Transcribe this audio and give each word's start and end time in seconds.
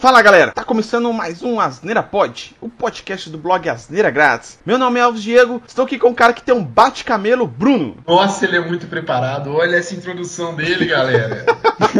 Fala 0.00 0.22
galera, 0.22 0.50
tá 0.52 0.64
começando 0.64 1.12
mais 1.12 1.42
um 1.42 1.60
Asneira 1.60 2.02
Pod, 2.02 2.56
o 2.58 2.70
podcast 2.70 3.28
do 3.28 3.36
blog 3.36 3.68
Asneira 3.68 4.10
Grátis. 4.10 4.58
Meu 4.64 4.78
nome 4.78 4.98
é 4.98 5.02
Alves 5.02 5.22
Diego, 5.22 5.62
estou 5.68 5.84
aqui 5.84 5.98
com 5.98 6.08
um 6.08 6.14
cara 6.14 6.32
que 6.32 6.42
tem 6.42 6.54
um 6.54 6.64
bate-camelo, 6.64 7.46
Bruno. 7.46 7.98
Nossa, 8.06 8.46
ele 8.46 8.56
é 8.56 8.66
muito 8.66 8.86
preparado, 8.86 9.52
olha 9.52 9.76
essa 9.76 9.94
introdução 9.94 10.54
dele, 10.54 10.86
galera. 10.86 11.44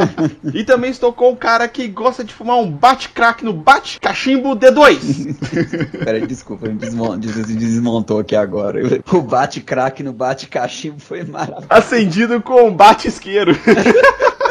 e 0.54 0.64
também 0.64 0.90
estou 0.90 1.12
com 1.12 1.32
um 1.32 1.36
cara 1.36 1.68
que 1.68 1.86
gosta 1.88 2.24
de 2.24 2.32
fumar 2.32 2.56
um 2.56 2.70
bate-crack 2.70 3.44
no 3.44 3.52
bate-cachimbo 3.52 4.56
D2. 4.56 5.36
Peraí, 6.02 6.26
desculpa, 6.26 6.68
me 6.68 6.76
desmontou 6.76 8.20
aqui 8.20 8.34
agora. 8.34 8.80
O 9.12 9.20
bate-crack 9.20 10.02
no 10.02 10.14
bate-cachimbo 10.14 11.00
foi 11.00 11.22
maravilhoso. 11.22 11.66
Acendido 11.68 12.40
com 12.40 12.66
um 12.66 12.74
bate-isqueiro. 12.74 13.52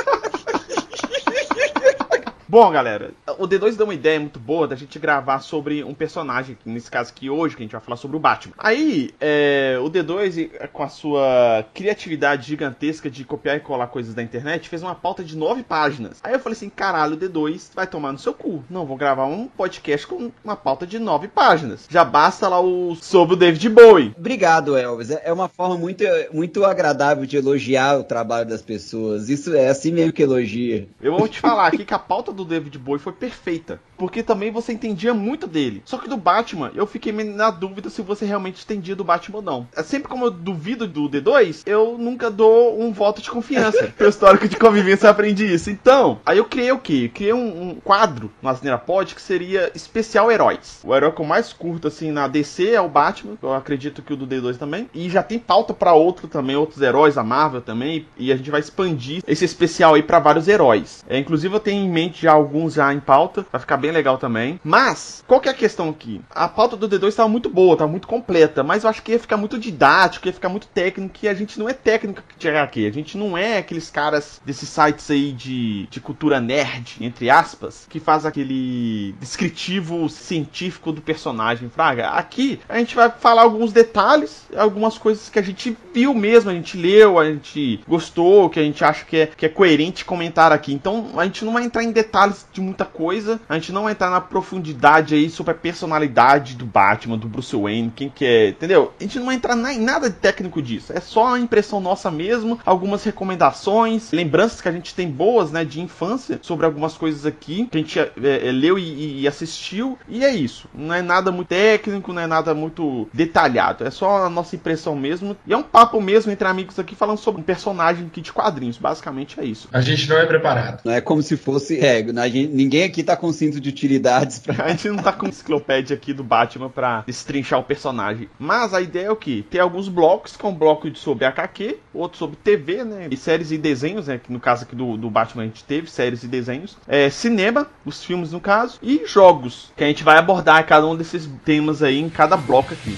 Bom, 2.51 2.71
galera, 2.71 3.11
o 3.37 3.47
D2 3.47 3.75
deu 3.75 3.85
uma 3.85 3.93
ideia 3.93 4.19
muito 4.19 4.39
boa 4.39 4.67
da 4.67 4.75
gente 4.75 4.97
gravar 4.97 5.39
sobre 5.39 5.83
um 5.83 5.93
personagem, 5.93 6.57
nesse 6.65 6.89
caso 6.89 7.11
aqui 7.11 7.29
hoje, 7.29 7.55
que 7.55 7.61
a 7.61 7.63
gente 7.63 7.73
vai 7.73 7.79
falar 7.79 7.95
sobre 7.95 8.17
o 8.17 8.19
Batman. 8.19 8.55
Aí, 8.57 9.11
é, 9.21 9.77
o 9.79 9.87
D2, 9.87 10.67
com 10.73 10.81
a 10.81 10.89
sua 10.89 11.63
criatividade 11.75 12.47
gigantesca 12.47 13.07
de 13.07 13.23
copiar 13.23 13.57
e 13.57 13.59
colar 13.59 13.85
coisas 13.85 14.15
da 14.15 14.23
internet, 14.23 14.67
fez 14.67 14.81
uma 14.81 14.95
pauta 14.95 15.23
de 15.23 15.37
nove 15.37 15.61
páginas. 15.61 16.19
Aí 16.23 16.33
eu 16.33 16.39
falei 16.39 16.55
assim, 16.57 16.71
caralho, 16.71 17.13
o 17.13 17.19
D2 17.19 17.69
vai 17.75 17.85
tomar 17.85 18.11
no 18.11 18.17
seu 18.17 18.33
cu. 18.33 18.63
Não, 18.67 18.83
vou 18.83 18.97
gravar 18.97 19.27
um 19.27 19.47
podcast 19.47 20.07
com 20.07 20.31
uma 20.43 20.55
pauta 20.55 20.87
de 20.87 20.97
nove 20.97 21.27
páginas. 21.27 21.85
Já 21.87 22.03
basta 22.03 22.47
lá 22.47 22.59
o 22.59 22.95
sobre 22.95 23.35
o 23.35 23.37
David 23.37 23.69
Bowie. 23.69 24.15
Obrigado, 24.17 24.75
Elvis. 24.75 25.11
É 25.11 25.31
uma 25.31 25.49
forma 25.49 25.77
muito, 25.77 26.03
muito 26.33 26.65
agradável 26.65 27.27
de 27.27 27.37
elogiar 27.37 27.99
o 27.99 28.03
trabalho 28.03 28.49
das 28.49 28.63
pessoas. 28.63 29.29
Isso 29.29 29.55
é 29.55 29.67
assim 29.67 29.91
mesmo 29.91 30.13
que 30.13 30.23
elogia. 30.23 30.87
Eu 30.99 31.15
vou 31.15 31.27
te 31.27 31.39
falar 31.39 31.67
aqui 31.67 31.85
que 31.85 31.93
a 31.93 31.99
pauta 31.99 32.38
do 32.39 32.45
David 32.45 32.77
Bowie 32.77 32.99
foi 32.99 33.13
perfeita. 33.13 33.81
Porque 33.99 34.23
também 34.23 34.49
você 34.49 34.71
entendia 34.71 35.13
muito 35.13 35.45
dele. 35.45 35.83
Só 35.85 35.97
que 35.97 36.07
do 36.07 36.15
Batman, 36.15 36.71
eu 36.73 36.87
fiquei 36.87 37.11
na 37.11 37.51
dúvida 37.51 37.89
se 37.89 38.01
você 38.01 38.25
realmente 38.25 38.63
entendia 38.63 38.95
do 38.95 39.03
Batman 39.03 39.37
ou 39.37 39.43
não. 39.43 39.67
É 39.75 39.83
sempre 39.83 40.07
como 40.07 40.25
eu 40.25 40.31
duvido 40.31 40.87
do 40.87 41.09
D2, 41.09 41.63
eu 41.65 41.97
nunca 41.97 42.31
dou 42.31 42.81
um 42.81 42.93
voto 42.93 43.21
de 43.21 43.29
confiança. 43.29 43.93
Pelo 43.97 44.09
histórico 44.09 44.47
de 44.47 44.55
convivência 44.55 45.07
eu 45.07 45.11
aprendi 45.11 45.53
isso. 45.53 45.69
Então, 45.69 46.21
aí 46.25 46.37
eu 46.37 46.45
criei 46.45 46.71
o 46.71 46.79
quê? 46.79 47.03
Eu 47.05 47.09
criei 47.09 47.33
um, 47.33 47.71
um 47.71 47.75
quadro 47.75 48.31
no 48.41 48.49
Asneira 48.49 48.77
Pod 48.77 49.13
que 49.13 49.21
seria 49.21 49.69
especial 49.75 50.31
heróis. 50.31 50.79
O 50.83 50.95
herói 50.95 51.11
que 51.11 51.21
eu 51.21 51.25
mais 51.25 51.51
curto, 51.51 51.89
assim, 51.89 52.09
na 52.09 52.27
DC 52.27 52.69
é 52.69 52.81
o 52.81 52.87
Batman. 52.87 53.37
Eu 53.41 53.53
acredito 53.53 54.01
que 54.01 54.13
o 54.13 54.17
do 54.17 54.25
D2 54.25 54.57
também. 54.57 54.89
E 54.93 55.09
já 55.09 55.21
tem 55.21 55.37
pauta 55.37 55.73
para 55.73 55.93
outro 55.93 56.27
também, 56.27 56.55
outros 56.55 56.81
heróis, 56.81 57.17
a 57.17 57.23
Marvel 57.23 57.61
também. 57.61 58.07
E 58.17 58.31
a 58.31 58.37
gente 58.37 58.49
vai 58.49 58.61
expandir 58.61 59.21
esse 59.27 59.43
especial 59.43 59.95
aí 59.95 60.03
para 60.03 60.19
vários 60.19 60.47
heróis. 60.47 61.03
É, 61.09 61.17
inclusive 61.17 61.53
eu 61.53 61.59
tenho 61.59 61.83
em 61.83 61.89
mente 61.89 62.21
já 62.21 62.31
alguns 62.31 62.75
já 62.75 62.93
em 62.93 62.99
pauta, 62.99 63.45
vai 63.51 63.59
ficar 63.59 63.77
bem 63.77 63.88
legal 63.91 64.17
também. 64.17 64.59
Mas, 64.63 65.23
qual 65.27 65.39
que 65.39 65.47
é 65.47 65.51
a 65.51 65.55
questão 65.55 65.89
aqui? 65.89 66.21
A 66.29 66.47
pauta 66.47 66.75
do 66.75 66.87
D2 66.87 67.09
estava 67.09 67.29
muito 67.29 67.49
boa, 67.49 67.73
estava 67.73 67.91
muito 67.91 68.07
completa, 68.07 68.63
mas 68.63 68.83
eu 68.83 68.89
acho 68.89 69.01
que 69.01 69.11
ia 69.11 69.19
ficar 69.19 69.37
muito 69.37 69.57
didático, 69.57 70.27
ia 70.27 70.33
ficar 70.33 70.49
muito 70.49 70.67
técnico, 70.67 71.15
e 71.21 71.27
a 71.27 71.33
gente 71.33 71.59
não 71.59 71.69
é 71.69 71.73
técnico 71.73 72.21
de 72.37 72.49
HQ, 72.49 72.85
a 72.85 72.91
gente 72.91 73.17
não 73.17 73.37
é 73.37 73.57
aqueles 73.57 73.89
caras 73.89 74.41
desses 74.45 74.69
sites 74.69 75.09
aí 75.09 75.31
de, 75.31 75.87
de 75.87 75.99
cultura 75.99 76.39
nerd, 76.39 76.97
entre 77.01 77.29
aspas, 77.29 77.85
que 77.89 77.99
faz 77.99 78.25
aquele 78.25 79.13
descritivo 79.19 80.09
científico 80.09 80.91
do 80.91 81.01
personagem, 81.01 81.69
fraga. 81.69 82.09
Aqui 82.09 82.59
a 82.67 82.77
gente 82.77 82.95
vai 82.95 83.09
falar 83.09 83.43
alguns 83.43 83.71
detalhes, 83.71 84.45
algumas 84.55 84.97
coisas 84.97 85.29
que 85.29 85.39
a 85.39 85.41
gente 85.41 85.75
viu 85.93 86.13
mesmo, 86.13 86.49
a 86.49 86.53
gente 86.53 86.77
leu, 86.77 87.19
a 87.19 87.25
gente 87.25 87.81
gostou, 87.87 88.49
que 88.49 88.59
a 88.59 88.63
gente 88.63 88.83
acha 88.83 89.05
que 89.05 89.17
é, 89.17 89.25
que 89.27 89.45
é 89.45 89.49
coerente 89.49 90.05
comentar 90.05 90.51
aqui. 90.51 90.73
Então 90.73 91.11
a 91.17 91.25
gente 91.25 91.43
não 91.45 91.53
vai 91.53 91.63
entrar 91.63 91.83
em 91.83 91.91
detalhes 91.91 92.45
de 92.51 92.61
muita 92.61 92.85
coisa. 92.85 93.39
A 93.47 93.55
gente 93.55 93.71
não 93.71 93.78
vai 93.83 93.93
entrar 93.93 94.09
na 94.09 94.21
profundidade 94.21 95.15
aí 95.15 95.29
sobre 95.29 95.51
a 95.51 95.55
personalidade 95.55 96.55
do 96.55 96.65
Batman, 96.65 97.17
do 97.17 97.27
Bruce 97.27 97.55
Wayne, 97.55 97.91
quem 97.95 98.09
que 98.09 98.25
é, 98.25 98.49
entendeu? 98.49 98.93
A 98.99 99.03
gente 99.03 99.17
não 99.19 99.25
vai 99.27 99.35
entrar 99.35 99.55
em 99.55 99.79
nada 99.79 100.09
de 100.09 100.15
técnico 100.15 100.61
disso. 100.61 100.93
É 100.93 100.99
só 100.99 101.35
a 101.35 101.39
impressão 101.39 101.79
nossa 101.79 102.09
mesmo, 102.11 102.59
algumas 102.65 103.03
recomendações, 103.03 104.11
lembranças 104.11 104.61
que 104.61 104.67
a 104.67 104.71
gente 104.71 104.93
tem 104.93 105.09
boas, 105.09 105.51
né, 105.51 105.63
de 105.63 105.81
infância 105.81 106.39
sobre 106.41 106.65
algumas 106.65 106.95
coisas 106.95 107.25
aqui 107.25 107.67
que 107.71 107.77
a 107.77 107.81
gente 107.81 107.99
é, 107.99 108.11
é, 108.23 108.51
leu 108.51 108.77
e, 108.77 109.21
e, 109.21 109.27
assistiu. 109.27 109.97
E 110.07 110.23
é 110.23 110.33
isso. 110.33 110.67
Não 110.73 110.93
é 110.93 111.01
nada 111.01 111.31
muito 111.31 111.47
técnico, 111.47 112.13
não 112.13 112.21
é 112.21 112.27
nada 112.27 112.53
muito 112.53 113.07
detalhado. 113.13 113.85
É 113.85 113.91
só 113.91 114.25
a 114.25 114.29
nossa 114.29 114.55
impressão 114.55 114.95
mesmo. 114.95 115.35
E 115.45 115.53
é 115.53 115.57
um 115.57 115.63
papo 115.63 116.01
mesmo 116.01 116.31
entre 116.31 116.47
amigos 116.47 116.79
aqui 116.79 116.95
falando 116.95 117.17
sobre 117.17 117.41
um 117.41 117.43
personagem 117.43 118.07
aqui 118.07 118.21
de 118.21 118.31
quadrinhos. 118.31 118.77
Basicamente 118.77 119.39
é 119.39 119.45
isso. 119.45 119.67
A 119.71 119.81
gente 119.81 120.09
não 120.09 120.17
é 120.17 120.25
preparado. 120.25 120.81
Não 120.83 120.93
é 120.93 121.01
como 121.01 121.21
se 121.21 121.37
fosse. 121.37 121.79
É, 121.79 121.99
Gente, 122.29 122.47
ninguém 122.47 122.83
aqui 122.83 123.03
tá 123.03 123.15
com 123.15 123.31
cinto 123.31 123.59
de 123.59 123.68
utilidades 123.69 124.39
pra... 124.39 124.65
A 124.65 124.69
gente 124.69 124.89
não 124.89 124.97
tá 124.97 125.11
com 125.11 125.27
enciclopédia 125.27 125.95
aqui 125.95 126.13
do 126.13 126.23
Batman 126.23 126.69
pra 126.69 127.03
destrinchar 127.05 127.59
o 127.59 127.63
personagem. 127.63 128.29
Mas 128.37 128.73
a 128.73 128.81
ideia 128.81 129.07
é 129.07 129.11
o 129.11 129.15
que? 129.15 129.43
Tem 129.43 129.61
alguns 129.61 129.87
blocos, 129.87 130.35
que 130.35 130.45
é 130.45 130.49
um 130.49 130.53
bloco 130.53 130.93
sobre 130.95 131.25
HQ, 131.25 131.77
outro 131.93 132.17
sobre 132.17 132.35
TV, 132.37 132.83
né? 132.83 133.07
E 133.09 133.17
séries 133.17 133.51
e 133.51 133.57
desenhos, 133.57 134.07
né? 134.07 134.19
Que 134.21 134.31
no 134.31 134.39
caso 134.39 134.63
aqui 134.63 134.75
do, 134.75 134.97
do 134.97 135.09
Batman 135.09 135.43
a 135.43 135.45
gente 135.45 135.63
teve 135.63 135.89
séries 135.89 136.23
e 136.23 136.27
desenhos. 136.27 136.77
É, 136.87 137.09
cinema, 137.09 137.67
os 137.85 138.03
filmes 138.03 138.31
no 138.31 138.39
caso, 138.39 138.79
e 138.81 139.03
jogos, 139.05 139.71
que 139.75 139.83
a 139.83 139.87
gente 139.87 140.03
vai 140.03 140.17
abordar 140.17 140.65
cada 140.65 140.85
um 140.87 140.95
desses 140.95 141.29
temas 141.45 141.81
aí 141.83 141.99
em 141.99 142.09
cada 142.09 142.35
bloco 142.35 142.73
aqui. 142.73 142.97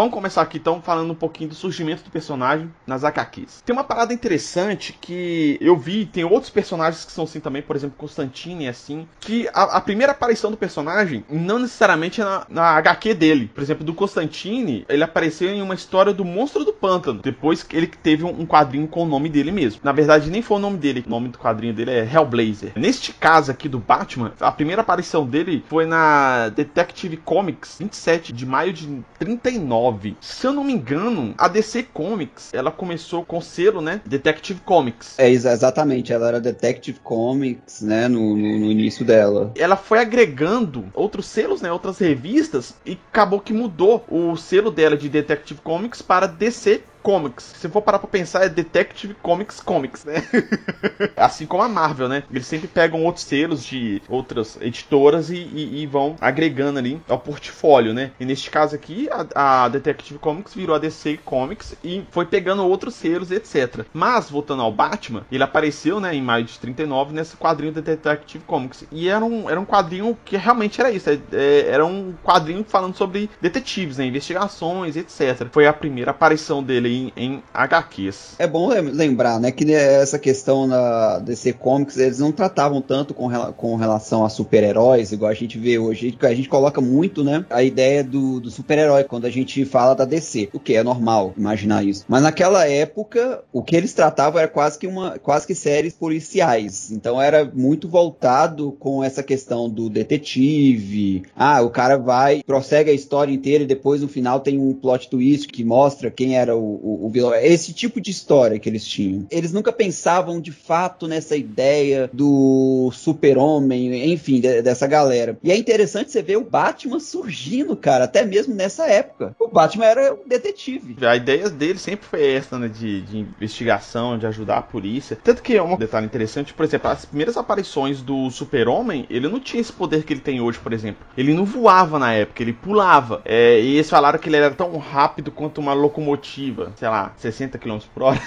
Vamos 0.00 0.14
começar 0.14 0.40
aqui 0.40 0.56
então 0.56 0.80
falando 0.80 1.10
um 1.10 1.14
pouquinho 1.14 1.50
do 1.50 1.54
surgimento 1.54 2.02
do 2.02 2.10
personagem 2.10 2.72
nas 2.86 3.04
HQs. 3.04 3.62
Tem 3.66 3.74
uma 3.74 3.84
parada 3.84 4.14
interessante 4.14 4.96
que 4.98 5.58
eu 5.60 5.76
vi, 5.76 6.06
tem 6.06 6.24
outros 6.24 6.48
personagens 6.48 7.04
que 7.04 7.12
são 7.12 7.24
assim 7.24 7.38
também, 7.38 7.60
por 7.60 7.76
exemplo, 7.76 7.96
Constantine 7.98 8.66
assim, 8.66 9.06
que 9.20 9.46
a, 9.52 9.76
a 9.76 9.80
primeira 9.80 10.12
aparição 10.12 10.50
do 10.50 10.56
personagem 10.56 11.22
não 11.28 11.58
necessariamente 11.58 12.22
é 12.22 12.24
na, 12.24 12.46
na, 12.48 12.62
HQ 12.78 13.12
dele. 13.12 13.50
Por 13.54 13.62
exemplo, 13.62 13.84
do 13.84 13.92
Constantine, 13.92 14.86
ele 14.88 15.04
apareceu 15.04 15.50
em 15.50 15.60
uma 15.60 15.74
história 15.74 16.14
do 16.14 16.24
Monstro 16.24 16.64
do 16.64 16.72
Pântano, 16.72 17.20
depois 17.20 17.62
que 17.62 17.76
ele 17.76 17.86
teve 17.86 18.24
um, 18.24 18.40
um 18.40 18.46
quadrinho 18.46 18.88
com 18.88 19.02
o 19.02 19.06
nome 19.06 19.28
dele 19.28 19.52
mesmo. 19.52 19.82
Na 19.84 19.92
verdade, 19.92 20.30
nem 20.30 20.40
foi 20.40 20.56
o 20.56 20.60
nome 20.60 20.78
dele, 20.78 21.04
o 21.06 21.10
nome 21.10 21.28
do 21.28 21.38
quadrinho 21.38 21.74
dele 21.74 21.90
é 21.90 22.10
Hellblazer. 22.10 22.72
Neste 22.74 23.12
caso 23.12 23.50
aqui 23.50 23.68
do 23.68 23.78
Batman, 23.78 24.32
a 24.40 24.50
primeira 24.50 24.80
aparição 24.80 25.26
dele 25.26 25.62
foi 25.68 25.84
na 25.84 26.48
Detective 26.48 27.18
Comics 27.18 27.76
27 27.78 28.32
de 28.32 28.46
maio 28.46 28.72
de 28.72 29.02
30 29.18 29.50
99. 29.90 30.16
Se 30.20 30.46
eu 30.46 30.52
não 30.52 30.64
me 30.64 30.72
engano, 30.72 31.34
a 31.36 31.48
DC 31.48 31.84
Comics, 31.92 32.54
ela 32.54 32.70
começou 32.70 33.24
com 33.24 33.38
o 33.38 33.42
selo, 33.42 33.80
né? 33.80 34.00
Detective 34.06 34.60
Comics. 34.60 35.18
É, 35.18 35.28
exatamente. 35.28 36.12
Ela 36.12 36.28
era 36.28 36.40
Detective 36.40 37.00
Comics, 37.00 37.82
né? 37.82 38.08
No, 38.08 38.36
no, 38.36 38.58
no 38.58 38.70
início 38.70 39.04
dela. 39.04 39.52
Ela 39.56 39.76
foi 39.76 39.98
agregando 39.98 40.86
outros 40.94 41.26
selos, 41.26 41.60
né? 41.60 41.70
Outras 41.72 41.98
revistas 41.98 42.74
e 42.86 42.98
acabou 43.10 43.40
que 43.40 43.52
mudou 43.52 44.04
o 44.08 44.36
selo 44.36 44.70
dela 44.70 44.96
de 44.96 45.08
Detective 45.08 45.60
Comics 45.60 46.02
para 46.02 46.26
DC 46.26 46.82
Comics. 47.02 47.54
Se 47.56 47.68
for 47.68 47.82
parar 47.82 47.98
pra 47.98 48.08
pensar, 48.08 48.44
é 48.44 48.48
Detective 48.48 49.14
Comics 49.14 49.60
Comics, 49.60 50.04
né? 50.04 50.22
assim 51.16 51.46
como 51.46 51.62
a 51.62 51.68
Marvel, 51.68 52.08
né? 52.08 52.22
Eles 52.30 52.46
sempre 52.46 52.68
pegam 52.68 53.04
outros 53.04 53.24
selos 53.24 53.64
de 53.64 54.02
outras 54.08 54.58
editoras 54.60 55.30
e, 55.30 55.36
e, 55.36 55.82
e 55.82 55.86
vão 55.86 56.16
agregando 56.20 56.78
ali 56.78 57.00
ao 57.08 57.18
portfólio, 57.18 57.94
né? 57.94 58.12
E 58.20 58.24
neste 58.24 58.50
caso 58.50 58.74
aqui, 58.74 59.08
a, 59.10 59.64
a, 59.64 59.68
Detective 59.68 60.18
Comics 60.18 60.54
virou 60.54 60.76
a 60.76 60.78
DC 60.78 61.18
Comics 61.24 61.74
e 61.82 62.04
foi 62.10 62.26
pegando 62.26 62.66
outros 62.66 62.94
selos, 62.94 63.30
etc. 63.30 63.84
Mas, 63.92 64.30
voltando 64.30 64.62
ao 64.62 64.72
Batman, 64.72 65.24
ele 65.30 65.42
apareceu, 65.42 66.00
né, 66.00 66.14
em 66.14 66.22
maio 66.22 66.44
de 66.44 66.58
39 66.58 67.14
nesse 67.14 67.36
quadrinho 67.36 67.72
da 67.72 67.80
Detective 67.80 68.44
Comics. 68.44 68.84
E 68.92 69.08
era 69.08 69.24
um, 69.24 69.48
era 69.48 69.58
um 69.58 69.64
quadrinho 69.64 70.16
que 70.24 70.36
realmente 70.36 70.80
era 70.80 70.90
isso. 70.90 71.08
É, 71.08 71.18
é, 71.32 71.68
era 71.68 71.84
um 71.84 72.14
quadrinho 72.22 72.64
falando 72.64 72.96
sobre 72.96 73.30
detetives, 73.40 73.98
né? 73.98 74.06
Investigações, 74.06 74.96
etc. 74.96 75.48
Foi 75.50 75.66
a 75.66 75.72
primeira 75.72 76.10
aparição 76.10 76.62
dele 76.62 76.89
em, 76.90 77.12
em 77.16 77.42
HQs. 77.52 78.34
É 78.38 78.46
bom 78.46 78.68
lembrar, 78.68 79.40
né, 79.40 79.50
que 79.50 79.72
essa 79.72 80.18
questão 80.18 80.66
na 80.66 81.18
DC 81.18 81.52
Comics, 81.54 81.96
eles 81.96 82.18
não 82.18 82.32
tratavam 82.32 82.80
tanto 82.80 83.14
com, 83.14 83.30
com 83.52 83.76
relação 83.76 84.24
a 84.24 84.28
super-heróis, 84.28 85.12
igual 85.12 85.30
a 85.30 85.34
gente 85.34 85.58
vê 85.58 85.78
hoje. 85.78 86.16
A 86.20 86.34
gente 86.34 86.48
coloca 86.48 86.80
muito, 86.80 87.22
né, 87.22 87.44
a 87.50 87.62
ideia 87.62 88.02
do, 88.02 88.40
do 88.40 88.50
super-herói 88.50 89.04
quando 89.04 89.26
a 89.26 89.30
gente 89.30 89.64
fala 89.64 89.94
da 89.94 90.04
DC, 90.04 90.48
o 90.52 90.60
que 90.60 90.74
é 90.74 90.82
normal 90.82 91.32
imaginar 91.36 91.84
isso. 91.84 92.04
Mas 92.08 92.22
naquela 92.22 92.66
época, 92.66 93.42
o 93.52 93.62
que 93.62 93.76
eles 93.76 93.92
tratavam 93.92 94.40
era 94.40 94.48
quase 94.48 94.78
que 94.78 94.86
uma, 94.86 95.18
quase 95.18 95.46
que 95.46 95.54
séries 95.54 95.92
policiais. 95.94 96.90
Então 96.90 97.20
era 97.20 97.44
muito 97.44 97.88
voltado 97.88 98.72
com 98.78 99.02
essa 99.02 99.22
questão 99.22 99.68
do 99.68 99.88
detetive. 99.88 101.22
Ah, 101.36 101.62
o 101.62 101.70
cara 101.70 101.96
vai, 101.96 102.42
prossegue 102.42 102.90
a 102.90 102.94
história 102.94 103.32
inteira 103.32 103.64
e 103.64 103.66
depois 103.66 104.02
no 104.02 104.08
final 104.08 104.40
tem 104.40 104.58
um 104.58 104.74
plot 104.74 105.08
twist 105.08 105.48
que 105.48 105.64
mostra 105.64 106.10
quem 106.10 106.36
era 106.36 106.56
o, 106.56 106.79
o, 106.80 107.06
o 107.06 107.10
vilão. 107.10 107.32
É 107.32 107.46
esse 107.46 107.72
tipo 107.72 108.00
de 108.00 108.10
história 108.10 108.58
que 108.58 108.68
eles 108.68 108.86
tinham. 108.86 109.26
Eles 109.30 109.52
nunca 109.52 109.72
pensavam 109.72 110.40
de 110.40 110.52
fato 110.52 111.06
nessa 111.06 111.36
ideia 111.36 112.10
do 112.12 112.90
super-homem, 112.92 114.12
enfim, 114.12 114.40
de, 114.40 114.62
dessa 114.62 114.86
galera. 114.86 115.38
E 115.42 115.52
é 115.52 115.56
interessante 115.56 116.10
você 116.10 116.22
ver 116.22 116.36
o 116.36 116.44
Batman 116.44 116.98
surgindo, 116.98 117.76
cara, 117.76 118.04
até 118.04 118.24
mesmo 118.24 118.54
nessa 118.54 118.86
época. 118.86 119.34
O 119.38 119.48
Batman 119.48 119.84
era 119.84 120.14
um 120.14 120.26
detetive. 120.26 120.96
A 121.06 121.16
ideia 121.16 121.48
dele 121.50 121.78
sempre 121.78 122.06
foi 122.06 122.32
essa, 122.32 122.58
né, 122.58 122.68
de, 122.68 123.02
de 123.02 123.18
investigação, 123.18 124.18
de 124.18 124.26
ajudar 124.26 124.58
a 124.58 124.62
polícia. 124.62 125.18
Tanto 125.22 125.42
que 125.42 125.56
é 125.56 125.62
um 125.62 125.76
detalhe 125.76 126.06
interessante, 126.06 126.54
por 126.54 126.64
exemplo, 126.64 126.90
as 126.90 127.04
primeiras 127.04 127.36
aparições 127.36 128.00
do 128.00 128.30
super-homem, 128.30 129.06
ele 129.10 129.28
não 129.28 129.40
tinha 129.40 129.60
esse 129.60 129.72
poder 129.72 130.04
que 130.04 130.12
ele 130.12 130.20
tem 130.20 130.40
hoje, 130.40 130.58
por 130.58 130.72
exemplo. 130.72 131.04
Ele 131.16 131.34
não 131.34 131.44
voava 131.44 131.98
na 131.98 132.12
época, 132.12 132.42
ele 132.42 132.52
pulava. 132.52 133.20
É, 133.24 133.60
e 133.60 133.74
eles 133.74 133.90
falaram 133.90 134.18
que 134.18 134.28
ele 134.28 134.36
era 134.36 134.50
tão 134.50 134.76
rápido 134.78 135.30
quanto 135.30 135.60
uma 135.60 135.72
locomotiva, 135.72 136.69
sei 136.76 136.88
lá, 136.88 137.12
60 137.16 137.58
km 137.58 137.78
por 137.92 138.02
hora. 138.04 138.20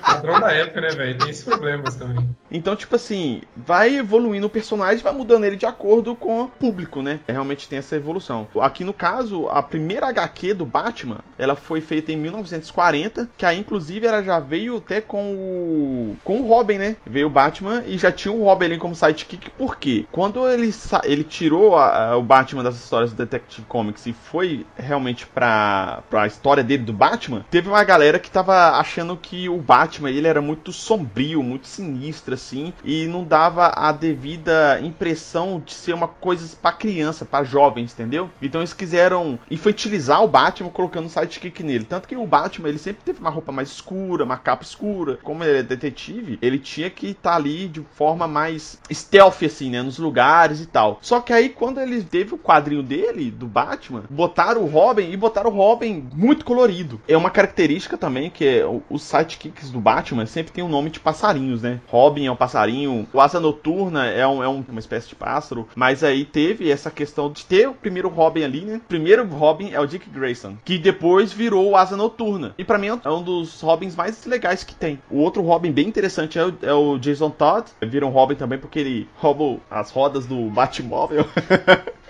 Padrão 0.00 0.40
da 0.40 0.52
época, 0.52 0.80
né, 0.80 0.88
velho? 0.90 1.18
Tem 1.18 1.30
esses 1.30 1.44
problemas 1.44 1.94
também. 1.96 2.36
Então, 2.54 2.76
tipo 2.76 2.94
assim, 2.94 3.42
vai 3.56 3.96
evoluindo 3.96 4.46
o 4.46 4.50
personagem, 4.50 5.02
vai 5.02 5.12
mudando 5.12 5.42
ele 5.42 5.56
de 5.56 5.66
acordo 5.66 6.14
com 6.14 6.42
o 6.42 6.48
público, 6.48 7.02
né? 7.02 7.18
Realmente 7.26 7.68
tem 7.68 7.80
essa 7.80 7.96
evolução. 7.96 8.46
Aqui 8.60 8.84
no 8.84 8.92
caso, 8.92 9.48
a 9.48 9.60
primeira 9.60 10.06
HQ 10.06 10.54
do 10.54 10.64
Batman, 10.64 11.18
ela 11.36 11.56
foi 11.56 11.80
feita 11.80 12.12
em 12.12 12.16
1940, 12.16 13.28
que 13.36 13.44
aí 13.44 13.58
inclusive 13.58 14.06
ela 14.06 14.22
já 14.22 14.38
veio 14.38 14.76
até 14.76 15.00
com 15.00 15.34
o 15.34 16.16
com 16.22 16.40
o 16.40 16.46
Robin, 16.46 16.78
né? 16.78 16.96
Veio 17.04 17.26
o 17.26 17.30
Batman 17.30 17.82
e 17.86 17.98
já 17.98 18.12
tinha 18.12 18.32
o 18.32 18.44
Robin 18.44 18.66
ali 18.66 18.78
como 18.78 18.94
sidekick, 18.94 19.50
por 19.50 19.76
quê? 19.76 20.06
Quando 20.12 20.48
ele 20.48 20.72
ele 21.02 21.24
tirou 21.24 21.76
a, 21.76 22.10
a, 22.10 22.16
o 22.16 22.22
Batman 22.22 22.62
das 22.62 22.76
histórias 22.76 23.12
do 23.12 23.16
Detective 23.16 23.66
Comics 23.66 24.06
e 24.06 24.12
foi 24.12 24.64
realmente 24.76 25.26
pra, 25.26 26.04
pra 26.08 26.26
história 26.28 26.62
dele 26.62 26.84
do 26.84 26.92
Batman, 26.92 27.44
teve 27.50 27.68
uma 27.68 27.82
galera 27.82 28.20
que 28.20 28.30
tava 28.30 28.78
achando 28.78 29.16
que 29.16 29.48
o 29.48 29.58
Batman 29.58 30.10
ele 30.10 30.28
era 30.28 30.40
muito 30.40 30.72
sombrio, 30.72 31.42
muito 31.42 31.66
sinistro 31.66 32.34
assim, 32.44 32.72
e 32.84 33.06
não 33.06 33.24
dava 33.24 33.72
a 33.74 33.90
devida 33.92 34.80
impressão 34.82 35.62
de 35.64 35.72
ser 35.72 35.94
uma 35.94 36.08
coisa 36.08 36.44
para 36.60 36.76
criança, 36.76 37.24
para 37.24 37.44
jovens, 37.44 37.92
entendeu? 37.92 38.30
Então 38.40 38.60
eles 38.60 38.74
quiseram 38.74 39.38
infantilizar 39.50 40.22
o 40.22 40.28
Batman 40.28 40.70
colocando 40.70 41.06
um 41.06 41.08
sidekick 41.08 41.62
nele. 41.62 41.84
Tanto 41.84 42.06
que 42.06 42.16
o 42.16 42.26
Batman 42.26 42.68
ele 42.68 42.78
sempre 42.78 43.02
teve 43.04 43.20
uma 43.20 43.30
roupa 43.30 43.50
mais 43.50 43.70
escura, 43.70 44.24
uma 44.24 44.36
capa 44.36 44.62
escura. 44.62 45.18
Como 45.22 45.42
ele 45.42 45.58
é 45.58 45.62
detetive, 45.62 46.38
ele 46.42 46.58
tinha 46.58 46.90
que 46.90 47.08
estar 47.08 47.30
tá 47.30 47.36
ali 47.36 47.68
de 47.68 47.80
forma 47.94 48.26
mais 48.26 48.78
stealth, 48.92 49.42
assim, 49.42 49.70
né? 49.70 49.82
Nos 49.82 49.98
lugares 49.98 50.60
e 50.60 50.66
tal. 50.66 50.98
Só 51.00 51.20
que 51.20 51.32
aí, 51.32 51.48
quando 51.48 51.80
ele 51.80 52.02
teve 52.02 52.34
o 52.34 52.38
quadrinho 52.38 52.82
dele, 52.82 53.30
do 53.30 53.46
Batman, 53.46 54.04
botaram 54.10 54.62
o 54.62 54.66
Robin 54.66 55.10
e 55.10 55.16
botaram 55.16 55.50
o 55.50 55.54
Robin 55.54 56.08
muito 56.12 56.44
colorido. 56.44 57.00
É 57.08 57.16
uma 57.16 57.30
característica 57.30 57.96
também 57.96 58.30
que 58.30 58.44
é, 58.44 58.64
os 58.90 59.02
sidekicks 59.02 59.70
do 59.70 59.80
Batman 59.80 60.26
sempre 60.26 60.52
tem 60.52 60.64
um 60.64 60.68
nome 60.68 60.90
de 60.90 61.00
passarinhos, 61.00 61.62
né? 61.62 61.80
Robin 61.88 62.26
é 62.26 62.33
um 62.34 62.36
passarinho, 62.36 63.08
o 63.12 63.20
Asa 63.20 63.40
Noturna 63.40 64.06
é, 64.06 64.26
um, 64.26 64.42
é 64.42 64.48
um, 64.48 64.64
uma 64.68 64.80
espécie 64.80 65.08
de 65.08 65.14
pássaro, 65.14 65.68
mas 65.74 66.04
aí 66.04 66.24
teve 66.24 66.70
essa 66.70 66.90
questão 66.90 67.30
de 67.30 67.44
ter 67.44 67.68
o 67.68 67.74
primeiro 67.74 68.08
Robin 68.08 68.42
ali, 68.42 68.60
né? 68.62 68.76
O 68.76 68.88
primeiro 68.88 69.26
Robin 69.26 69.70
é 69.72 69.80
o 69.80 69.86
Dick 69.86 70.08
Grayson, 70.10 70.56
que 70.64 70.78
depois 70.78 71.32
virou 71.32 71.70
o 71.70 71.76
Asa 71.76 71.96
Noturna. 71.96 72.54
E 72.58 72.64
para 72.64 72.78
mim 72.78 72.88
é 72.88 73.10
um 73.10 73.22
dos 73.22 73.60
Robins 73.60 73.96
mais 73.96 74.24
legais 74.26 74.62
que 74.64 74.74
tem. 74.74 75.00
O 75.10 75.18
outro 75.18 75.42
Robin 75.42 75.72
bem 75.72 75.88
interessante 75.88 76.38
é 76.38 76.44
o, 76.44 76.54
é 76.62 76.74
o 76.74 76.98
Jason 76.98 77.30
Todd, 77.30 77.66
vira 77.82 78.06
um 78.06 78.10
Robin 78.10 78.34
também 78.34 78.58
porque 78.58 78.78
ele 78.78 79.08
rouba 79.16 79.60
as 79.70 79.90
rodas 79.90 80.26
do 80.26 80.50
Batmóvel. 80.50 81.24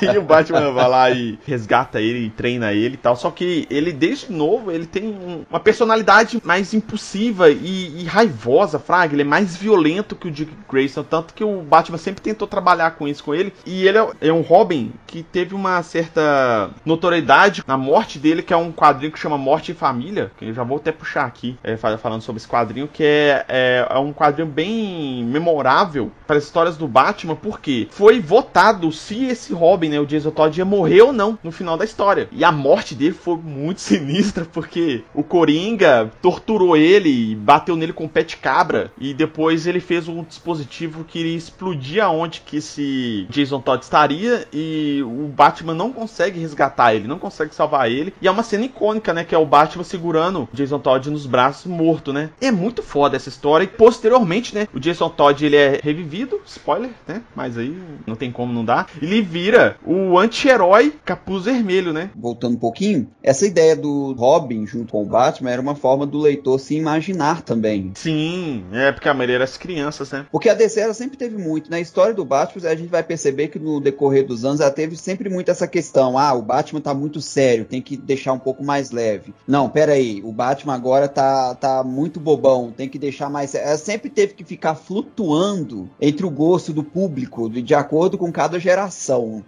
aí 0.00 0.18
o 0.18 0.22
Batman 0.22 0.72
vai 0.72 0.88
lá 0.88 1.10
e 1.10 1.38
resgata 1.46 2.00
ele 2.00 2.26
e 2.26 2.30
treina 2.30 2.72
ele 2.72 2.94
e 2.94 2.98
tal. 2.98 3.16
Só 3.16 3.30
que 3.30 3.66
ele, 3.70 3.92
desde 3.92 4.32
novo, 4.32 4.70
ele 4.70 4.86
tem 4.86 5.04
um, 5.04 5.44
uma 5.48 5.60
personalidade 5.60 6.40
mais 6.44 6.72
impulsiva 6.74 7.50
e, 7.50 8.02
e, 8.02 8.04
raivosa, 8.04 8.78
Fraga. 8.78 9.14
Ele 9.14 9.22
é 9.22 9.24
mais 9.24 9.56
violento 9.56 10.16
que 10.16 10.28
o 10.28 10.30
Dick 10.30 10.52
Grayson. 10.70 11.02
Tanto 11.02 11.34
que 11.34 11.44
o 11.44 11.62
Batman 11.62 11.98
sempre 11.98 12.22
tentou 12.22 12.46
trabalhar 12.46 12.92
com 12.92 13.08
isso 13.08 13.24
com 13.24 13.34
ele. 13.34 13.52
E 13.66 13.86
ele 13.86 13.98
é, 13.98 14.08
é 14.20 14.32
um 14.32 14.40
Robin 14.40 14.92
que 15.06 15.22
teve 15.22 15.54
uma 15.54 15.82
certa 15.82 16.70
notoriedade 16.84 17.62
na 17.66 17.76
morte 17.76 18.18
dele, 18.18 18.42
que 18.42 18.52
é 18.52 18.56
um 18.56 18.72
quadrinho 18.72 19.12
que 19.12 19.18
chama 19.18 19.36
Morte 19.36 19.72
em 19.72 19.74
Família. 19.74 20.30
Que 20.36 20.46
eu 20.46 20.54
já 20.54 20.62
vou 20.62 20.76
até 20.76 20.92
puxar 20.92 21.24
aqui, 21.24 21.58
é, 21.62 21.76
falando 21.76 22.22
sobre 22.22 22.38
esse 22.38 22.48
quadrinho, 22.48 22.88
que 22.88 23.04
é, 23.04 23.44
é, 23.48 23.86
é 23.88 23.98
um 23.98 24.12
quadrinho 24.12 24.48
bem 24.48 25.24
memorável 25.24 26.10
para 26.26 26.36
as 26.36 26.44
histórias 26.44 26.76
do 26.76 26.86
Batman, 26.86 27.36
porque 27.36 27.88
foi 27.90 28.20
votado 28.20 28.91
se 28.92 29.24
esse 29.26 29.52
Robin, 29.52 29.88
né, 29.88 30.00
o 30.00 30.06
Jason 30.06 30.30
Todd, 30.30 30.56
ia 30.58 30.64
morrer 30.64 31.02
ou 31.02 31.12
não 31.12 31.38
no 31.42 31.50
final 31.50 31.76
da 31.76 31.84
história. 31.84 32.28
E 32.32 32.44
a 32.44 32.52
morte 32.52 32.94
dele 32.94 33.14
foi 33.14 33.36
muito 33.36 33.80
sinistra, 33.82 34.46
porque 34.52 35.04
o 35.14 35.22
Coringa 35.22 36.10
torturou 36.20 36.76
ele, 36.76 37.34
bateu 37.34 37.76
nele 37.76 37.92
com 37.92 38.04
um 38.04 38.08
pé 38.08 38.22
de 38.22 38.36
cabra, 38.36 38.92
e 38.98 39.14
depois 39.14 39.66
ele 39.66 39.80
fez 39.80 40.08
um 40.08 40.22
dispositivo 40.22 41.04
que 41.04 41.18
iria 41.18 41.36
explodir 41.36 42.02
aonde 42.02 42.42
que 42.44 42.58
esse 42.58 43.26
Jason 43.30 43.60
Todd 43.60 43.82
estaria, 43.82 44.46
e 44.52 45.02
o 45.04 45.28
Batman 45.28 45.74
não 45.74 45.92
consegue 45.92 46.40
resgatar 46.40 46.94
ele, 46.94 47.08
não 47.08 47.18
consegue 47.18 47.54
salvar 47.54 47.90
ele. 47.90 48.14
E 48.20 48.28
é 48.28 48.30
uma 48.30 48.42
cena 48.42 48.64
icônica, 48.64 49.12
né, 49.12 49.24
que 49.24 49.34
é 49.34 49.38
o 49.38 49.46
Batman 49.46 49.84
segurando 49.84 50.48
o 50.52 50.56
Jason 50.56 50.78
Todd 50.78 51.10
nos 51.10 51.26
braços, 51.26 51.66
morto, 51.70 52.12
né. 52.12 52.30
É 52.40 52.50
muito 52.50 52.82
foda 52.82 53.16
essa 53.16 53.28
história, 53.28 53.64
e 53.64 53.68
posteriormente, 53.68 54.54
né, 54.54 54.68
o 54.74 54.80
Jason 54.80 55.08
Todd, 55.08 55.44
ele 55.44 55.56
é 55.56 55.80
revivido, 55.82 56.40
spoiler, 56.46 56.90
né, 57.06 57.22
mas 57.34 57.56
aí 57.56 57.76
não 58.06 58.16
tem 58.16 58.30
como 58.30 58.52
não 58.52 58.64
dar. 58.64 58.81
Ele 59.00 59.22
vira 59.22 59.76
o 59.84 60.18
anti-herói 60.18 60.94
capuz 61.04 61.44
vermelho, 61.44 61.92
né? 61.92 62.10
Voltando 62.14 62.54
um 62.54 62.60
pouquinho, 62.60 63.08
essa 63.22 63.46
ideia 63.46 63.74
do 63.76 64.12
Robin 64.12 64.66
junto 64.66 64.92
com 64.92 65.02
o 65.02 65.06
Batman 65.06 65.50
era 65.50 65.62
uma 65.62 65.74
forma 65.74 66.06
do 66.06 66.18
leitor 66.18 66.58
se 66.58 66.74
imaginar 66.74 67.42
também. 67.42 67.92
Sim, 67.94 68.64
é 68.72 68.92
porque 68.92 69.08
a 69.08 69.14
maioria 69.14 69.36
era 69.36 69.44
as 69.44 69.56
crianças, 69.56 70.10
né? 70.10 70.26
Porque 70.30 70.48
a 70.48 70.54
DC 70.54 70.80
ela 70.80 70.94
sempre 70.94 71.16
teve 71.16 71.36
muito. 71.36 71.70
Na 71.70 71.80
história 71.80 72.14
do 72.14 72.24
Batman, 72.24 72.68
a 72.68 72.74
gente 72.74 72.88
vai 72.88 73.02
perceber 73.02 73.48
que 73.48 73.58
no 73.58 73.80
decorrer 73.80 74.26
dos 74.26 74.44
anos 74.44 74.60
ela 74.60 74.70
teve 74.70 74.96
sempre 74.96 75.28
muito 75.28 75.50
essa 75.50 75.66
questão: 75.66 76.18
ah, 76.18 76.32
o 76.34 76.42
Batman 76.42 76.80
tá 76.80 76.94
muito 76.94 77.20
sério, 77.20 77.64
tem 77.64 77.80
que 77.80 77.96
deixar 77.96 78.32
um 78.32 78.38
pouco 78.38 78.64
mais 78.64 78.90
leve. 78.90 79.34
Não, 79.46 79.68
pera 79.68 79.92
aí, 79.92 80.20
o 80.24 80.32
Batman 80.32 80.74
agora 80.74 81.08
tá, 81.08 81.54
tá 81.54 81.84
muito 81.84 82.20
bobão, 82.20 82.72
tem 82.76 82.88
que 82.88 82.98
deixar 82.98 83.30
mais. 83.30 83.54
Ela 83.54 83.76
sempre 83.76 84.10
teve 84.10 84.34
que 84.34 84.44
ficar 84.44 84.74
flutuando 84.74 85.90
entre 86.00 86.26
o 86.26 86.30
gosto 86.30 86.72
do 86.72 86.82
público, 86.82 87.48
de, 87.48 87.62
de 87.62 87.74
acordo 87.74 88.18
com 88.18 88.32
cada 88.32 88.58
geração. 88.58 88.71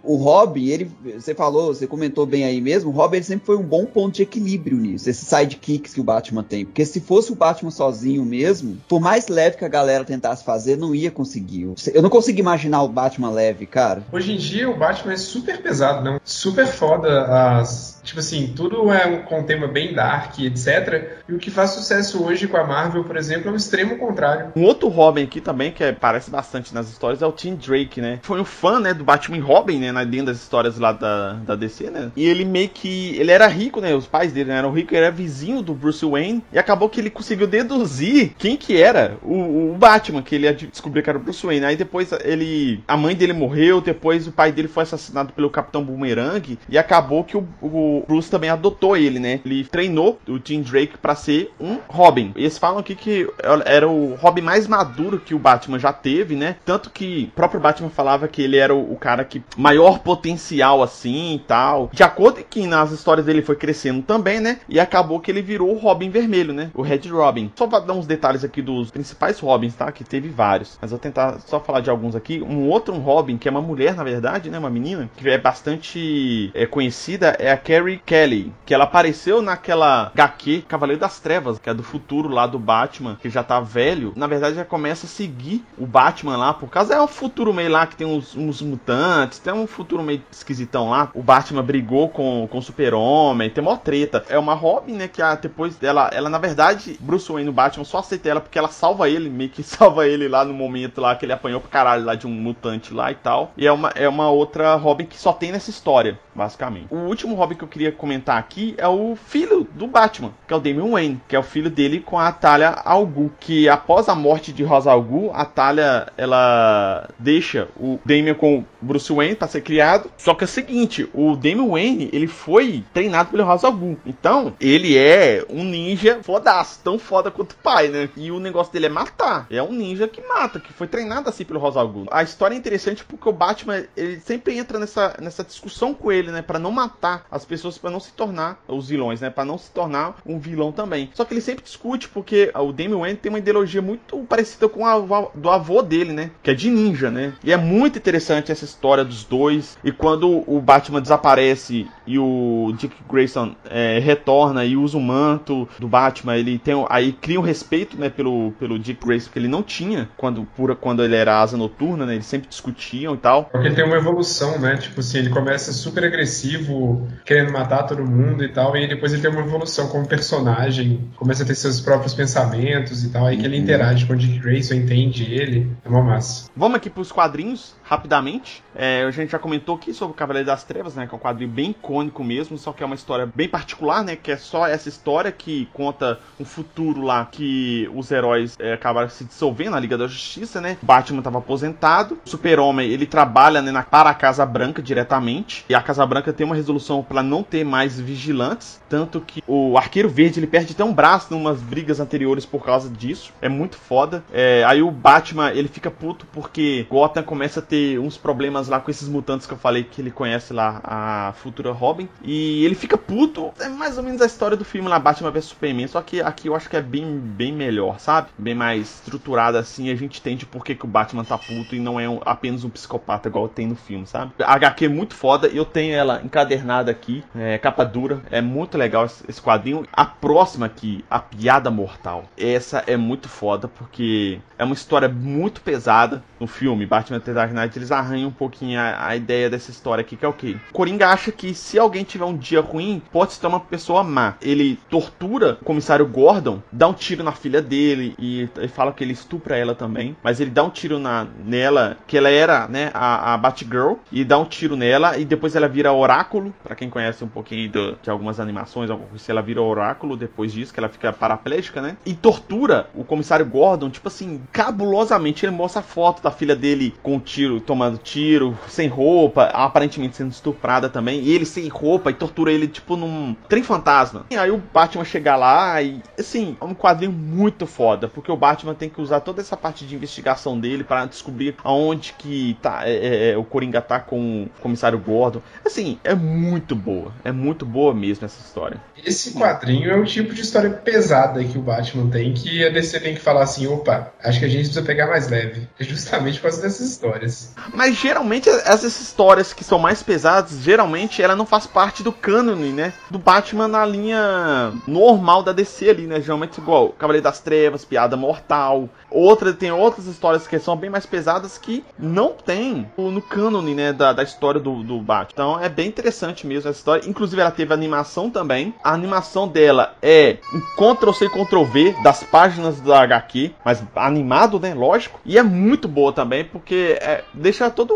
O 0.03 0.15
Robin, 0.15 0.67
ele, 0.67 0.91
você 1.13 1.33
falou, 1.33 1.73
você 1.73 1.87
comentou 1.87 2.25
bem 2.25 2.43
aí 2.43 2.61
mesmo, 2.61 2.89
o 2.89 2.93
Robin 2.93 3.17
ele 3.17 3.25
sempre 3.25 3.45
foi 3.45 3.57
um 3.57 3.63
bom 3.63 3.85
ponto 3.85 4.15
de 4.15 4.23
equilíbrio 4.23 4.77
nisso, 4.77 5.09
esses 5.09 5.27
sidekicks 5.27 5.93
que 5.93 6.01
o 6.01 6.03
Batman 6.03 6.43
tem. 6.43 6.65
Porque 6.65 6.85
se 6.85 6.99
fosse 6.99 7.31
o 7.31 7.35
Batman 7.35 7.71
sozinho 7.71 8.25
mesmo, 8.25 8.77
por 8.87 8.99
mais 8.99 9.27
leve 9.27 9.57
que 9.57 9.65
a 9.65 9.69
galera 9.69 10.03
tentasse 10.03 10.43
fazer, 10.43 10.77
não 10.77 10.93
ia 10.93 11.11
conseguir. 11.11 11.69
Eu 11.93 12.01
não 12.01 12.09
consigo 12.09 12.39
imaginar 12.39 12.83
o 12.83 12.89
Batman 12.89 13.31
leve, 13.31 13.65
cara. 13.65 14.03
Hoje 14.11 14.33
em 14.33 14.37
dia 14.37 14.69
o 14.69 14.77
Batman 14.77 15.13
é 15.13 15.17
super 15.17 15.61
pesado, 15.61 16.03
não? 16.03 16.19
Super 16.23 16.67
foda 16.67 17.25
as 17.25 17.95
Tipo 18.05 18.19
assim, 18.19 18.53
tudo 18.55 18.93
é 18.93 19.17
com 19.23 19.39
um 19.39 19.43
tema 19.43 19.67
bem 19.67 19.93
dark, 19.93 20.37
etc. 20.39 21.23
E 21.27 21.33
o 21.33 21.39
que 21.39 21.49
faz 21.49 21.71
sucesso 21.71 22.23
hoje 22.23 22.47
com 22.47 22.57
a 22.57 22.63
Marvel, 22.63 23.03
por 23.03 23.17
exemplo, 23.17 23.49
é 23.49 23.51
o 23.51 23.55
extremo 23.55 23.97
contrário. 23.97 24.51
Um 24.55 24.63
outro 24.63 24.87
Robin 24.89 25.23
aqui 25.23 25.41
também, 25.41 25.71
que 25.71 25.83
aparece 25.83 26.29
bastante 26.29 26.73
nas 26.73 26.89
histórias, 26.89 27.21
é 27.21 27.25
o 27.25 27.31
Tim 27.31 27.55
Drake, 27.55 27.99
né? 27.99 28.19
Foi 28.21 28.39
um 28.39 28.45
fã, 28.45 28.79
né, 28.79 28.93
do 28.93 29.03
Batman 29.03 29.43
Robin, 29.43 29.79
né, 29.79 30.05
dentro 30.05 30.27
das 30.27 30.37
histórias 30.37 30.77
lá 30.77 30.91
da, 30.91 31.33
da 31.33 31.55
DC, 31.55 31.89
né? 31.89 32.11
E 32.15 32.25
ele 32.25 32.45
meio 32.45 32.69
que... 32.69 33.15
Ele 33.17 33.31
era 33.31 33.47
rico, 33.47 33.81
né? 33.81 33.95
Os 33.95 34.05
pais 34.05 34.31
dele 34.31 34.49
né, 34.49 34.57
eram 34.57 34.71
ricos, 34.71 34.93
ele 34.93 35.05
era 35.05 35.11
vizinho 35.11 35.61
do 35.61 35.73
Bruce 35.73 36.05
Wayne. 36.05 36.43
E 36.53 36.59
acabou 36.59 36.89
que 36.89 36.99
ele 36.99 37.09
conseguiu 37.09 37.47
deduzir 37.47 38.33
quem 38.37 38.55
que 38.55 38.79
era 38.79 39.17
o, 39.23 39.71
o 39.71 39.75
Batman, 39.77 40.21
que 40.21 40.35
ele 40.35 40.45
ia 40.45 40.53
descobrir 40.53 41.01
que 41.01 41.09
era 41.09 41.17
o 41.17 41.21
Bruce 41.21 41.45
Wayne. 41.45 41.65
Aí 41.65 41.75
depois 41.75 42.11
ele... 42.23 42.83
A 42.87 42.95
mãe 42.95 43.15
dele 43.15 43.33
morreu, 43.33 43.81
depois 43.81 44.27
o 44.27 44.31
pai 44.31 44.51
dele 44.51 44.67
foi 44.67 44.83
assassinado 44.83 45.33
pelo 45.33 45.49
Capitão 45.49 45.83
Boomerang. 45.83 46.59
E 46.69 46.77
acabou 46.77 47.23
que 47.23 47.35
o, 47.35 47.47
o 47.61 48.03
Bruce 48.07 48.29
também 48.29 48.49
adotou 48.49 48.95
ele, 48.95 49.19
né? 49.19 49.39
Ele 49.43 49.63
treinou 49.63 50.19
o 50.27 50.37
Tim 50.37 50.61
Drake 50.61 50.97
ser 51.15 51.53
um 51.59 51.77
Robin. 51.87 52.31
Eles 52.35 52.57
falam 52.57 52.79
aqui 52.79 52.95
que 52.95 53.27
era 53.65 53.87
o 53.87 54.15
Robin 54.15 54.41
mais 54.41 54.67
maduro 54.67 55.19
que 55.19 55.33
o 55.33 55.39
Batman 55.39 55.79
já 55.79 55.93
teve, 55.93 56.35
né? 56.35 56.57
Tanto 56.65 56.89
que 56.89 57.29
o 57.31 57.35
próprio 57.35 57.59
Batman 57.59 57.89
falava 57.89 58.27
que 58.27 58.41
ele 58.41 58.57
era 58.57 58.73
o, 58.73 58.95
cara 58.95 59.23
que 59.23 59.43
maior 59.57 59.99
potencial 59.99 60.81
assim 60.81 61.35
e 61.35 61.39
tal. 61.39 61.89
De 61.91 62.03
acordo 62.03 62.37
com 62.37 62.43
que 62.49 62.67
nas 62.67 62.91
histórias 62.91 63.25
dele 63.25 63.41
foi 63.41 63.55
crescendo 63.55 64.01
também, 64.01 64.39
né? 64.39 64.59
E 64.67 64.79
acabou 64.79 65.19
que 65.19 65.31
ele 65.31 65.41
virou 65.41 65.73
o 65.73 65.77
Robin 65.77 66.09
vermelho, 66.09 66.53
né? 66.53 66.71
O 66.73 66.81
Red 66.81 67.07
Robin. 67.09 67.51
Só 67.55 67.67
pra 67.67 67.79
dar 67.79 67.93
uns 67.93 68.07
detalhes 68.07 68.43
aqui 68.43 68.61
dos 68.61 68.91
principais 68.91 69.39
Robins, 69.39 69.75
tá? 69.75 69.91
Que 69.91 70.03
teve 70.03 70.29
vários. 70.29 70.77
Mas 70.81 70.91
vou 70.91 70.99
tentar 70.99 71.39
só 71.39 71.59
falar 71.59 71.81
de 71.81 71.89
alguns 71.89 72.15
aqui. 72.15 72.41
Um 72.41 72.67
outro 72.69 72.93
um 72.93 72.99
Robin, 72.99 73.37
que 73.37 73.47
é 73.47 73.51
uma 73.51 73.61
mulher, 73.61 73.95
na 73.95 74.03
verdade, 74.03 74.49
né? 74.49 74.57
Uma 74.57 74.69
menina, 74.69 75.09
que 75.15 75.29
é 75.29 75.37
bastante 75.37 76.51
é, 76.53 76.65
conhecida, 76.65 77.35
é 77.39 77.51
a 77.51 77.57
Carrie 77.57 78.01
Kelly, 78.05 78.53
que 78.65 78.73
ela 78.73 78.85
apareceu 78.85 79.41
naquela 79.41 80.11
HQ 80.13 80.65
Cavaleiro 80.67 80.99
das 81.05 81.19
Trevas, 81.19 81.59
que 81.59 81.69
é 81.69 81.73
do 81.73 81.83
futuro 81.83 82.29
lá 82.29 82.47
do 82.47 82.57
Batman, 82.57 83.17
que 83.21 83.29
já 83.29 83.43
tá 83.43 83.59
velho. 83.59 84.13
Na 84.15 84.25
verdade, 84.25 84.55
já 84.55 84.65
começa 84.65 85.05
a 85.05 85.09
seguir 85.09 85.63
o 85.77 85.85
Batman 85.85 86.35
lá, 86.35 86.53
por 86.53 86.67
causa 86.67 86.95
é 86.95 87.01
um 87.01 87.07
futuro 87.07 87.53
meio 87.53 87.69
lá 87.69 87.85
que 87.85 87.95
tem 87.95 88.07
uns, 88.07 88.35
uns 88.35 88.61
mutantes, 88.61 89.37
tem 89.39 89.53
um 89.53 89.67
futuro 89.67 90.01
meio 90.01 90.23
esquisitão 90.31 90.89
lá. 90.89 91.11
O 91.13 91.21
Batman 91.21 91.61
brigou 91.61 92.09
com, 92.09 92.47
com 92.49 92.57
o 92.57 92.61
Super-Homem, 92.61 93.49
tem 93.49 93.63
uma 93.63 93.77
treta. 93.77 94.25
É 94.29 94.39
uma 94.39 94.55
Robin, 94.55 94.93
né, 94.93 95.07
que 95.07 95.21
a, 95.21 95.35
depois 95.35 95.75
dela, 95.75 96.09
ela 96.11 96.29
na 96.29 96.39
verdade, 96.39 96.97
Bruce 96.99 97.31
Wayne, 97.31 97.49
o 97.49 97.53
Batman, 97.53 97.85
só 97.85 97.99
aceita 97.99 98.29
ela 98.29 98.41
porque 98.41 98.57
ela 98.57 98.69
salva 98.69 99.07
ele, 99.07 99.29
meio 99.29 99.49
que 99.51 99.61
salva 99.63 100.07
ele 100.07 100.27
lá 100.27 100.43
no 100.43 100.53
momento 100.53 100.99
lá 100.99 101.15
que 101.15 101.25
ele 101.25 101.33
apanhou 101.33 101.61
pro 101.61 101.69
caralho 101.69 102.03
lá 102.03 102.15
de 102.15 102.25
um 102.25 102.31
mutante 102.31 102.93
lá 102.93 103.11
e 103.11 103.15
tal. 103.15 103.51
E 103.55 103.67
é 103.67 103.71
uma, 103.71 103.89
é 103.89 104.09
uma 104.09 104.29
outra 104.29 104.75
Robin 104.75 105.05
que 105.05 105.19
só 105.19 105.31
tem 105.31 105.51
nessa 105.51 105.69
história, 105.69 106.19
basicamente. 106.33 106.87
O 106.89 106.97
último 106.97 107.35
Robin 107.35 107.55
que 107.55 107.63
eu 107.63 107.67
queria 107.67 107.91
comentar 107.91 108.37
aqui 108.37 108.73
é 108.77 108.87
o 108.87 109.15
filho 109.15 109.67
do 109.75 109.85
Batman, 109.85 110.31
que 110.47 110.53
é 110.53 110.57
o 110.57 110.59
Damian 110.59 110.94
Que 111.27 111.35
é 111.35 111.39
o 111.39 111.43
filho 111.43 111.69
dele 111.69 111.99
com 111.99 112.17
a 112.17 112.31
Talia 112.31 112.69
Al 112.69 113.05
Ghul, 113.05 113.31
que 113.39 113.67
após 113.69 114.07
a 114.09 114.15
morte 114.15 114.51
de 114.51 114.63
Rosa 114.63 114.91
Al 114.91 115.01
Ghul, 115.01 115.31
a 115.33 115.45
Talia, 115.45 116.07
ela 116.17 117.09
deixa 117.19 117.67
o 117.77 117.99
Damian 118.05 118.33
com 118.33 118.59
o 118.59 118.65
Bruce 118.81 119.11
Wayne 119.11 119.35
para 119.35 119.47
ser 119.47 119.61
criado. 119.61 120.09
Só 120.17 120.33
que 120.33 120.43
é 120.43 120.45
o 120.45 120.47
seguinte, 120.47 121.09
o 121.13 121.35
Damian 121.35 121.69
Wayne, 121.69 122.09
ele 122.13 122.27
foi 122.27 122.83
treinado 122.93 123.29
pelo 123.29 123.43
Rosa 123.43 123.67
Al 123.67 123.73
Ghul. 123.73 123.97
Então, 124.05 124.53
ele 124.59 124.97
é 124.97 125.45
um 125.49 125.63
ninja 125.63 126.19
fodaço, 126.23 126.79
tão 126.83 126.97
foda 126.99 127.31
quanto 127.31 127.53
o 127.53 127.57
pai, 127.57 127.87
né? 127.87 128.09
E 128.15 128.31
o 128.31 128.39
negócio 128.39 128.71
dele 128.71 128.85
é 128.87 128.89
matar. 128.89 129.47
É 129.49 129.61
um 129.61 129.71
ninja 129.71 130.07
que 130.07 130.21
mata, 130.21 130.59
que 130.59 130.73
foi 130.73 130.87
treinado 130.87 131.29
assim 131.29 131.43
pelo 131.43 131.59
Rosa 131.59 131.79
Al 131.79 131.89
Ghul. 131.89 132.07
A 132.11 132.23
história 132.23 132.55
é 132.55 132.57
interessante 132.57 133.03
porque 133.03 133.27
o 133.27 133.33
Batman, 133.33 133.83
ele 133.95 134.19
sempre 134.19 134.57
entra 134.57 134.79
nessa, 134.79 135.15
nessa 135.19 135.43
discussão 135.43 135.93
com 135.93 136.11
ele, 136.11 136.31
né, 136.31 136.41
para 136.41 136.59
não 136.59 136.71
matar 136.71 137.25
as 137.29 137.45
pessoas, 137.45 137.77
para 137.77 137.89
não 137.89 137.99
se 137.99 138.13
tornar 138.13 138.63
os 138.67 138.89
vilões, 138.89 139.21
né, 139.21 139.29
para 139.29 139.45
não 139.45 139.57
se 139.57 139.71
tornar 139.71 140.15
um 140.25 140.39
vilão 140.39 140.71
também. 140.71 140.84
Só 141.13 141.25
que 141.25 141.33
ele 141.33 141.41
sempre 141.41 141.63
discute 141.63 142.07
porque 142.09 142.51
o 142.55 142.71
Damian 142.71 142.99
Wayne 142.99 143.17
tem 143.17 143.29
uma 143.29 143.39
ideologia 143.39 143.81
muito 143.81 144.17
parecida 144.29 144.67
com 144.67 144.85
a 144.85 144.95
do 145.33 145.49
avô 145.49 145.81
dele, 145.81 146.13
né, 146.13 146.31
que 146.41 146.51
é 146.51 146.53
de 146.53 146.69
ninja, 146.69 147.09
né? 147.09 147.33
E 147.43 147.51
é 147.51 147.57
muito 147.57 147.97
interessante 147.97 148.51
essa 148.51 148.65
história 148.65 149.03
dos 149.03 149.23
dois. 149.23 149.77
E 149.83 149.91
quando 149.91 150.43
o 150.47 150.59
Batman 150.59 151.01
desaparece 151.01 151.87
e 152.05 152.19
o 152.19 152.73
Dick 152.77 152.95
Grayson 153.09 153.55
é, 153.69 153.99
retorna 153.99 154.65
e 154.65 154.75
usa 154.75 154.97
o 154.97 155.01
manto 155.01 155.67
do 155.79 155.87
Batman, 155.87 156.37
ele 156.37 156.57
tem 156.57 156.75
aí 156.89 157.13
cria 157.13 157.39
um 157.39 157.43
respeito, 157.43 157.97
né, 157.97 158.09
pelo, 158.09 158.51
pelo 158.59 158.77
Dick 158.79 159.05
Grayson 159.05 159.29
que 159.31 159.39
ele 159.39 159.47
não 159.47 159.63
tinha 159.63 160.09
quando 160.17 160.43
pura 160.55 160.75
quando 160.75 161.03
ele 161.03 161.15
era 161.15 161.41
asa 161.41 161.57
noturna, 161.57 162.05
né? 162.05 162.15
Eles 162.15 162.25
sempre 162.25 162.49
discutiam 162.49 163.13
e 163.13 163.17
tal. 163.17 163.45
Porque 163.45 163.67
ele 163.67 163.75
tem 163.75 163.85
uma 163.85 163.97
evolução, 163.97 164.59
né? 164.59 164.77
Tipo 164.77 164.99
assim, 164.99 165.19
ele 165.19 165.29
começa 165.29 165.71
super 165.71 166.03
agressivo, 166.03 167.07
querendo 167.23 167.51
matar 167.51 167.83
todo 167.83 168.05
mundo 168.05 168.43
e 168.43 168.49
tal, 168.49 168.75
e 168.75 168.87
depois 168.87 169.13
ele 169.13 169.21
tem 169.21 169.31
uma 169.31 169.41
evolução 169.41 169.87
como 169.87 170.07
personagem, 170.07 170.74
começa 171.15 171.43
a 171.43 171.45
ter 171.45 171.55
seus 171.55 171.79
próprios 171.79 172.13
pensamentos 172.13 173.03
e 173.03 173.09
tal, 173.09 173.25
aí 173.25 173.37
que 173.37 173.45
ele 173.45 173.57
uhum. 173.57 173.63
interage 173.63 174.05
com 174.05 174.13
o 174.13 174.15
Dick 174.15 174.39
Grayson, 174.39 174.75
entende 174.75 175.23
ele, 175.23 175.71
é 175.83 175.89
uma 175.89 176.01
massa. 176.01 176.49
Vamos 176.55 176.77
aqui 176.77 176.89
pros 176.89 177.11
quadrinhos, 177.11 177.75
rapidamente. 177.85 178.63
É, 178.75 179.03
a 179.03 179.11
gente 179.11 179.31
já 179.31 179.39
comentou 179.39 179.75
aqui 179.75 179.93
sobre 179.93 180.13
o 180.13 180.15
Cavaleiro 180.15 180.47
das 180.47 180.63
Trevas, 180.63 180.95
né? 180.95 181.07
Que 181.07 181.13
é 181.13 181.17
um 181.17 181.19
quadrinho 181.19 181.49
bem 181.49 181.69
icônico 181.69 182.23
mesmo, 182.23 182.57
só 182.57 182.73
que 182.73 182.83
é 182.83 182.85
uma 182.85 182.95
história 182.95 183.29
bem 183.33 183.47
particular, 183.47 184.03
né? 184.03 184.15
Que 184.15 184.31
é 184.31 184.37
só 184.37 184.67
essa 184.67 184.89
história 184.89 185.31
que 185.31 185.69
conta 185.71 186.19
um 186.39 186.45
futuro 186.45 187.01
lá 187.01 187.25
que 187.25 187.89
os 187.93 188.11
heróis 188.11 188.55
é, 188.59 188.73
acabaram 188.73 189.07
se 189.09 189.23
dissolvendo 189.23 189.71
na 189.71 189.79
Liga 189.79 189.97
da 189.97 190.07
Justiça, 190.07 190.59
né? 190.59 190.77
Batman 190.81 191.19
estava 191.19 191.37
aposentado, 191.37 192.17
Super-Homem 192.25 192.89
ele 192.89 193.05
trabalha 193.05 193.61
né, 193.61 193.71
na, 193.71 193.83
para 193.83 194.09
a 194.09 194.13
Casa 194.13 194.45
Branca 194.45 194.81
diretamente, 194.81 195.63
e 195.69 195.75
a 195.75 195.81
Casa 195.81 196.05
Branca 196.05 196.33
tem 196.33 196.45
uma 196.45 196.55
resolução 196.55 197.03
para 197.03 197.21
não 197.21 197.43
ter 197.43 197.63
mais 197.63 197.99
vigilantes, 197.99 198.81
tanto 198.89 199.21
que 199.21 199.43
o 199.47 199.77
Arqueiro 199.77 200.09
Verde 200.09 200.39
ele 200.39 200.47
perde 200.47 200.73
até 200.73 200.83
um 200.83 200.93
braço 200.93 201.33
em 201.33 201.37
umas 201.37 201.61
brigas 201.61 201.99
anteriores 201.99 202.45
por 202.45 202.65
causa 202.65 202.89
disso, 202.89 203.31
é 203.41 203.47
muito 203.47 203.77
foda. 203.77 204.23
É, 204.33 204.63
aí 204.65 204.81
o 204.81 204.91
Batman 204.91 205.51
ele 205.51 205.67
fica 205.67 205.91
puto 205.91 206.25
porque 206.31 206.85
Gotham 206.89 207.23
começa 207.23 207.59
a 207.59 207.63
ter 207.63 207.74
uns 208.01 208.17
problemas 208.17 208.67
lá 208.67 208.79
com 208.79 208.91
esses 208.91 209.07
mutantes 209.07 209.47
que 209.47 209.53
eu 209.53 209.57
falei 209.57 209.83
que 209.83 210.01
ele 210.01 210.11
conhece 210.11 210.53
lá, 210.53 210.81
a 210.83 211.33
futura 211.33 211.71
Robin, 211.71 212.07
e 212.23 212.63
ele 212.65 212.75
fica 212.75 212.97
puto, 212.97 213.53
é 213.59 213.69
mais 213.69 213.97
ou 213.97 214.03
menos 214.03 214.21
a 214.21 214.25
história 214.25 214.57
do 214.57 214.65
filme 214.65 214.87
lá, 214.87 214.99
Batman 214.99 215.31
vs 215.31 215.45
Superman, 215.45 215.87
só 215.87 216.01
que 216.01 216.21
aqui 216.21 216.47
eu 216.47 216.55
acho 216.55 216.69
que 216.69 216.77
é 216.77 216.81
bem, 216.81 217.17
bem 217.17 217.53
melhor, 217.53 217.99
sabe? 217.99 218.29
Bem 218.37 218.55
mais 218.55 219.01
estruturada 219.01 219.59
assim, 219.59 219.89
a 219.89 219.95
gente 219.95 220.19
entende 220.19 220.45
por 220.45 220.63
que, 220.63 220.75
que 220.75 220.85
o 220.85 220.87
Batman 220.87 221.23
tá 221.23 221.37
puto 221.37 221.75
e 221.75 221.79
não 221.79 221.99
é 221.99 222.07
um, 222.07 222.19
apenas 222.25 222.63
um 222.63 222.69
psicopata 222.69 223.27
igual 223.27 223.47
tem 223.47 223.67
no 223.67 223.75
filme, 223.75 224.05
sabe? 224.05 224.31
A 224.39 224.53
HQ 224.53 224.85
é 224.85 224.89
muito 224.89 225.15
foda, 225.15 225.47
eu 225.47 225.65
tenho 225.65 225.93
ela 225.93 226.21
encadernada 226.23 226.91
aqui, 226.91 227.23
é, 227.35 227.57
capa 227.57 227.85
dura, 227.85 228.21
é 228.31 228.41
muito 228.41 228.77
legal 228.77 229.05
esse, 229.05 229.23
esse 229.27 229.41
quadrinho. 229.41 229.85
A 229.91 230.05
próxima 230.05 230.65
aqui, 230.65 231.03
A 231.09 231.19
Piada 231.19 231.69
Mortal, 231.69 232.25
essa 232.37 232.83
é 232.87 232.97
muito 232.97 233.29
foda 233.29 233.67
porque 233.67 234.39
é 234.57 234.63
uma 234.63 234.73
história 234.73 235.09
muito 235.09 235.61
pesada 235.61 236.23
no 236.39 236.47
filme. 236.47 236.85
Batman 236.85 237.19
The 237.19 237.33
Dark 237.33 237.51
Knight, 237.51 237.64
eles 237.75 237.91
arranham 237.91 238.29
um 238.29 238.33
pouquinho 238.33 238.79
a, 238.79 239.07
a 239.07 239.15
ideia 239.15 239.49
dessa 239.49 239.71
história 239.71 240.01
aqui, 240.01 240.15
que 240.15 240.25
é 240.25 240.27
o 240.27 240.33
quê? 240.33 240.57
Coringa 240.71 241.07
acha 241.09 241.31
que 241.31 241.53
se 241.53 241.79
alguém 241.79 242.03
tiver 242.03 242.25
um 242.25 242.37
dia 242.37 242.61
ruim, 242.61 243.01
pode 243.11 243.33
se 243.33 243.39
tornar 243.39 243.57
uma 243.57 243.63
pessoa 243.63 244.03
má. 244.03 244.35
Ele 244.41 244.79
tortura 244.89 245.57
o 245.61 245.65
comissário 245.65 246.05
Gordon, 246.05 246.61
dá 246.71 246.87
um 246.87 246.93
tiro 246.93 247.23
na 247.23 247.31
filha 247.31 247.61
dele 247.61 248.15
e, 248.19 248.49
e 248.61 248.67
fala 248.67 248.91
que 248.91 249.03
ele 249.03 249.13
estupra 249.13 249.57
ela 249.57 249.75
também, 249.75 250.15
mas 250.23 250.39
ele 250.39 250.51
dá 250.51 250.63
um 250.63 250.69
tiro 250.69 250.99
na, 250.99 251.27
nela, 251.43 251.97
que 252.07 252.17
ela 252.17 252.29
era, 252.29 252.67
né, 252.67 252.91
a, 252.93 253.33
a 253.33 253.37
Batgirl, 253.37 253.95
e 254.11 254.23
dá 254.23 254.37
um 254.37 254.45
tiro 254.45 254.75
nela, 254.75 255.17
e 255.17 255.25
depois 255.25 255.55
ela 255.55 255.67
vira 255.67 255.91
Oráculo, 255.91 256.53
para 256.63 256.75
quem 256.75 256.89
conhece 256.89 257.23
um 257.23 257.27
pouquinho 257.27 257.69
de 258.01 258.09
algumas 258.09 258.39
animações, 258.39 258.89
se 259.17 259.31
ela 259.31 259.41
vira 259.41 259.61
Oráculo 259.61 260.17
depois 260.17 260.51
disso, 260.51 260.73
que 260.73 260.79
ela 260.79 260.89
fica 260.89 261.11
paraplégica, 261.13 261.81
né, 261.81 261.97
e 262.05 262.13
tortura 262.13 262.89
o 262.93 263.03
comissário 263.03 263.45
Gordon, 263.45 263.89
tipo 263.89 264.07
assim, 264.07 264.41
cabulosamente, 264.51 265.45
ele 265.45 265.55
mostra 265.55 265.81
a 265.81 265.83
foto 265.83 266.21
da 266.21 266.31
filha 266.31 266.55
dele 266.55 266.93
com 267.01 267.19
tiro, 267.19 267.54
tomando 267.59 267.97
tiro, 267.97 268.57
sem 268.67 268.87
roupa, 268.87 269.45
aparentemente 269.45 270.15
sendo 270.15 270.31
estuprada 270.31 270.89
também, 270.89 271.21
e 271.21 271.33
ele 271.33 271.45
sem 271.45 271.67
roupa, 271.67 272.11
e 272.11 272.13
tortura 272.13 272.51
ele, 272.51 272.67
tipo, 272.67 272.95
num 272.95 273.35
trem 273.47 273.63
fantasma. 273.63 274.25
E 274.29 274.37
aí 274.37 274.51
o 274.51 274.61
Batman 274.73 275.05
chega 275.05 275.35
lá 275.35 275.81
e, 275.81 276.01
assim, 276.17 276.57
é 276.59 276.65
um 276.65 276.73
quadrinho 276.73 277.11
muito 277.11 277.65
foda, 277.65 278.07
porque 278.07 278.31
o 278.31 278.37
Batman 278.37 278.73
tem 278.73 278.89
que 278.89 279.01
usar 279.01 279.19
toda 279.19 279.41
essa 279.41 279.57
parte 279.57 279.85
de 279.85 279.95
investigação 279.95 280.59
dele 280.59 280.83
para 280.83 281.05
descobrir 281.05 281.55
aonde 281.63 282.13
que 282.17 282.57
tá, 282.61 282.81
é, 282.85 282.93
é, 282.93 283.31
é, 283.31 283.37
o 283.37 283.43
Coringa 283.43 283.81
tá 283.81 283.99
com 283.99 284.43
o 284.43 284.61
comissário 284.61 284.99
Gordon. 284.99 285.41
Assim, 285.65 285.99
é 286.03 286.15
muito 286.15 286.75
boa. 286.75 287.11
É 287.23 287.31
muito 287.31 287.65
boa 287.65 287.93
mesmo 287.93 288.25
essa 288.25 288.39
história. 288.39 288.81
Esse 289.03 289.33
quadrinho 289.33 289.89
é 289.89 289.95
o 289.95 290.05
tipo 290.05 290.33
de 290.33 290.41
história 290.41 290.69
pesada 290.69 291.43
que 291.43 291.57
o 291.57 291.61
Batman 291.61 292.09
tem, 292.09 292.33
que 292.33 292.65
a 292.65 292.69
DC 292.69 292.99
tem 292.99 293.15
que 293.15 293.21
falar 293.21 293.43
assim, 293.43 293.67
opa, 293.67 294.13
acho 294.23 294.39
que 294.39 294.45
a 294.45 294.49
gente 294.49 294.65
precisa 294.65 294.81
pegar 294.81 295.07
mais 295.07 295.29
leve. 295.29 295.67
Justamente 295.79 296.35
por 296.39 296.43
causa 296.43 296.61
dessas 296.61 296.89
histórias. 296.89 297.44
Mas 297.73 297.95
geralmente 297.95 298.49
essas 298.49 298.99
histórias 298.99 299.53
que 299.53 299.63
são 299.63 299.79
mais 299.79 300.03
pesadas, 300.03 300.59
geralmente 300.61 301.21
ela 301.21 301.35
não 301.35 301.45
faz 301.45 301.65
parte 301.65 302.03
do 302.03 302.11
cânone, 302.11 302.71
né? 302.71 302.93
Do 303.09 303.17
Batman 303.17 303.67
na 303.67 303.85
linha 303.85 304.73
normal 304.87 305.43
da 305.43 305.51
DC 305.51 305.89
ali, 305.89 306.07
né? 306.07 306.21
Geralmente 306.21 306.59
igual 306.59 306.89
Cavaleiro 306.89 307.23
das 307.23 307.39
Trevas, 307.39 307.85
Piada 307.85 308.15
Mortal. 308.15 308.89
Outra, 309.09 309.53
tem 309.53 309.71
outras 309.71 310.07
histórias 310.07 310.45
que 310.47 310.59
são 310.59 310.75
bem 310.75 310.89
mais 310.89 311.05
pesadas 311.05 311.57
que 311.57 311.83
não 311.97 312.33
tem 312.33 312.89
no 312.97 313.21
cânone, 313.21 313.73
né? 313.73 313.93
Da, 313.93 314.13
da 314.13 314.23
história 314.23 314.59
do, 314.59 314.83
do 314.83 314.99
Batman. 314.99 315.33
Então 315.33 315.59
é 315.59 315.69
bem 315.69 315.87
interessante 315.87 316.45
mesmo 316.45 316.69
essa 316.69 316.77
história. 316.77 317.07
Inclusive 317.07 317.41
ela 317.41 317.51
teve 317.51 317.73
animação 317.73 318.29
também. 318.29 318.73
A 318.83 318.93
animação 318.93 319.47
dela 319.47 319.95
é 320.01 320.37
um 320.53 320.61
Ctrl-C, 320.75 321.29
Ctrl-V 321.29 321.95
das 322.03 322.23
páginas 322.23 322.79
da 322.81 323.01
HQ, 323.01 323.53
mas 323.63 323.83
animado, 323.95 324.59
né? 324.59 324.73
Lógico. 324.73 325.19
E 325.25 325.37
é 325.37 325.43
muito 325.43 325.87
boa 325.87 326.11
também, 326.11 326.43
porque 326.43 326.97
é, 327.01 327.23
deixa 327.37 327.69
toda 327.69 327.93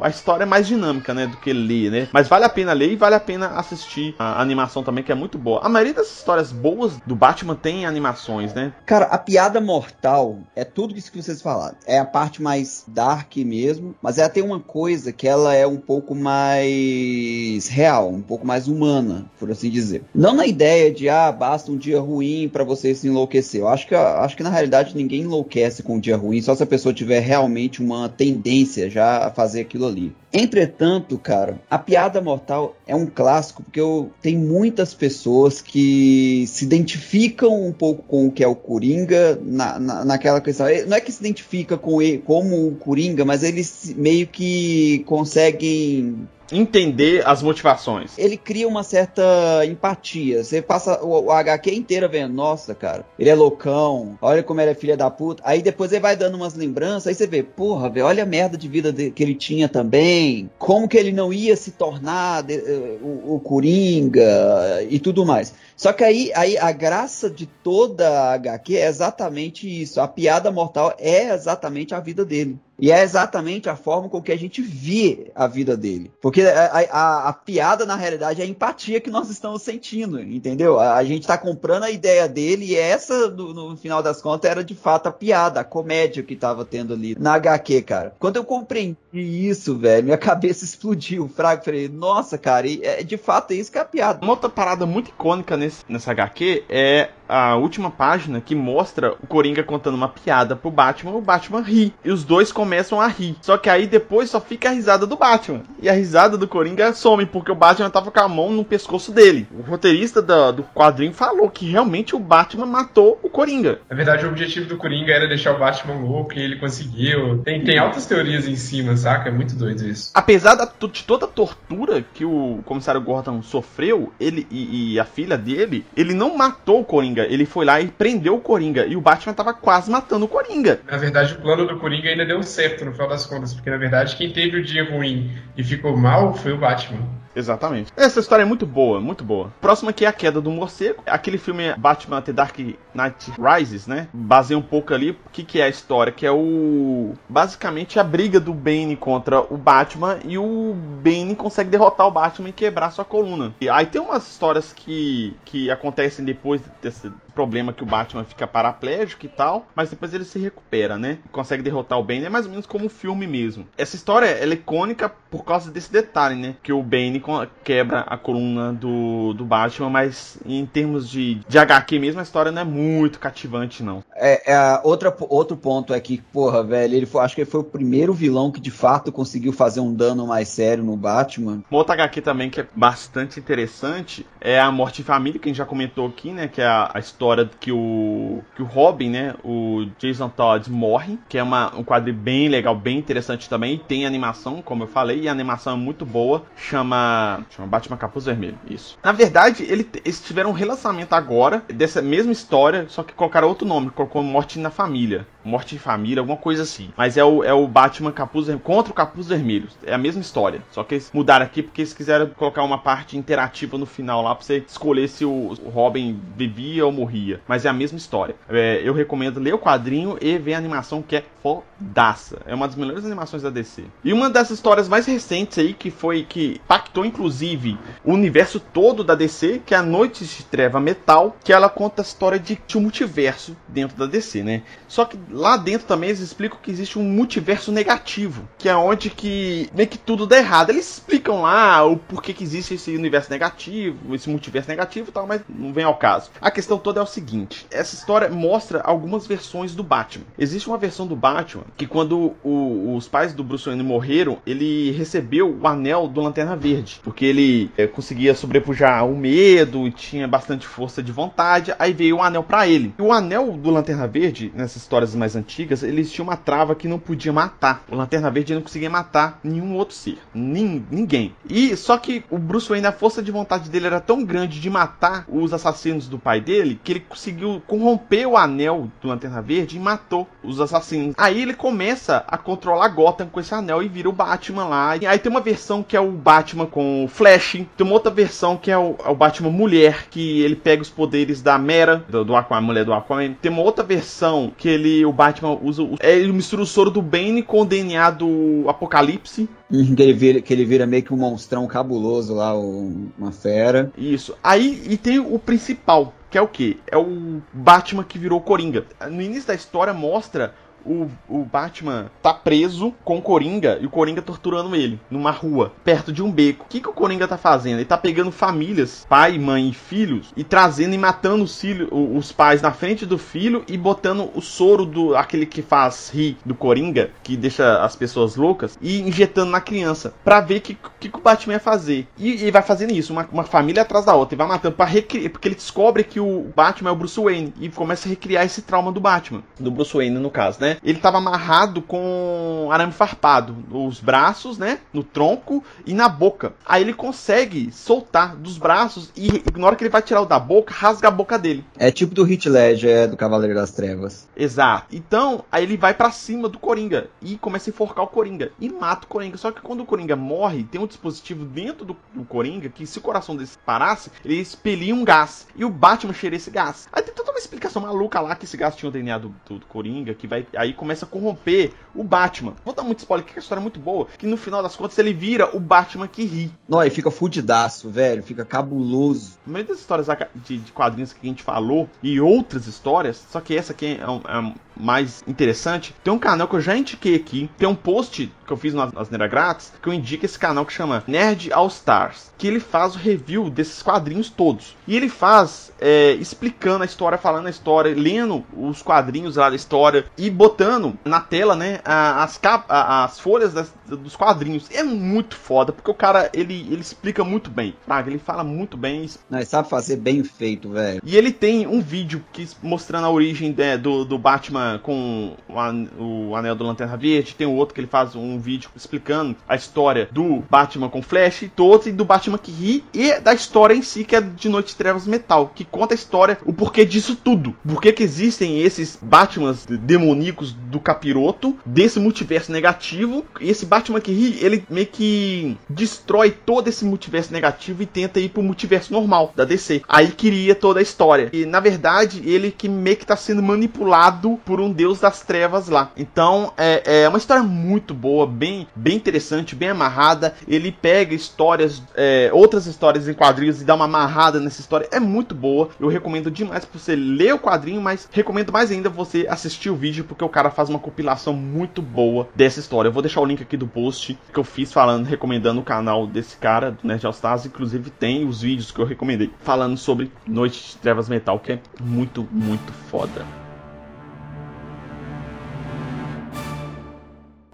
a 0.00 0.08
história 0.08 0.46
mais 0.46 0.66
dinâmica, 0.66 1.12
né? 1.12 1.26
Do 1.26 1.36
que 1.36 1.52
ler, 1.52 1.90
né? 1.90 2.08
Mas 2.12 2.28
vale 2.28 2.44
a 2.44 2.48
pena 2.48 2.72
ler 2.72 2.92
e 2.92 2.96
vale 2.96 3.14
a 3.14 3.20
pena 3.20 3.48
assistir 3.48 4.14
a 4.18 4.40
animação 4.40 4.82
também, 4.82 5.02
que 5.02 5.12
é 5.12 5.14
muito 5.14 5.38
boa. 5.38 5.60
A 5.62 5.68
maioria 5.68 5.94
das 5.94 6.10
histórias 6.10 6.52
boas 6.52 6.98
do 7.06 7.16
Batman 7.16 7.54
tem 7.54 7.86
animações, 7.86 8.54
né? 8.54 8.72
Cara, 8.86 9.06
a 9.06 9.18
piada 9.18 9.60
mortal 9.60 10.38
é 10.54 10.64
tudo 10.64 10.96
isso 10.96 11.10
que 11.10 11.22
vocês 11.22 11.42
falaram. 11.42 11.76
É 11.86 11.98
a 11.98 12.04
parte 12.04 12.42
mais 12.42 12.84
dark 12.86 13.36
mesmo, 13.38 13.94
mas 14.02 14.18
ela 14.18 14.28
tem 14.28 14.42
uma 14.42 14.60
coisa 14.60 15.12
que 15.12 15.26
ela 15.26 15.54
é 15.54 15.66
um 15.66 15.76
pouco 15.76 16.14
mais 16.14 17.68
real, 17.68 18.08
um 18.10 18.22
pouco 18.22 18.46
mais 18.46 18.68
humana, 18.68 19.26
por 19.38 19.50
assim 19.50 19.70
dizer. 19.70 20.02
Não 20.14 20.34
na 20.34 20.46
ideia 20.46 20.92
de, 20.92 21.08
ah, 21.08 21.32
basta 21.32 21.70
um 21.70 21.76
dia 21.76 22.00
ruim 22.00 22.48
para 22.52 22.64
você 22.64 22.94
se 22.94 23.08
enlouquecer. 23.08 23.60
Eu 23.60 23.68
acho 23.68 23.86
que, 23.86 23.94
acho 23.94 24.36
que 24.36 24.42
na 24.42 24.50
realidade 24.50 24.96
ninguém 24.96 25.22
enlouquece 25.22 25.82
com 25.82 25.96
um 25.96 26.00
dia 26.00 26.16
ruim, 26.16 26.40
só 26.40 26.54
se 26.54 26.62
a 26.62 26.66
pessoa 26.66 26.92
tiver 26.92 27.20
realmente 27.20 27.82
uma 27.82 28.08
tendência 28.08 28.57
já 28.66 29.26
a 29.26 29.30
fazer 29.30 29.60
aquilo 29.60 29.86
ali. 29.86 30.12
Entretanto, 30.32 31.18
cara, 31.18 31.60
a 31.70 31.78
piada 31.78 32.20
mortal 32.20 32.76
é 32.86 32.94
um 32.94 33.06
clássico 33.06 33.62
porque 33.62 33.80
eu, 33.80 34.10
tem 34.20 34.36
muitas 34.36 34.92
pessoas 34.92 35.60
que 35.60 36.44
se 36.46 36.64
identificam 36.64 37.66
um 37.66 37.72
pouco 37.72 38.02
com 38.02 38.26
o 38.26 38.32
que 38.32 38.44
é 38.44 38.46
o 38.46 38.54
Coringa 38.54 39.38
na, 39.42 39.78
na, 39.78 40.04
naquela 40.04 40.40
questão. 40.40 40.66
Não 40.86 40.96
é 40.96 41.00
que 41.00 41.10
se 41.10 41.20
identifica 41.20 41.78
com 41.78 42.02
ele 42.02 42.18
como 42.18 42.68
o 42.68 42.76
Coringa, 42.76 43.24
mas 43.24 43.42
eles 43.42 43.94
meio 43.96 44.26
que 44.26 45.02
conseguem 45.06 46.28
entender 46.52 47.26
as 47.26 47.42
motivações. 47.42 48.18
Ele 48.18 48.36
cria 48.36 48.66
uma 48.66 48.82
certa 48.82 49.22
empatia. 49.66 50.42
Você 50.42 50.62
passa 50.62 51.02
o, 51.02 51.26
o 51.26 51.32
HQ 51.32 51.74
inteira 51.74 52.08
vendo, 52.08 52.32
nossa, 52.32 52.74
cara, 52.74 53.04
ele 53.18 53.30
é 53.30 53.34
loucão, 53.34 54.18
olha 54.20 54.42
como 54.42 54.60
ele 54.60 54.70
é 54.70 54.74
filha 54.74 54.96
da 54.96 55.10
puta. 55.10 55.42
Aí 55.44 55.62
depois 55.62 55.92
ele 55.92 56.00
vai 56.00 56.16
dando 56.16 56.36
umas 56.36 56.54
lembranças, 56.54 57.06
aí 57.06 57.14
você 57.14 57.26
vê, 57.26 57.42
porra, 57.42 57.88
velho, 57.88 58.06
olha 58.06 58.22
a 58.22 58.26
merda 58.26 58.56
de 58.56 58.68
vida 58.68 58.92
de, 58.92 59.10
que 59.10 59.22
ele 59.22 59.34
tinha 59.34 59.68
também, 59.68 60.50
como 60.58 60.88
que 60.88 60.96
ele 60.96 61.12
não 61.12 61.32
ia 61.32 61.56
se 61.56 61.72
tornar 61.72 62.42
de, 62.42 62.56
uh, 62.56 62.98
o, 63.02 63.34
o 63.36 63.40
Coringa 63.40 64.82
e 64.88 64.98
tudo 64.98 65.24
mais. 65.24 65.54
Só 65.76 65.92
que 65.92 66.02
aí, 66.02 66.32
aí 66.34 66.58
a 66.58 66.72
graça 66.72 67.30
de 67.30 67.46
toda 67.46 68.08
a 68.08 68.34
HQ 68.34 68.76
é 68.76 68.86
exatamente 68.86 69.68
isso. 69.82 70.00
A 70.00 70.08
piada 70.08 70.50
mortal 70.50 70.94
é 70.98 71.32
exatamente 71.32 71.94
a 71.94 72.00
vida 72.00 72.24
dele. 72.24 72.58
E 72.78 72.92
é 72.92 73.02
exatamente 73.02 73.68
a 73.68 73.74
forma 73.74 74.08
com 74.08 74.22
que 74.22 74.30
a 74.30 74.38
gente 74.38 74.62
vê 74.62 75.30
a 75.34 75.46
vida 75.46 75.76
dele. 75.76 76.12
Porque 76.20 76.42
a, 76.42 76.86
a, 76.90 77.28
a 77.28 77.32
piada, 77.32 77.84
na 77.84 77.96
realidade, 77.96 78.40
é 78.40 78.44
a 78.44 78.48
empatia 78.48 79.00
que 79.00 79.10
nós 79.10 79.28
estamos 79.28 79.62
sentindo, 79.62 80.20
entendeu? 80.20 80.78
A, 80.78 80.94
a 80.94 81.04
gente 81.04 81.22
está 81.22 81.36
comprando 81.36 81.84
a 81.84 81.90
ideia 81.90 82.28
dele 82.28 82.66
e 82.66 82.76
essa, 82.76 83.28
no, 83.28 83.52
no, 83.52 83.76
final 83.76 84.02
das 84.02 84.22
contas, 84.22 84.50
era 84.50 84.62
de 84.62 84.74
fato 84.74 85.08
a 85.08 85.12
piada, 85.12 85.60
a 85.60 85.64
comédia 85.64 86.22
que 86.22 86.34
estava 86.34 86.64
tendo 86.64 86.94
ali 86.94 87.16
na 87.18 87.34
HQ, 87.34 87.82
cara. 87.82 88.14
Quando 88.18 88.36
eu 88.36 88.44
compreendi 88.44 88.96
isso, 89.12 89.76
velho, 89.76 90.04
minha 90.04 90.18
cabeça 90.18 90.64
explodiu. 90.64 91.24
O 91.24 91.28
Fraga, 91.28 91.62
falei, 91.62 91.88
nossa, 91.88 92.38
cara, 92.38 92.66
é 92.82 93.02
de 93.02 93.16
fato 93.16 93.52
é 93.52 93.56
isso 93.56 93.72
que 93.72 93.78
é 93.78 93.80
a 93.80 93.84
piada. 93.84 94.20
Uma 94.22 94.32
outra 94.32 94.48
parada 94.48 94.86
muito 94.86 95.08
icônica 95.08 95.56
nesse, 95.56 95.84
nessa 95.88 96.12
HQ 96.12 96.64
é 96.68 97.10
a 97.28 97.56
última 97.56 97.90
página 97.90 98.40
que 98.40 98.54
mostra 98.54 99.12
o 99.22 99.26
Coringa 99.26 99.62
contando 99.62 99.94
uma 99.94 100.08
piada 100.08 100.56
pro 100.56 100.70
Batman, 100.70 101.12
o 101.12 101.20
Batman 101.20 101.60
ri. 101.60 101.92
E 102.04 102.10
os 102.10 102.24
dois 102.24 102.50
começam 102.50 103.00
a 103.00 103.06
rir. 103.06 103.36
Só 103.42 103.58
que 103.58 103.68
aí 103.68 103.86
depois 103.86 104.30
só 104.30 104.40
fica 104.40 104.68
a 104.68 104.72
risada 104.72 105.06
do 105.06 105.16
Batman. 105.16 105.62
E 105.80 105.88
a 105.88 105.92
risada 105.92 106.38
do 106.38 106.48
Coringa 106.48 106.92
some, 106.92 107.26
porque 107.26 107.52
o 107.52 107.54
Batman 107.54 107.90
tava 107.90 108.10
com 108.10 108.20
a 108.20 108.28
mão 108.28 108.50
no 108.50 108.64
pescoço 108.64 109.12
dele. 109.12 109.46
O 109.52 109.62
roteirista 109.62 110.22
do, 110.22 110.52
do 110.52 110.62
quadrinho 110.62 111.12
falou 111.12 111.50
que 111.50 111.70
realmente 111.70 112.16
o 112.16 112.18
Batman 112.18 112.66
matou 112.66 113.18
o 113.22 113.28
Coringa. 113.28 113.80
Na 113.88 113.96
verdade, 113.96 114.24
o 114.24 114.28
objetivo 114.28 114.68
do 114.68 114.76
Coringa 114.76 115.12
era 115.12 115.28
deixar 115.28 115.54
o 115.54 115.58
Batman 115.58 116.00
louco 116.00 116.34
e 116.34 116.40
ele 116.40 116.56
conseguiu. 116.56 117.42
Tem, 117.42 117.62
tem 117.62 117.78
altas 117.78 118.06
teorias 118.06 118.46
em 118.46 118.56
cima, 118.56 118.96
saca? 118.96 119.28
É 119.28 119.32
muito 119.32 119.54
doido 119.54 119.86
isso. 119.86 120.10
Apesar 120.14 120.54
da, 120.54 120.64
de 120.64 121.04
toda 121.04 121.26
a 121.26 121.28
tortura 121.28 122.04
que 122.14 122.24
o 122.24 122.60
comissário 122.64 123.00
Gordon 123.00 123.42
sofreu, 123.42 124.12
ele 124.18 124.46
e, 124.50 124.94
e 124.94 125.00
a 125.00 125.04
filha 125.04 125.36
dele, 125.36 125.84
ele 125.96 126.14
não 126.14 126.36
matou 126.36 126.80
o 126.80 126.84
Coringa 126.84 127.17
Coringa. 127.18 127.26
Ele 127.26 127.44
foi 127.44 127.64
lá 127.64 127.80
e 127.80 127.88
prendeu 127.88 128.36
o 128.36 128.40
Coringa. 128.40 128.86
E 128.86 128.96
o 128.96 129.00
Batman 129.00 129.34
tava 129.34 129.52
quase 129.52 129.90
matando 129.90 130.26
o 130.26 130.28
Coringa. 130.28 130.80
Na 130.86 130.96
verdade, 130.96 131.34
o 131.34 131.40
plano 131.40 131.66
do 131.66 131.78
Coringa 131.78 132.08
ainda 132.08 132.24
deu 132.24 132.42
certo 132.42 132.84
no 132.84 132.92
final 132.92 133.08
das 133.08 133.26
contas. 133.26 133.54
Porque, 133.54 133.70
na 133.70 133.76
verdade, 133.76 134.16
quem 134.16 134.30
teve 134.30 134.58
o 134.58 134.64
dia 134.64 134.88
ruim 134.88 135.32
e 135.56 135.64
ficou 135.64 135.96
mal 135.96 136.34
foi 136.34 136.52
o 136.52 136.58
Batman. 136.58 137.00
Exatamente. 137.38 137.92
Essa 137.96 138.18
história 138.18 138.42
é 138.42 138.44
muito 138.44 138.66
boa, 138.66 139.00
muito 139.00 139.22
boa. 139.22 139.52
Próxima 139.60 139.90
aqui 139.90 140.04
é 140.04 140.08
A 140.08 140.12
Queda 140.12 140.40
do 140.40 140.50
Morcego. 140.50 141.02
Aquele 141.06 141.38
filme 141.38 141.72
Batman 141.76 142.20
The 142.20 142.32
Dark 142.32 142.58
Knight 142.58 143.32
Rises, 143.38 143.86
né? 143.86 144.08
Baseia 144.12 144.58
um 144.58 144.62
pouco 144.62 144.92
ali 144.92 145.12
o 145.12 145.16
que, 145.32 145.44
que 145.44 145.60
é 145.60 145.64
a 145.64 145.68
história, 145.68 146.12
que 146.12 146.26
é 146.26 146.32
o... 146.32 147.14
Basicamente 147.28 148.00
a 148.00 148.04
briga 148.04 148.40
do 148.40 148.52
Bane 148.52 148.96
contra 148.96 149.40
o 149.40 149.56
Batman 149.56 150.18
e 150.24 150.36
o 150.36 150.74
Bane 150.74 151.36
consegue 151.36 151.70
derrotar 151.70 152.08
o 152.08 152.10
Batman 152.10 152.48
e 152.48 152.52
quebrar 152.52 152.90
sua 152.90 153.04
coluna. 153.04 153.54
E 153.60 153.68
aí 153.68 153.86
tem 153.86 154.00
umas 154.00 154.28
histórias 154.28 154.72
que, 154.72 155.36
que 155.44 155.70
acontecem 155.70 156.24
depois 156.24 156.60
desse 156.82 157.08
problema 157.38 157.72
que 157.72 157.84
o 157.84 157.86
Batman 157.86 158.24
fica 158.24 158.48
paraplégico 158.48 159.24
e 159.24 159.28
tal, 159.28 159.68
mas 159.76 159.90
depois 159.90 160.12
ele 160.12 160.24
se 160.24 160.40
recupera, 160.40 160.98
né? 160.98 161.18
Consegue 161.30 161.62
derrotar 161.62 161.96
o 161.96 162.02
Bane, 162.02 162.24
é 162.24 162.28
mais 162.28 162.46
ou 162.46 162.50
menos 162.50 162.66
como 162.66 162.86
um 162.86 162.88
filme 162.88 163.28
mesmo. 163.28 163.64
Essa 163.78 163.94
história 163.94 164.26
é 164.26 164.44
icônica 164.48 165.08
por 165.30 165.44
causa 165.44 165.70
desse 165.70 165.92
detalhe, 165.92 166.34
né? 166.34 166.56
Que 166.64 166.72
o 166.72 166.82
Bane 166.82 167.22
quebra 167.62 168.00
a 168.00 168.16
coluna 168.16 168.72
do, 168.72 169.34
do 169.34 169.44
Batman, 169.44 169.88
mas 169.88 170.36
em 170.44 170.66
termos 170.66 171.08
de, 171.08 171.36
de 171.46 171.58
HQ 171.58 172.00
mesmo, 172.00 172.18
a 172.18 172.24
história 172.24 172.50
não 172.50 172.62
é 172.62 172.64
muito 172.64 173.20
cativante, 173.20 173.84
não. 173.84 174.02
É, 174.16 174.52
é 174.52 174.80
outra, 174.82 175.14
outro 175.28 175.56
ponto 175.56 175.94
é 175.94 176.00
que, 176.00 176.18
porra, 176.32 176.64
velho, 176.64 176.94
ele 176.94 177.06
foi, 177.06 177.22
acho 177.22 177.36
que 177.36 177.42
ele 177.42 177.50
foi 177.50 177.60
o 177.60 177.64
primeiro 177.64 178.12
vilão 178.12 178.50
que 178.50 178.60
de 178.60 178.72
fato 178.72 179.12
conseguiu 179.12 179.52
fazer 179.52 179.78
um 179.78 179.94
dano 179.94 180.26
mais 180.26 180.48
sério 180.48 180.82
no 180.82 180.96
Batman. 180.96 181.62
Uma 181.70 181.78
outra 181.78 181.94
HQ 181.94 182.20
também 182.20 182.50
que 182.50 182.62
é 182.62 182.66
bastante 182.74 183.38
interessante 183.38 184.26
é 184.40 184.58
a 184.58 184.72
Morte 184.72 185.02
em 185.02 185.04
Família, 185.04 185.38
que 185.38 185.48
a 185.48 185.50
gente 185.50 185.58
já 185.58 185.66
comentou 185.66 186.08
aqui, 186.08 186.32
né? 186.32 186.48
Que 186.48 186.60
é 186.60 186.66
a, 186.66 186.90
a 186.94 186.98
história 186.98 187.27
história 187.28 187.50
que 187.60 187.70
o, 187.70 188.40
que 188.56 188.62
o 188.62 188.64
Robin, 188.64 189.10
né, 189.10 189.34
o 189.44 189.86
Jason 189.98 190.28
Todd 190.28 190.70
morre, 190.70 191.18
que 191.28 191.36
é 191.36 191.42
uma, 191.42 191.74
um 191.76 191.84
quadro 191.84 192.12
bem 192.12 192.48
legal, 192.48 192.74
bem 192.74 192.98
interessante 192.98 193.48
também. 193.48 193.78
Tem 193.86 194.06
animação, 194.06 194.62
como 194.62 194.84
eu 194.84 194.86
falei, 194.86 195.22
e 195.22 195.28
a 195.28 195.32
animação 195.32 195.74
é 195.74 195.76
muito 195.76 196.06
boa. 196.06 196.44
Chama, 196.56 197.44
chama 197.50 197.68
Batman 197.68 197.96
Capuz 197.96 198.24
Vermelho, 198.24 198.58
isso. 198.68 198.96
Na 199.02 199.12
verdade, 199.12 199.64
ele, 199.64 199.88
eles 200.04 200.20
tiveram 200.20 200.50
um 200.50 200.54
relacionamento 200.54 201.14
agora, 201.14 201.62
dessa 201.68 202.00
mesma 202.00 202.32
história, 202.32 202.86
só 202.88 203.02
que 203.02 203.12
colocaram 203.12 203.48
outro 203.48 203.66
nome, 203.66 203.90
colocou 203.90 204.22
Morte 204.22 204.58
na 204.58 204.70
Família. 204.70 205.26
Morte 205.48 205.74
de 205.74 205.80
Família, 205.80 206.20
alguma 206.20 206.36
coisa 206.36 206.62
assim. 206.62 206.90
Mas 206.96 207.16
é 207.16 207.24
o, 207.24 207.42
é 207.42 207.52
o 207.52 207.66
Batman 207.66 208.12
Capuz 208.12 208.48
contra 208.62 208.92
o 208.92 208.94
Capuz 208.94 209.28
Vermelho. 209.28 209.68
É 209.84 209.94
a 209.94 209.98
mesma 209.98 210.20
história. 210.20 210.62
Só 210.70 210.84
que 210.84 210.94
eles 210.94 211.10
mudaram 211.12 211.44
aqui 211.44 211.62
porque 211.62 211.82
eles 211.82 211.92
quiseram 211.92 212.26
colocar 212.28 212.62
uma 212.62 212.78
parte 212.78 213.16
interativa 213.16 213.76
no 213.76 213.86
final 213.86 214.22
lá 214.22 214.34
pra 214.34 214.44
você 214.44 214.64
escolher 214.66 215.08
se 215.08 215.24
o, 215.24 215.54
Robin 215.72 216.20
vivia 216.36 216.84
ou 216.86 216.92
morria. 216.92 217.40
Mas 217.46 217.64
é 217.64 217.68
a 217.68 217.72
mesma 217.72 217.98
história. 217.98 218.34
É, 218.48 218.80
eu 218.84 218.92
recomendo 218.92 219.40
ler 219.40 219.54
o 219.54 219.58
quadrinho 219.58 220.18
e 220.20 220.38
ver 220.38 220.54
a 220.54 220.58
animação 220.58 221.02
que 221.02 221.16
é 221.16 221.24
fodaça. 221.42 222.40
É 222.46 222.54
uma 222.54 222.66
das 222.66 222.76
melhores 222.76 223.04
animações 223.04 223.42
da 223.42 223.50
DC. 223.50 223.84
E 224.04 224.12
uma 224.12 224.30
das 224.30 224.50
histórias 224.50 224.88
mais 224.88 225.06
recentes 225.06 225.58
aí, 225.58 225.72
que 225.72 225.90
foi 225.90 226.24
que 226.24 226.60
impactou 226.64 227.04
inclusive 227.04 227.78
o 228.04 228.12
universo 228.12 228.60
todo 228.60 229.02
da 229.02 229.14
DC, 229.14 229.62
que 229.64 229.74
é 229.74 229.78
a 229.78 229.82
Noite 229.82 230.24
de 230.24 230.44
Treva 230.44 230.80
Metal, 230.80 231.36
que 231.42 231.52
ela 231.52 231.68
conta 231.68 232.02
a 232.02 232.04
história 232.04 232.38
de 232.38 232.58
um 232.76 232.80
multiverso 232.80 233.56
dentro 233.68 233.96
da 233.96 234.06
DC, 234.06 234.42
né? 234.42 234.62
Só 234.86 235.04
que 235.04 235.18
lá 235.38 235.56
dentro 235.56 235.86
também 235.86 236.10
eles 236.10 236.20
explicam 236.20 236.58
que 236.60 236.70
existe 236.70 236.98
um 236.98 237.04
multiverso 237.04 237.70
negativo, 237.70 238.46
que 238.58 238.68
é 238.68 238.76
onde 238.76 239.08
que 239.08 239.70
meio 239.74 239.88
que 239.88 239.96
tudo 239.96 240.26
dá 240.26 240.36
errado. 240.36 240.70
Eles 240.70 240.90
explicam 240.90 241.42
lá 241.42 241.84
o 241.84 241.96
porquê 241.96 242.32
que 242.32 242.42
existe 242.42 242.74
esse 242.74 242.94
universo 242.94 243.30
negativo, 243.30 244.14
esse 244.14 244.28
multiverso 244.28 244.68
negativo 244.68 245.08
e 245.08 245.12
tal, 245.12 245.26
mas 245.26 245.40
não 245.48 245.72
vem 245.72 245.84
ao 245.84 245.96
caso. 245.96 246.30
A 246.40 246.50
questão 246.50 246.78
toda 246.78 247.00
é 247.00 247.02
o 247.02 247.06
seguinte: 247.06 247.66
essa 247.70 247.94
história 247.94 248.28
mostra 248.28 248.80
algumas 248.80 249.26
versões 249.26 249.74
do 249.74 249.82
Batman. 249.82 250.24
Existe 250.38 250.68
uma 250.68 250.76
versão 250.76 251.06
do 251.06 251.14
Batman 251.14 251.64
que 251.76 251.86
quando 251.86 252.34
o, 252.42 252.96
os 252.96 253.08
pais 253.08 253.32
do 253.32 253.44
Bruce 253.44 253.66
Wayne 253.66 253.82
morreram, 253.82 254.38
ele 254.44 254.90
recebeu 254.90 255.56
o 255.60 255.66
anel 255.66 256.08
do 256.08 256.20
Lanterna 256.20 256.56
Verde, 256.56 257.00
porque 257.04 257.24
ele 257.24 257.70
é, 257.76 257.86
conseguia 257.86 258.34
sobrepujar 258.34 259.06
o 259.06 259.16
medo 259.16 259.86
e 259.86 259.92
tinha 259.92 260.26
bastante 260.26 260.66
força 260.66 261.02
de 261.02 261.12
vontade. 261.12 261.74
Aí 261.78 261.92
veio 261.92 262.16
o 262.16 262.22
anel 262.22 262.42
para 262.42 262.66
ele. 262.66 262.94
E 262.98 263.02
o 263.02 263.12
anel 263.12 263.52
do 263.52 263.70
Lanterna 263.70 264.06
Verde, 264.06 264.52
nessas 264.54 264.82
histórias 264.82 265.14
mais 265.14 265.27
antigas, 265.36 265.82
eles 265.82 266.10
tinham 266.10 266.26
uma 266.28 266.36
trava 266.36 266.74
que 266.74 266.88
não 266.88 266.98
podia 266.98 267.32
matar. 267.32 267.84
O 267.90 267.94
Lanterna 267.94 268.30
Verde 268.30 268.54
não 268.54 268.62
conseguia 268.62 268.90
matar 268.90 269.40
nenhum 269.42 269.74
outro 269.74 269.94
ser, 269.94 270.18
Nin, 270.34 270.84
ninguém. 270.90 271.34
E 271.48 271.76
só 271.76 271.96
que 271.96 272.24
o 272.30 272.38
Bruce 272.38 272.68
Wayne, 272.68 272.86
a 272.86 272.92
força 272.92 273.22
de 273.22 273.30
vontade 273.30 273.70
dele 273.70 273.86
era 273.86 274.00
tão 274.00 274.24
grande 274.24 274.60
de 274.60 274.70
matar 274.70 275.24
os 275.28 275.52
assassinos 275.52 276.08
do 276.08 276.18
pai 276.18 276.40
dele 276.40 276.78
que 276.82 276.92
ele 276.92 277.00
conseguiu 277.00 277.62
corromper 277.66 278.28
o 278.28 278.36
anel 278.36 278.90
do 279.00 279.08
Lanterna 279.08 279.42
Verde 279.42 279.76
e 279.76 279.80
matou 279.80 280.26
os 280.42 280.60
assassinos. 280.60 281.14
Aí 281.16 281.42
ele 281.42 281.54
começa 281.54 282.24
a 282.26 282.36
controlar 282.36 282.88
Gotham 282.88 283.26
com 283.26 283.40
esse 283.40 283.54
anel 283.54 283.82
e 283.82 283.88
vira 283.88 284.08
o 284.08 284.12
Batman 284.12 284.66
lá. 284.66 284.96
E 284.96 285.06
aí 285.06 285.18
tem 285.18 285.30
uma 285.30 285.40
versão 285.40 285.82
que 285.82 285.96
é 285.96 286.00
o 286.00 286.10
Batman 286.10 286.66
com 286.66 287.04
o 287.04 287.08
Flash, 287.08 287.52
tem 287.52 287.86
uma 287.86 287.92
outra 287.92 288.10
versão 288.10 288.56
que 288.56 288.70
é 288.70 288.78
o, 288.78 288.96
é 289.04 289.08
o 289.08 289.14
Batman 289.14 289.50
mulher, 289.50 290.06
que 290.10 290.40
ele 290.40 290.56
pega 290.56 290.82
os 290.82 290.90
poderes 290.90 291.42
da 291.42 291.58
Mera, 291.58 292.04
do, 292.08 292.24
do 292.24 292.36
Aquaman, 292.36 292.66
mulher 292.66 292.84
do 292.84 292.92
Aquaman. 292.92 293.34
Tem 293.34 293.50
uma 293.50 293.62
outra 293.62 293.84
versão 293.84 294.52
que 294.56 294.68
ele, 294.68 295.04
o 295.08 295.12
Batman 295.12 295.58
usa, 295.62 295.82
o, 295.82 295.96
é, 296.00 296.16
ele 296.16 296.32
mistura 296.32 296.62
o 296.62 296.66
soro 296.66 296.90
do 296.90 297.02
Bane 297.02 297.42
com 297.42 297.62
o 297.62 297.64
DNA 297.64 298.10
do 298.10 298.64
Apocalipse. 298.68 299.48
Uhum, 299.70 299.94
que 299.94 300.02
ele 300.02 300.12
vira, 300.12 300.40
que 300.40 300.52
ele 300.52 300.64
vira 300.64 300.86
meio 300.86 301.02
que 301.02 301.12
um 301.12 301.16
monstrão 301.16 301.66
cabuloso 301.66 302.34
lá, 302.34 302.54
uma 302.54 303.32
fera. 303.32 303.92
Isso. 303.96 304.34
Aí, 304.42 304.82
e 304.88 304.96
tem 304.96 305.18
o 305.18 305.38
principal, 305.38 306.14
que 306.30 306.38
é 306.38 306.42
o 306.42 306.48
que? 306.48 306.78
É 306.86 306.96
o 306.96 307.40
Batman 307.52 308.04
que 308.04 308.18
virou 308.18 308.40
Coringa. 308.40 308.84
No 309.10 309.20
início 309.20 309.48
da 309.48 309.54
história 309.54 309.92
mostra 309.92 310.54
o, 310.88 311.10
o 311.28 311.44
Batman 311.44 312.10
tá 312.22 312.32
preso 312.32 312.94
com 313.04 313.18
o 313.18 313.22
Coringa 313.22 313.78
e 313.80 313.86
o 313.86 313.90
Coringa 313.90 314.22
torturando 314.22 314.74
ele 314.74 314.98
numa 315.10 315.30
rua, 315.30 315.72
perto 315.84 316.12
de 316.12 316.22
um 316.22 316.30
beco. 316.30 316.64
O 316.64 316.68
que, 316.68 316.80
que 316.80 316.88
o 316.88 316.92
Coringa 316.92 317.28
tá 317.28 317.36
fazendo? 317.36 317.78
Ele 317.78 317.84
tá 317.84 317.98
pegando 317.98 318.32
famílias, 318.32 319.06
pai, 319.08 319.38
mãe 319.38 319.68
e 319.68 319.74
filhos, 319.74 320.32
e 320.36 320.42
trazendo 320.42 320.94
e 320.94 320.98
matando 320.98 321.44
os, 321.44 321.62
os 321.90 322.32
pais 322.32 322.62
na 322.62 322.72
frente 322.72 323.04
do 323.04 323.18
filho 323.18 323.64
e 323.68 323.76
botando 323.76 324.30
o 324.34 324.40
soro 324.40 324.86
do 324.86 325.14
aquele 325.14 325.46
que 325.46 325.60
faz 325.62 326.10
rir 326.12 326.36
do 326.44 326.54
Coringa, 326.54 327.10
que 327.22 327.36
deixa 327.36 327.82
as 327.82 327.94
pessoas 327.94 328.36
loucas, 328.36 328.78
e 328.80 329.00
injetando 329.00 329.50
na 329.50 329.60
criança, 329.60 330.14
para 330.24 330.40
ver 330.40 330.58
o 330.58 330.60
que, 330.60 330.78
que, 331.00 331.08
que, 331.08 331.18
o 331.18 331.22
Batman 331.22 331.54
ia 331.54 331.60
fazer. 331.60 332.06
E, 332.16 332.44
e 332.44 332.50
vai 332.50 332.62
fazendo 332.62 332.92
isso, 332.92 333.12
uma, 333.12 333.28
uma, 333.30 333.44
família 333.44 333.82
atrás 333.82 334.04
da 334.04 334.14
outra, 334.14 334.34
e 334.34 334.38
vai 334.38 334.46
matando 334.46 334.76
para 334.76 334.86
recriar, 334.86 335.30
porque 335.30 335.48
ele 335.48 335.54
descobre 335.54 336.04
que 336.04 336.20
o 336.20 336.50
Batman 336.54 336.90
é 336.90 336.92
o 336.92 336.96
Bruce 336.96 337.20
Wayne, 337.20 337.52
e 337.60 337.68
começa 337.68 338.08
a 338.08 338.10
recriar 338.10 338.44
esse 338.44 338.62
trauma 338.62 338.92
do 338.92 339.00
Batman, 339.00 339.42
do 339.58 339.70
Bruce 339.70 339.94
Wayne 339.94 340.18
no 340.18 340.30
caso, 340.30 340.60
né? 340.60 340.77
Né? 340.82 340.90
Ele 340.90 340.98
tava 340.98 341.18
amarrado 341.18 341.82
com 341.82 342.68
arame 342.70 342.92
farpado 342.92 343.56
nos 343.68 344.00
braços, 344.00 344.58
né? 344.58 344.80
No 344.92 345.02
tronco 345.02 345.62
e 345.86 345.92
na 345.92 346.08
boca. 346.08 346.52
Aí 346.64 346.82
ele 346.82 346.94
consegue 346.94 347.70
soltar 347.72 348.36
dos 348.36 348.58
braços 348.58 349.10
e 349.16 349.42
na 349.56 349.66
hora 349.66 349.76
que 349.76 349.82
ele 349.82 349.90
vai 349.90 350.02
tirar 350.02 350.22
o 350.22 350.26
da 350.26 350.38
boca, 350.38 350.72
rasga 350.74 351.08
a 351.08 351.10
boca 351.10 351.38
dele. 351.38 351.64
É 351.76 351.90
tipo 351.90 352.14
do 352.14 352.24
Hit 352.24 352.48
Ledger 352.48 353.08
do 353.08 353.16
Cavaleiro 353.16 353.54
das 353.54 353.72
Trevas. 353.72 354.28
Exato. 354.36 354.86
Então, 354.92 355.44
aí 355.50 355.64
ele 355.64 355.76
vai 355.76 355.94
para 355.94 356.10
cima 356.10 356.48
do 356.48 356.58
Coringa 356.58 357.08
e 357.20 357.36
começa 357.36 357.68
a 357.68 357.72
enforcar 357.72 358.04
o 358.04 358.08
Coringa 358.08 358.52
e 358.60 358.68
mata 358.68 359.06
o 359.06 359.08
Coringa. 359.08 359.36
Só 359.36 359.50
que 359.50 359.60
quando 359.60 359.80
o 359.80 359.86
Coringa 359.86 360.16
morre, 360.16 360.64
tem 360.64 360.80
um 360.80 360.86
dispositivo 360.86 361.44
dentro 361.44 361.84
do, 361.84 361.96
do 362.14 362.24
Coringa 362.24 362.68
que 362.68 362.86
se 362.86 362.98
o 362.98 363.02
coração 363.02 363.36
dele 363.36 363.48
parasse, 363.64 364.10
ele 364.24 364.40
expelia 364.40 364.94
um 364.94 365.04
gás. 365.04 365.46
E 365.56 365.64
o 365.64 365.70
Batman 365.70 366.12
cheira 366.12 366.36
esse 366.36 366.50
gás. 366.50 366.88
Aí 366.92 367.02
tem 367.02 367.14
toda 367.14 367.30
uma 367.30 367.38
explicação 367.38 367.82
maluca 367.82 368.20
lá 368.20 368.34
que 368.34 368.44
esse 368.44 368.56
gás 368.56 368.76
tinha 368.76 368.88
o 368.88 368.92
DNA 368.92 369.18
do, 369.18 369.34
do, 369.46 369.58
do 369.58 369.66
Coringa, 369.66 370.14
que 370.14 370.26
vai 370.26 370.46
aí 370.56 370.67
começa 370.72 371.04
a 371.04 371.08
corromper 371.08 371.72
o 371.94 372.04
Batman. 372.04 372.54
Vou 372.64 372.74
dar 372.74 372.82
muito 372.82 373.00
spoiler, 373.00 373.26
que 373.26 373.38
a 373.38 373.40
história 373.40 373.60
é 373.60 373.62
muito 373.62 373.80
boa, 373.80 374.06
que 374.18 374.26
no 374.26 374.36
final 374.36 374.62
das 374.62 374.76
contas 374.76 374.98
ele 374.98 375.12
vira 375.12 375.56
o 375.56 375.60
Batman 375.60 376.08
que 376.08 376.24
ri. 376.24 376.52
Não, 376.68 376.82
e 376.82 376.90
fica 376.90 377.10
fudidaço, 377.10 377.90
velho, 377.90 378.22
fica 378.22 378.44
cabuloso. 378.44 379.38
No 379.46 379.52
meio 379.52 379.66
das 379.66 379.78
histórias 379.78 380.06
de, 380.34 380.58
de 380.58 380.72
quadrinhos 380.72 381.12
que 381.12 381.26
a 381.26 381.28
gente 381.28 381.42
falou 381.42 381.88
e 382.02 382.20
outras 382.20 382.66
histórias, 382.66 383.24
só 383.30 383.40
que 383.40 383.56
essa 383.56 383.72
aqui 383.72 383.86
é, 383.86 384.02
é 384.02 384.54
mais 384.78 385.22
interessante, 385.26 385.94
tem 386.02 386.12
um 386.12 386.18
canal 386.18 386.48
que 386.48 386.54
eu 386.54 386.60
já 386.60 386.76
indiquei 386.76 387.14
aqui, 387.14 387.50
tem 387.58 387.68
um 387.68 387.74
post 387.74 388.32
que 388.46 388.52
eu 388.52 388.56
fiz 388.56 388.72
nas, 388.72 388.92
nas 388.92 389.10
Nera 389.10 389.28
Grátis, 389.28 389.72
que 389.80 389.88
eu 389.88 389.92
indico 389.92 390.24
esse 390.24 390.38
canal 390.38 390.64
que 390.64 390.72
chama 390.72 391.04
Nerd 391.06 391.52
All 391.52 391.68
Stars, 391.68 392.32
que 392.38 392.46
ele 392.46 392.60
faz 392.60 392.94
o 392.94 392.98
review 392.98 393.50
desses 393.50 393.82
quadrinhos 393.82 394.30
todos. 394.30 394.74
E 394.86 394.96
ele 394.96 395.08
faz 395.08 395.70
é, 395.80 396.12
explicando 396.12 396.82
a 396.82 396.86
história, 396.86 397.18
falando 397.18 397.46
a 397.46 397.50
história, 397.50 397.94
lendo 397.94 398.44
os 398.56 398.82
quadrinhos 398.82 399.36
lá 399.36 399.50
da 399.50 399.56
história 399.56 400.06
e 400.16 400.30
botando 400.30 400.98
na 401.04 401.20
tela, 401.20 401.54
né, 401.54 401.80
as, 401.84 402.40
as 402.68 403.20
folhas 403.20 403.52
das, 403.52 403.72
dos 403.86 404.16
quadrinhos. 404.16 404.70
É 404.70 404.82
muito 404.82 405.36
foda, 405.36 405.72
porque 405.72 405.90
o 405.90 405.94
cara, 405.94 406.30
ele, 406.32 406.66
ele 406.70 406.80
explica 406.80 407.22
muito 407.22 407.50
bem, 407.50 407.76
ele 408.06 408.18
fala 408.18 408.42
muito 408.42 408.76
bem. 408.76 409.08
Não, 409.28 409.38
ele 409.38 409.46
sabe 409.46 409.68
fazer 409.68 409.96
bem 409.96 410.24
feito, 410.24 410.70
velho. 410.70 411.00
E 411.04 411.16
ele 411.16 411.32
tem 411.32 411.66
um 411.66 411.80
vídeo 411.80 412.24
que, 412.32 412.48
mostrando 412.62 413.06
a 413.06 413.10
origem 413.10 413.52
de, 413.52 413.76
do, 413.76 414.04
do 414.04 414.18
Batman 414.18 414.67
com 414.82 415.36
o, 415.48 416.34
Anel 416.34 416.54
do 416.54 416.64
Lanterna 416.64 416.96
Verde, 416.96 417.34
tem 417.34 417.46
o 417.46 417.52
outro 417.52 417.74
que 417.74 417.80
ele 417.80 417.88
faz 417.88 418.14
um 418.14 418.38
vídeo 418.38 418.70
explicando 418.76 419.36
a 419.48 419.56
história 419.56 420.08
do 420.10 420.42
Batman 420.50 420.88
com 420.88 421.02
Flash 421.02 421.42
e 421.42 421.48
todos, 421.48 421.86
e 421.86 421.92
do 421.92 422.04
Batman 422.04 422.38
que 422.38 422.50
ri, 422.50 422.84
e 422.92 423.18
da 423.20 423.32
história 423.32 423.74
em 423.74 423.82
si, 423.82 424.04
que 424.04 424.16
é 424.16 424.20
de 424.20 424.48
Noite 424.48 424.68
de 424.68 424.76
Trevas 424.76 425.06
Metal, 425.06 425.50
que 425.54 425.64
conta 425.64 425.94
a 425.94 425.96
história, 425.96 426.38
o 426.44 426.52
porquê 426.52 426.84
disso 426.84 427.16
tudo. 427.16 427.54
Por 427.66 427.80
que, 427.80 427.92
que 427.92 428.02
existem 428.02 428.60
esses 428.60 428.98
Batmans 429.00 429.66
demoníacos 429.66 430.52
do 430.52 430.80
capiroto, 430.80 431.56
desse 431.64 431.98
multiverso 432.00 432.52
negativo, 432.52 433.24
e 433.40 433.48
esse 433.48 433.64
Batman 433.64 434.00
que 434.00 434.12
ri, 434.12 434.38
ele 434.44 434.64
meio 434.68 434.86
que 434.86 435.56
destrói 435.68 436.30
todo 436.30 436.68
esse 436.68 436.84
multiverso 436.84 437.32
negativo 437.32 437.82
e 437.82 437.86
tenta 437.86 438.20
ir 438.20 438.30
pro 438.30 438.42
multiverso 438.42 438.92
normal 438.92 439.32
da 439.34 439.44
DC. 439.44 439.82
Aí 439.88 440.08
cria 440.08 440.54
toda 440.54 440.80
a 440.80 440.82
história. 440.82 441.30
E 441.32 441.44
na 441.46 441.60
verdade, 441.60 442.22
ele 442.24 442.50
que 442.50 442.68
meio 442.68 442.96
que 442.96 443.06
tá 443.06 443.16
sendo 443.16 443.42
manipulado 443.42 444.38
por 444.44 444.57
um 444.60 444.72
deus 444.72 445.00
das 445.00 445.22
trevas 445.22 445.68
lá. 445.68 445.90
Então, 445.96 446.52
é, 446.56 447.02
é 447.02 447.08
uma 447.08 447.18
história 447.18 447.42
muito 447.42 447.94
boa, 447.94 448.26
bem, 448.26 448.66
bem 448.74 448.96
interessante, 448.96 449.54
bem 449.54 449.70
amarrada. 449.70 450.34
Ele 450.46 450.70
pega 450.72 451.14
histórias, 451.14 451.82
é, 451.94 452.30
outras 452.32 452.66
histórias 452.66 453.08
em 453.08 453.14
quadrinhos 453.14 453.60
e 453.60 453.64
dá 453.64 453.74
uma 453.74 453.84
amarrada 453.84 454.40
nessa 454.40 454.60
história. 454.60 454.88
É 454.90 455.00
muito 455.00 455.34
boa. 455.34 455.70
Eu 455.78 455.88
recomendo 455.88 456.30
demais 456.30 456.64
pra 456.64 456.78
você 456.78 456.94
ler 456.94 457.34
o 457.34 457.38
quadrinho, 457.38 457.80
mas 457.80 458.08
recomendo 458.10 458.52
mais 458.52 458.70
ainda 458.70 458.88
você 458.88 459.26
assistir 459.28 459.70
o 459.70 459.76
vídeo, 459.76 460.04
porque 460.04 460.24
o 460.24 460.28
cara 460.28 460.50
faz 460.50 460.68
uma 460.68 460.78
compilação 460.78 461.32
muito 461.32 461.82
boa 461.82 462.28
dessa 462.34 462.60
história. 462.60 462.88
Eu 462.88 462.92
vou 462.92 463.02
deixar 463.02 463.20
o 463.20 463.24
link 463.24 463.42
aqui 463.42 463.56
do 463.56 463.66
post 463.66 464.18
que 464.32 464.38
eu 464.38 464.44
fiz 464.44 464.72
falando, 464.72 465.06
recomendando 465.06 465.60
o 465.60 465.64
canal 465.64 466.06
desse 466.06 466.36
cara, 466.36 466.72
do 466.72 466.86
Nerd 466.86 467.06
Stars. 467.10 467.46
Inclusive 467.46 467.90
tem 467.90 468.26
os 468.26 468.42
vídeos 468.42 468.70
que 468.70 468.80
eu 468.80 468.84
recomendei 468.84 469.30
falando 469.40 469.76
sobre 469.76 470.10
Noite 470.26 470.62
de 470.62 470.76
Trevas 470.76 471.08
Metal, 471.08 471.38
que 471.38 471.52
é 471.52 471.60
muito, 471.80 472.28
muito 472.32 472.72
foda. 472.90 473.47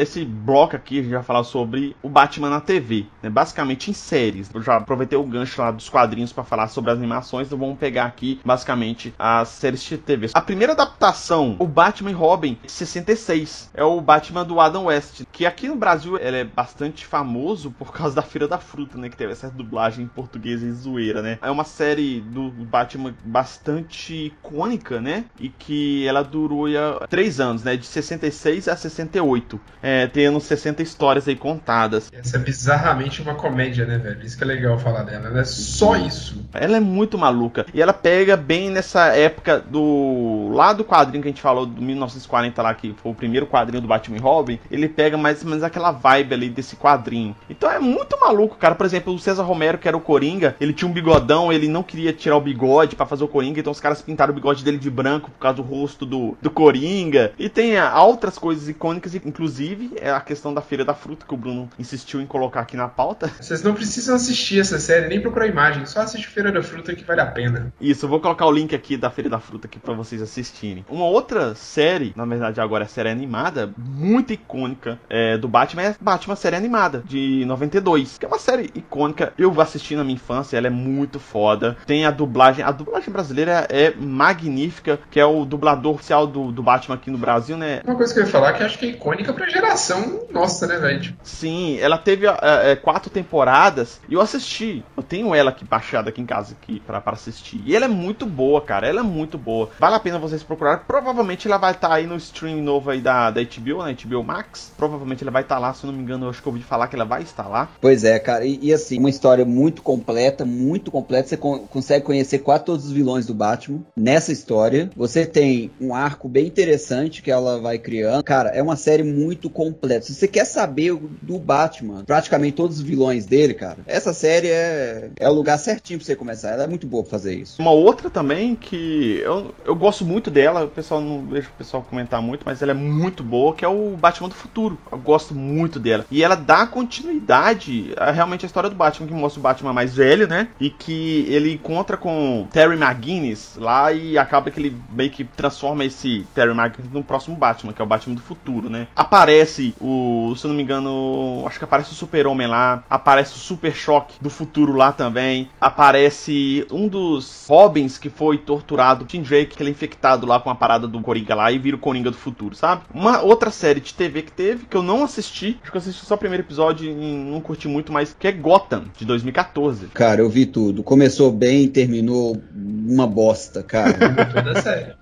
esse 0.00 0.24
bloco 0.24 0.74
aqui 0.74 0.98
a 0.98 1.02
gente 1.02 1.12
vai 1.12 1.22
falar 1.22 1.44
sobre 1.44 1.94
o 2.02 2.08
Batman 2.08 2.48
na 2.48 2.60
TV, 2.60 3.06
né? 3.22 3.28
basicamente 3.28 3.90
em 3.90 3.94
séries. 3.94 4.50
Eu 4.52 4.62
já 4.62 4.76
aproveitei 4.76 5.18
o 5.18 5.24
gancho 5.24 5.60
lá 5.60 5.70
dos 5.70 5.88
quadrinhos 5.88 6.32
para 6.32 6.42
falar 6.42 6.68
sobre 6.68 6.90
as 6.90 6.98
animações, 6.98 7.46
então 7.46 7.58
vamos 7.58 7.78
pegar 7.78 8.06
aqui 8.06 8.40
basicamente 8.44 9.14
as 9.18 9.48
séries 9.48 9.82
de 9.82 9.98
TV. 9.98 10.30
A 10.32 10.40
primeira 10.40 10.72
adaptação, 10.72 11.56
o 11.58 11.66
Batman 11.66 12.10
e 12.10 12.14
Robin, 12.14 12.58
66, 12.66 13.70
é 13.74 13.84
o 13.84 14.00
Batman 14.00 14.44
do 14.44 14.58
Adam 14.58 14.84
West, 14.84 15.22
que 15.30 15.44
aqui 15.44 15.68
no 15.68 15.76
Brasil 15.76 16.18
ele 16.18 16.38
é 16.38 16.44
bastante 16.44 17.04
famoso 17.04 17.70
por 17.70 17.92
causa 17.92 18.14
da 18.16 18.22
Feira 18.22 18.48
da 18.48 18.58
Fruta, 18.58 18.96
né, 18.96 19.08
que 19.08 19.16
teve 19.16 19.32
essa 19.32 19.50
dublagem 19.50 20.04
em 20.04 20.08
português 20.08 20.62
e 20.62 20.72
zoeira, 20.72 21.20
né? 21.20 21.38
É 21.42 21.50
uma 21.50 21.64
série 21.64 22.20
do 22.20 22.50
Batman 22.50 23.14
bastante 23.24 24.26
icônica, 24.26 25.00
né? 25.00 25.24
E 25.38 25.48
que 25.48 26.06
ela 26.06 26.22
durou 26.22 26.66
há 26.66 27.06
três 27.06 27.40
anos, 27.40 27.64
né? 27.64 27.76
De 27.76 27.86
66 27.86 28.68
a 28.68 28.76
68. 28.76 29.60
É, 29.82 29.89
é, 29.90 30.06
tendo 30.06 30.38
60 30.38 30.82
histórias 30.82 31.26
aí 31.26 31.34
contadas. 31.34 32.10
Essa 32.12 32.36
é 32.36 32.40
bizarramente 32.40 33.20
uma 33.20 33.34
comédia, 33.34 33.84
né, 33.84 33.98
velho? 33.98 34.24
Isso 34.24 34.36
que 34.36 34.44
é 34.44 34.46
legal 34.46 34.78
falar 34.78 35.02
dela. 35.02 35.26
Ela 35.26 35.40
é 35.40 35.44
só 35.44 35.96
isso. 35.96 36.40
Ela 36.54 36.76
é 36.76 36.80
muito 36.80 37.18
maluca. 37.18 37.66
E 37.74 37.82
ela 37.82 37.92
pega 37.92 38.36
bem 38.36 38.70
nessa 38.70 39.08
época 39.08 39.58
do. 39.58 40.50
Lá 40.52 40.72
do 40.72 40.84
quadrinho 40.84 41.22
que 41.22 41.28
a 41.28 41.32
gente 41.32 41.42
falou, 41.42 41.66
do 41.66 41.82
1940 41.82 42.62
lá, 42.62 42.74
que 42.74 42.94
foi 43.02 43.10
o 43.10 43.14
primeiro 43.14 43.46
quadrinho 43.46 43.82
do 43.82 43.88
Batman 43.88 44.16
e 44.16 44.20
Robin. 44.20 44.60
Ele 44.70 44.88
pega 44.88 45.16
mais 45.16 45.42
ou 45.42 45.48
menos 45.48 45.64
aquela 45.64 45.90
vibe 45.90 46.34
ali 46.34 46.48
desse 46.48 46.76
quadrinho. 46.76 47.34
Então 47.48 47.68
é 47.70 47.80
muito 47.80 48.18
maluco, 48.20 48.56
cara. 48.56 48.76
Por 48.76 48.86
exemplo, 48.86 49.12
o 49.12 49.18
César 49.18 49.42
Romero, 49.42 49.78
que 49.78 49.88
era 49.88 49.96
o 49.96 50.00
Coringa, 50.00 50.54
ele 50.60 50.72
tinha 50.72 50.88
um 50.88 50.92
bigodão, 50.92 51.52
ele 51.52 51.66
não 51.66 51.82
queria 51.82 52.12
tirar 52.12 52.36
o 52.36 52.40
bigode 52.40 52.94
para 52.94 53.06
fazer 53.06 53.24
o 53.24 53.28
Coringa, 53.28 53.58
então 53.58 53.72
os 53.72 53.80
caras 53.80 54.00
pintaram 54.00 54.32
o 54.32 54.34
bigode 54.34 54.62
dele 54.62 54.78
de 54.78 54.90
branco 54.90 55.30
por 55.30 55.38
causa 55.38 55.56
do 55.56 55.62
rosto 55.62 56.06
do, 56.06 56.36
do 56.40 56.50
Coringa. 56.50 57.32
E 57.38 57.48
tem 57.48 57.76
ah, 57.76 58.00
outras 58.02 58.38
coisas 58.38 58.68
icônicas, 58.68 59.14
inclusive 59.14 59.79
inclusive, 59.80 59.96
é 60.00 60.10
a 60.10 60.20
questão 60.20 60.52
da 60.52 60.60
Feira 60.60 60.84
da 60.84 60.94
Fruta, 60.94 61.24
que 61.26 61.34
o 61.34 61.36
Bruno 61.36 61.68
insistiu 61.78 62.20
em 62.20 62.26
colocar 62.26 62.60
aqui 62.60 62.76
na 62.76 62.88
pauta. 62.88 63.30
Vocês 63.40 63.62
não 63.62 63.74
precisam 63.74 64.14
assistir 64.14 64.60
essa 64.60 64.78
série, 64.78 65.08
nem 65.08 65.20
procurar 65.20 65.46
imagem, 65.46 65.86
só 65.86 66.00
assistir 66.00 66.28
Feira 66.28 66.52
da 66.52 66.62
Fruta 66.62 66.94
que 66.94 67.04
vale 67.04 67.20
a 67.20 67.26
pena. 67.26 67.72
Isso, 67.80 68.04
eu 68.04 68.08
vou 68.08 68.20
colocar 68.20 68.46
o 68.46 68.52
link 68.52 68.74
aqui 68.74 68.96
da 68.96 69.10
Feira 69.10 69.30
da 69.30 69.40
Fruta 69.40 69.66
aqui 69.66 69.78
para 69.78 69.94
vocês 69.94 70.20
assistirem. 70.20 70.84
Uma 70.88 71.06
outra 71.06 71.54
série, 71.54 72.12
na 72.14 72.24
verdade 72.24 72.60
agora 72.60 72.84
é 72.84 72.86
série 72.86 73.08
animada, 73.08 73.72
muito 73.76 74.32
icônica 74.32 74.98
é, 75.08 75.38
do 75.38 75.48
Batman, 75.48 75.82
é 75.82 75.94
Batman 76.00 76.36
série 76.36 76.56
animada, 76.56 77.02
de 77.06 77.44
92, 77.46 78.18
que 78.18 78.24
é 78.24 78.28
uma 78.28 78.38
série 78.38 78.70
icônica. 78.74 79.32
Eu 79.38 79.58
assisti 79.60 79.96
na 79.96 80.04
minha 80.04 80.14
infância, 80.14 80.56
ela 80.56 80.66
é 80.66 80.70
muito 80.70 81.18
foda. 81.18 81.76
Tem 81.86 82.04
a 82.04 82.10
dublagem, 82.10 82.64
a 82.64 82.70
dublagem 82.70 83.10
brasileira 83.10 83.66
é 83.70 83.92
magnífica, 83.94 84.98
que 85.10 85.18
é 85.18 85.24
o 85.24 85.44
dublador 85.44 85.94
oficial 85.94 86.26
do, 86.26 86.52
do 86.52 86.62
Batman 86.62 86.96
aqui 86.96 87.10
no 87.10 87.18
Brasil, 87.18 87.56
né? 87.56 87.80
Uma 87.84 87.96
coisa 87.96 88.12
que 88.12 88.20
eu 88.20 88.24
ia 88.24 88.30
falar 88.30 88.52
que 88.52 88.62
eu 88.62 88.66
acho 88.66 88.78
que 88.78 88.86
é 88.86 88.88
icônica 88.90 89.32
pra 89.32 89.48
gerar 89.48 89.69
geração 89.70 90.20
nossa, 90.32 90.66
né, 90.66 90.78
velho? 90.78 91.16
Sim, 91.22 91.78
ela 91.80 91.98
teve 91.98 92.26
é, 92.26 92.76
quatro 92.76 93.10
temporadas 93.10 94.00
e 94.08 94.14
eu 94.14 94.20
assisti. 94.20 94.84
Eu 94.96 95.02
tenho 95.02 95.34
ela 95.34 95.50
aqui 95.50 95.64
baixada 95.64 96.10
aqui 96.10 96.20
em 96.20 96.26
casa 96.26 96.56
aqui 96.60 96.80
pra, 96.80 97.00
pra 97.00 97.12
assistir. 97.14 97.60
E 97.64 97.74
ela 97.74 97.84
é 97.84 97.88
muito 97.88 98.26
boa, 98.26 98.60
cara. 98.60 98.86
Ela 98.86 99.00
é 99.00 99.02
muito 99.02 99.36
boa. 99.36 99.70
Vale 99.78 99.96
a 99.96 100.00
pena 100.00 100.18
vocês 100.18 100.42
procurarem. 100.42 100.84
Provavelmente 100.86 101.46
ela 101.46 101.58
vai 101.58 101.72
estar 101.72 101.88
tá 101.88 101.94
aí 101.94 102.06
no 102.06 102.16
stream 102.16 102.62
novo 102.62 102.90
aí 102.90 103.00
da, 103.00 103.30
da 103.30 103.42
HBO, 103.42 103.84
né? 103.84 103.96
HBO 104.04 104.22
Max. 104.22 104.72
Provavelmente 104.76 105.22
ela 105.22 105.30
vai 105.30 105.42
estar 105.42 105.56
tá 105.56 105.60
lá, 105.60 105.74
se 105.74 105.84
eu 105.84 105.90
não 105.90 105.98
me 105.98 106.04
engano, 106.04 106.26
eu 106.26 106.30
acho 106.30 106.40
que 106.40 106.48
eu 106.48 106.52
ouvi 106.52 106.64
falar 106.64 106.86
que 106.88 106.96
ela 106.96 107.04
vai 107.04 107.22
estar 107.22 107.48
lá. 107.48 107.68
Pois 107.80 108.04
é, 108.04 108.18
cara. 108.18 108.44
E, 108.44 108.58
e 108.62 108.72
assim, 108.72 108.98
uma 108.98 109.10
história 109.10 109.44
muito 109.44 109.82
completa, 109.82 110.44
muito 110.44 110.90
completa. 110.90 111.28
Você 111.28 111.36
con 111.36 111.60
consegue 111.60 112.04
conhecer 112.04 112.38
quase 112.38 112.64
todos 112.64 112.86
os 112.86 112.92
vilões 112.92 113.26
do 113.26 113.34
Batman 113.34 113.80
nessa 113.96 114.32
história. 114.32 114.90
Você 114.96 115.26
tem 115.26 115.70
um 115.80 115.94
arco 115.94 116.28
bem 116.28 116.46
interessante 116.46 117.22
que 117.22 117.30
ela 117.30 117.60
vai 117.60 117.78
criando. 117.78 118.22
Cara, 118.22 118.50
é 118.50 118.62
uma 118.62 118.76
série 118.76 119.02
muito 119.02 119.49
completo. 119.50 120.06
Se 120.06 120.14
você 120.14 120.28
quer 120.28 120.44
saber 120.44 120.94
do 121.22 121.38
Batman, 121.38 122.04
praticamente 122.04 122.56
todos 122.56 122.78
os 122.78 122.82
vilões 122.82 123.26
dele, 123.26 123.54
cara, 123.54 123.78
essa 123.86 124.12
série 124.12 124.48
é, 124.48 125.10
é 125.18 125.28
o 125.28 125.32
lugar 125.32 125.58
certinho 125.58 125.98
pra 125.98 126.06
você 126.06 126.16
começar. 126.16 126.50
Ela 126.50 126.64
é 126.64 126.66
muito 126.66 126.86
boa 126.86 127.02
pra 127.02 127.10
fazer 127.10 127.34
isso. 127.34 127.60
Uma 127.60 127.70
outra 127.70 128.10
também 128.10 128.54
que 128.54 129.20
eu, 129.24 129.54
eu 129.64 129.74
gosto 129.74 130.04
muito 130.04 130.30
dela, 130.30 130.64
o 130.64 130.68
pessoal 130.68 131.00
não 131.00 131.26
vejo 131.26 131.48
o 131.48 131.58
pessoal 131.58 131.82
comentar 131.82 132.22
muito, 132.22 132.42
mas 132.44 132.62
ela 132.62 132.72
é 132.72 132.74
muito 132.74 133.22
boa, 133.22 133.54
que 133.54 133.64
é 133.64 133.68
o 133.68 133.96
Batman 133.96 134.28
do 134.28 134.34
Futuro. 134.34 134.78
Eu 134.90 134.98
gosto 134.98 135.34
muito 135.34 135.78
dela. 135.78 136.06
E 136.10 136.22
ela 136.22 136.34
dá 136.34 136.66
continuidade 136.66 137.92
a 137.96 138.10
realmente 138.10 138.44
a 138.44 138.46
história 138.46 138.70
do 138.70 138.76
Batman, 138.76 139.06
que 139.06 139.14
mostra 139.14 139.40
o 139.40 139.42
Batman 139.42 139.72
mais 139.72 139.94
velho, 139.94 140.26
né? 140.26 140.48
E 140.60 140.70
que 140.70 141.26
ele 141.28 141.52
encontra 141.52 141.96
com 141.96 142.46
Terry 142.52 142.76
McGuinness 142.76 143.56
lá 143.56 143.92
e 143.92 144.18
acaba 144.18 144.50
que 144.50 144.60
ele 144.60 144.76
meio 144.92 145.10
que 145.10 145.24
transforma 145.24 145.84
esse 145.84 146.26
Terry 146.34 146.50
McGuinness 146.50 146.92
no 146.92 147.02
próximo 147.02 147.36
Batman, 147.36 147.72
que 147.72 147.80
é 147.80 147.84
o 147.84 147.88
Batman 147.88 148.14
do 148.14 148.22
futuro, 148.22 148.68
né? 148.68 148.86
Aparece 148.94 149.39
aparece 149.40 149.74
o, 149.80 150.34
se 150.36 150.44
eu 150.44 150.48
não 150.48 150.56
me 150.56 150.62
engano, 150.62 151.42
acho 151.46 151.58
que 151.58 151.64
aparece 151.64 151.92
o 151.92 151.94
Super-Homem 151.94 152.46
lá, 152.46 152.84
aparece 152.90 153.34
o 153.34 153.38
Super 153.38 153.74
Choque 153.74 154.14
do 154.20 154.28
futuro 154.28 154.74
lá 154.74 154.92
também, 154.92 155.48
aparece 155.60 156.66
um 156.70 156.86
dos 156.86 157.46
Robins 157.48 157.96
que 157.98 158.10
foi 158.10 158.36
torturado, 158.38 159.04
Tim 159.04 159.22
Drake, 159.22 159.56
que 159.56 159.62
ele 159.62 159.70
é 159.70 159.72
infectado 159.72 160.26
lá 160.26 160.38
com 160.38 160.50
a 160.50 160.54
parada 160.54 160.86
do 160.86 161.00
Coringa 161.00 161.34
lá 161.34 161.50
e 161.50 161.58
vira 161.58 161.76
o 161.76 161.80
Coringa 161.80 162.10
do 162.10 162.16
futuro, 162.16 162.54
sabe? 162.54 162.82
Uma 162.94 163.22
outra 163.22 163.50
série 163.50 163.80
de 163.80 163.94
TV 163.94 164.22
que 164.22 164.32
teve, 164.32 164.66
que 164.66 164.76
eu 164.76 164.82
não 164.82 165.02
assisti, 165.04 165.58
acho 165.62 165.70
que 165.70 165.76
eu 165.76 165.80
assisti 165.80 166.04
só 166.04 166.14
o 166.14 166.18
primeiro 166.18 166.42
episódio 166.44 166.90
e 166.90 166.94
não 166.94 167.40
curti 167.40 167.66
muito, 167.66 167.92
mas 167.92 168.14
que 168.18 168.28
é 168.28 168.32
Gotham, 168.32 168.84
de 168.96 169.04
2014. 169.04 169.86
Cara, 169.94 170.20
eu 170.20 170.28
vi 170.28 170.46
tudo. 170.46 170.82
Começou 170.82 171.32
bem, 171.32 171.66
terminou 171.68 172.36
uma 172.54 173.06
bosta, 173.06 173.62
cara. 173.62 173.94
Toda 174.32 174.60
série. 174.60 174.92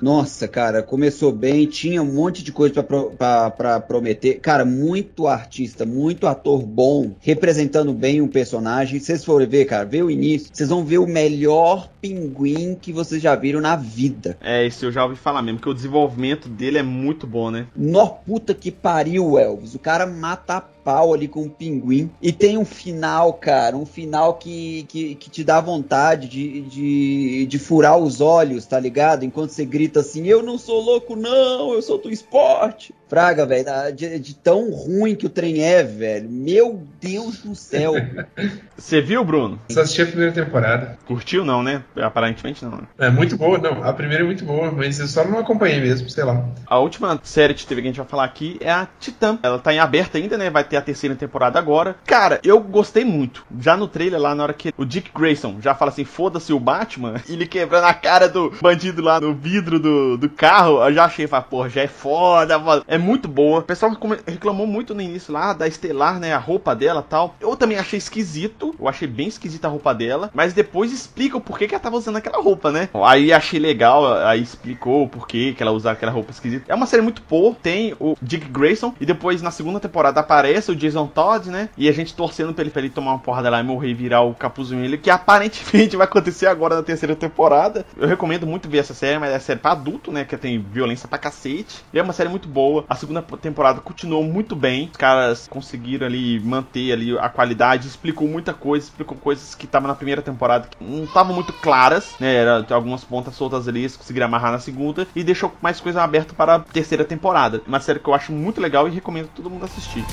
Nossa, 0.00 0.48
cara, 0.48 0.82
começou 0.82 1.32
bem, 1.32 1.66
tinha 1.66 2.02
um 2.02 2.12
monte 2.12 2.42
de 2.42 2.52
coisa 2.52 2.74
pra, 2.74 2.82
pro- 2.82 3.10
pra, 3.50 3.73
prometer. 3.80 4.40
Cara, 4.40 4.64
muito 4.64 5.26
artista, 5.26 5.84
muito 5.84 6.26
ator 6.26 6.62
bom, 6.62 7.12
representando 7.20 7.92
bem 7.92 8.20
um 8.20 8.28
personagem. 8.28 8.98
Se 8.98 9.06
vocês 9.06 9.24
forem 9.24 9.46
ver, 9.46 9.64
cara, 9.64 9.84
vê 9.84 10.02
o 10.02 10.10
início, 10.10 10.50
vocês 10.52 10.68
vão 10.68 10.84
ver 10.84 10.98
o 10.98 11.06
melhor 11.06 11.88
pinguim 12.00 12.74
que 12.74 12.92
vocês 12.92 13.22
já 13.22 13.34
viram 13.34 13.60
na 13.60 13.76
vida. 13.76 14.36
É, 14.40 14.66
esse 14.66 14.84
eu 14.84 14.92
já 14.92 15.04
ouvi 15.04 15.16
falar 15.16 15.42
mesmo, 15.42 15.60
que 15.60 15.68
o 15.68 15.74
desenvolvimento 15.74 16.48
dele 16.48 16.78
é 16.78 16.82
muito 16.82 17.26
bom, 17.26 17.50
né? 17.50 17.66
Nó 17.76 18.06
puta 18.06 18.54
que 18.54 18.70
pariu, 18.70 19.38
Elvis. 19.38 19.74
O 19.74 19.78
cara 19.78 20.06
mata 20.06 20.56
a 20.56 20.60
pau 20.84 21.14
ali 21.14 21.26
com 21.26 21.42
um 21.42 21.48
pinguim. 21.48 22.10
E 22.20 22.30
tem 22.30 22.58
um 22.58 22.64
final, 22.64 23.32
cara. 23.32 23.76
Um 23.76 23.86
final 23.86 24.34
que, 24.34 24.84
que, 24.88 25.14
que 25.14 25.30
te 25.30 25.42
dá 25.42 25.60
vontade 25.60 26.28
de, 26.28 26.60
de, 26.60 27.46
de 27.46 27.58
furar 27.58 27.96
os 27.96 28.20
olhos, 28.20 28.66
tá 28.66 28.78
ligado? 28.78 29.24
Enquanto 29.24 29.50
você 29.50 29.64
grita 29.64 30.00
assim: 30.00 30.26
Eu 30.26 30.42
não 30.42 30.58
sou 30.58 30.80
louco, 30.80 31.16
não, 31.16 31.72
eu 31.72 31.82
sou 31.82 31.98
do 31.98 32.10
esporte. 32.10 32.94
Fraga, 33.08 33.46
velho, 33.46 33.66
de, 33.94 34.18
de 34.18 34.34
tão 34.34 34.70
ruim 34.70 35.14
que 35.14 35.26
o 35.26 35.28
trem 35.28 35.62
é, 35.62 35.82
velho. 35.82 36.28
Meu 36.28 36.82
Deus 37.00 37.38
do 37.38 37.54
céu. 37.54 37.94
Você 38.76 39.00
viu, 39.00 39.24
Bruno? 39.24 39.60
Só 39.70 39.82
assisti 39.82 40.02
a 40.02 40.06
primeira 40.06 40.32
temporada. 40.32 40.98
Curtiu 41.06 41.44
não, 41.44 41.62
né? 41.62 41.84
Aparentemente 41.96 42.64
não. 42.64 42.72
né? 42.72 42.88
É 42.98 43.08
muito 43.08 43.36
boa, 43.36 43.56
não. 43.56 43.84
A 43.84 43.92
primeira 43.92 44.24
é 44.24 44.26
muito 44.26 44.44
boa, 44.44 44.72
mas 44.72 44.98
eu 44.98 45.06
só 45.06 45.24
não 45.24 45.38
acompanhei 45.38 45.80
mesmo, 45.80 46.10
sei 46.10 46.24
lá. 46.24 46.44
A 46.66 46.78
última 46.78 47.20
série 47.22 47.54
de 47.54 47.64
TV 47.64 47.82
que 47.82 47.88
a 47.88 47.90
gente 47.90 47.98
vai 47.98 48.06
falar 48.06 48.24
aqui 48.24 48.58
é 48.60 48.70
a 48.70 48.88
Titã. 48.98 49.38
Ela 49.42 49.58
tá 49.60 49.72
em 49.72 49.78
aberta 49.78 50.18
ainda, 50.18 50.36
né? 50.36 50.50
Vai 50.50 50.64
ter 50.64 50.73
a 50.76 50.82
terceira 50.82 51.14
temporada 51.14 51.58
agora. 51.58 51.96
Cara, 52.04 52.40
eu 52.44 52.60
gostei 52.60 53.04
muito. 53.04 53.44
Já 53.60 53.76
no 53.76 53.88
trailer 53.88 54.20
lá, 54.20 54.34
na 54.34 54.42
hora 54.42 54.52
que 54.52 54.72
o 54.76 54.84
Dick 54.84 55.10
Grayson 55.14 55.56
já 55.60 55.74
fala 55.74 55.90
assim, 55.90 56.04
foda-se 56.04 56.52
o 56.52 56.60
Batman, 56.60 57.14
ele 57.28 57.46
quebrando 57.46 57.84
a 57.84 57.94
cara 57.94 58.28
do 58.28 58.52
bandido 58.60 59.02
lá 59.02 59.20
no 59.20 59.34
vidro 59.34 59.78
do, 59.78 60.16
do 60.16 60.28
carro, 60.28 60.82
eu 60.84 60.92
já 60.92 61.04
achei, 61.04 61.26
falei, 61.26 61.46
porra, 61.48 61.68
já 61.68 61.82
é 61.82 61.86
foda, 61.86 62.58
mano. 62.58 62.84
É 62.86 62.98
muito 62.98 63.28
boa. 63.28 63.60
O 63.60 63.62
pessoal 63.62 63.92
reclamou 64.26 64.66
muito 64.66 64.94
no 64.94 65.00
início 65.00 65.32
lá 65.32 65.52
da 65.52 65.66
Estelar, 65.66 66.18
né? 66.18 66.32
A 66.32 66.38
roupa 66.38 66.74
dela 66.74 67.02
tal. 67.02 67.34
Eu 67.40 67.56
também 67.56 67.78
achei 67.78 67.98
esquisito. 67.98 68.74
Eu 68.78 68.88
achei 68.88 69.08
bem 69.08 69.28
esquisita 69.28 69.68
a 69.68 69.70
roupa 69.70 69.94
dela. 69.94 70.30
Mas 70.34 70.52
depois 70.52 70.92
explica 70.92 71.36
o 71.36 71.40
porquê 71.40 71.66
que 71.66 71.74
ela 71.74 71.82
tava 71.82 71.96
usando 71.96 72.16
aquela 72.16 72.40
roupa, 72.40 72.70
né? 72.70 72.88
Aí 72.94 73.32
achei 73.32 73.58
legal, 73.58 74.14
aí 74.26 74.42
explicou 74.42 75.04
o 75.04 75.08
porquê 75.08 75.54
que 75.56 75.62
ela 75.62 75.72
usava 75.72 75.94
aquela 75.94 76.12
roupa 76.12 76.30
esquisita. 76.30 76.64
É 76.68 76.74
uma 76.74 76.86
série 76.86 77.02
muito 77.02 77.22
boa. 77.28 77.56
Tem 77.62 77.94
o 77.98 78.16
Dick 78.20 78.46
Grayson. 78.48 78.94
E 79.00 79.06
depois 79.06 79.42
na 79.42 79.50
segunda 79.50 79.80
temporada 79.80 80.20
aparece 80.20 80.63
o 80.70 80.76
Jason 80.76 81.06
Todd, 81.06 81.50
né? 81.50 81.68
E 81.76 81.88
a 81.88 81.92
gente 81.92 82.14
torcendo 82.14 82.52
pra 82.52 82.62
ele, 82.62 82.70
pra 82.70 82.82
ele 82.82 82.90
tomar 82.90 83.12
uma 83.12 83.18
porrada 83.18 83.50
lá 83.50 83.60
e 83.60 83.64
morrer 83.64 83.90
e 83.90 83.94
virar 83.94 84.22
o 84.22 84.34
capuzinho 84.34 84.84
ele, 84.84 84.98
que 84.98 85.10
aparentemente 85.10 85.96
vai 85.96 86.06
acontecer 86.06 86.46
agora 86.46 86.76
na 86.76 86.82
terceira 86.82 87.14
temporada. 87.14 87.84
Eu 87.96 88.08
recomendo 88.08 88.46
muito 88.46 88.68
ver 88.68 88.78
essa 88.78 88.94
série, 88.94 89.18
mas 89.18 89.32
é 89.32 89.38
série 89.38 89.60
pra 89.60 89.72
adulto, 89.72 90.10
né? 90.12 90.24
Que 90.24 90.36
tem 90.36 90.58
violência 90.58 91.08
pra 91.08 91.18
cacete. 91.18 91.84
E 91.92 91.98
é 91.98 92.02
uma 92.02 92.12
série 92.12 92.28
muito 92.28 92.48
boa. 92.48 92.84
A 92.88 92.94
segunda 92.94 93.22
temporada 93.22 93.80
continuou 93.80 94.24
muito 94.24 94.54
bem. 94.54 94.88
Os 94.92 94.96
caras 94.96 95.48
conseguiram 95.48 96.06
ali 96.06 96.40
manter 96.40 96.92
ali 96.92 97.18
a 97.18 97.28
qualidade, 97.28 97.88
explicou 97.88 98.28
muita 98.28 98.52
coisa, 98.52 98.86
explicou 98.86 99.16
coisas 99.16 99.54
que 99.54 99.66
estavam 99.66 99.88
na 99.88 99.94
primeira 99.94 100.22
temporada 100.22 100.68
que 100.68 100.82
não 100.82 101.04
estavam 101.04 101.34
muito 101.34 101.52
claras, 101.52 102.14
né? 102.18 102.34
Era 102.34 102.66
algumas 102.70 103.04
pontas 103.04 103.34
soltas 103.34 103.68
ali, 103.68 103.80
eles 103.80 103.96
conseguiram 103.96 104.26
amarrar 104.26 104.52
na 104.52 104.58
segunda 104.58 105.06
e 105.14 105.22
deixou 105.22 105.52
mais 105.60 105.80
coisa 105.80 106.02
aberta 106.02 106.34
para 106.34 106.56
a 106.56 106.60
terceira 106.60 107.04
temporada. 107.04 107.62
Uma 107.66 107.80
série 107.80 107.98
que 107.98 108.08
eu 108.08 108.14
acho 108.14 108.32
muito 108.32 108.60
legal 108.60 108.88
e 108.88 108.90
recomendo 108.90 109.28
todo 109.34 109.50
mundo 109.50 109.64
assistir. 109.64 110.04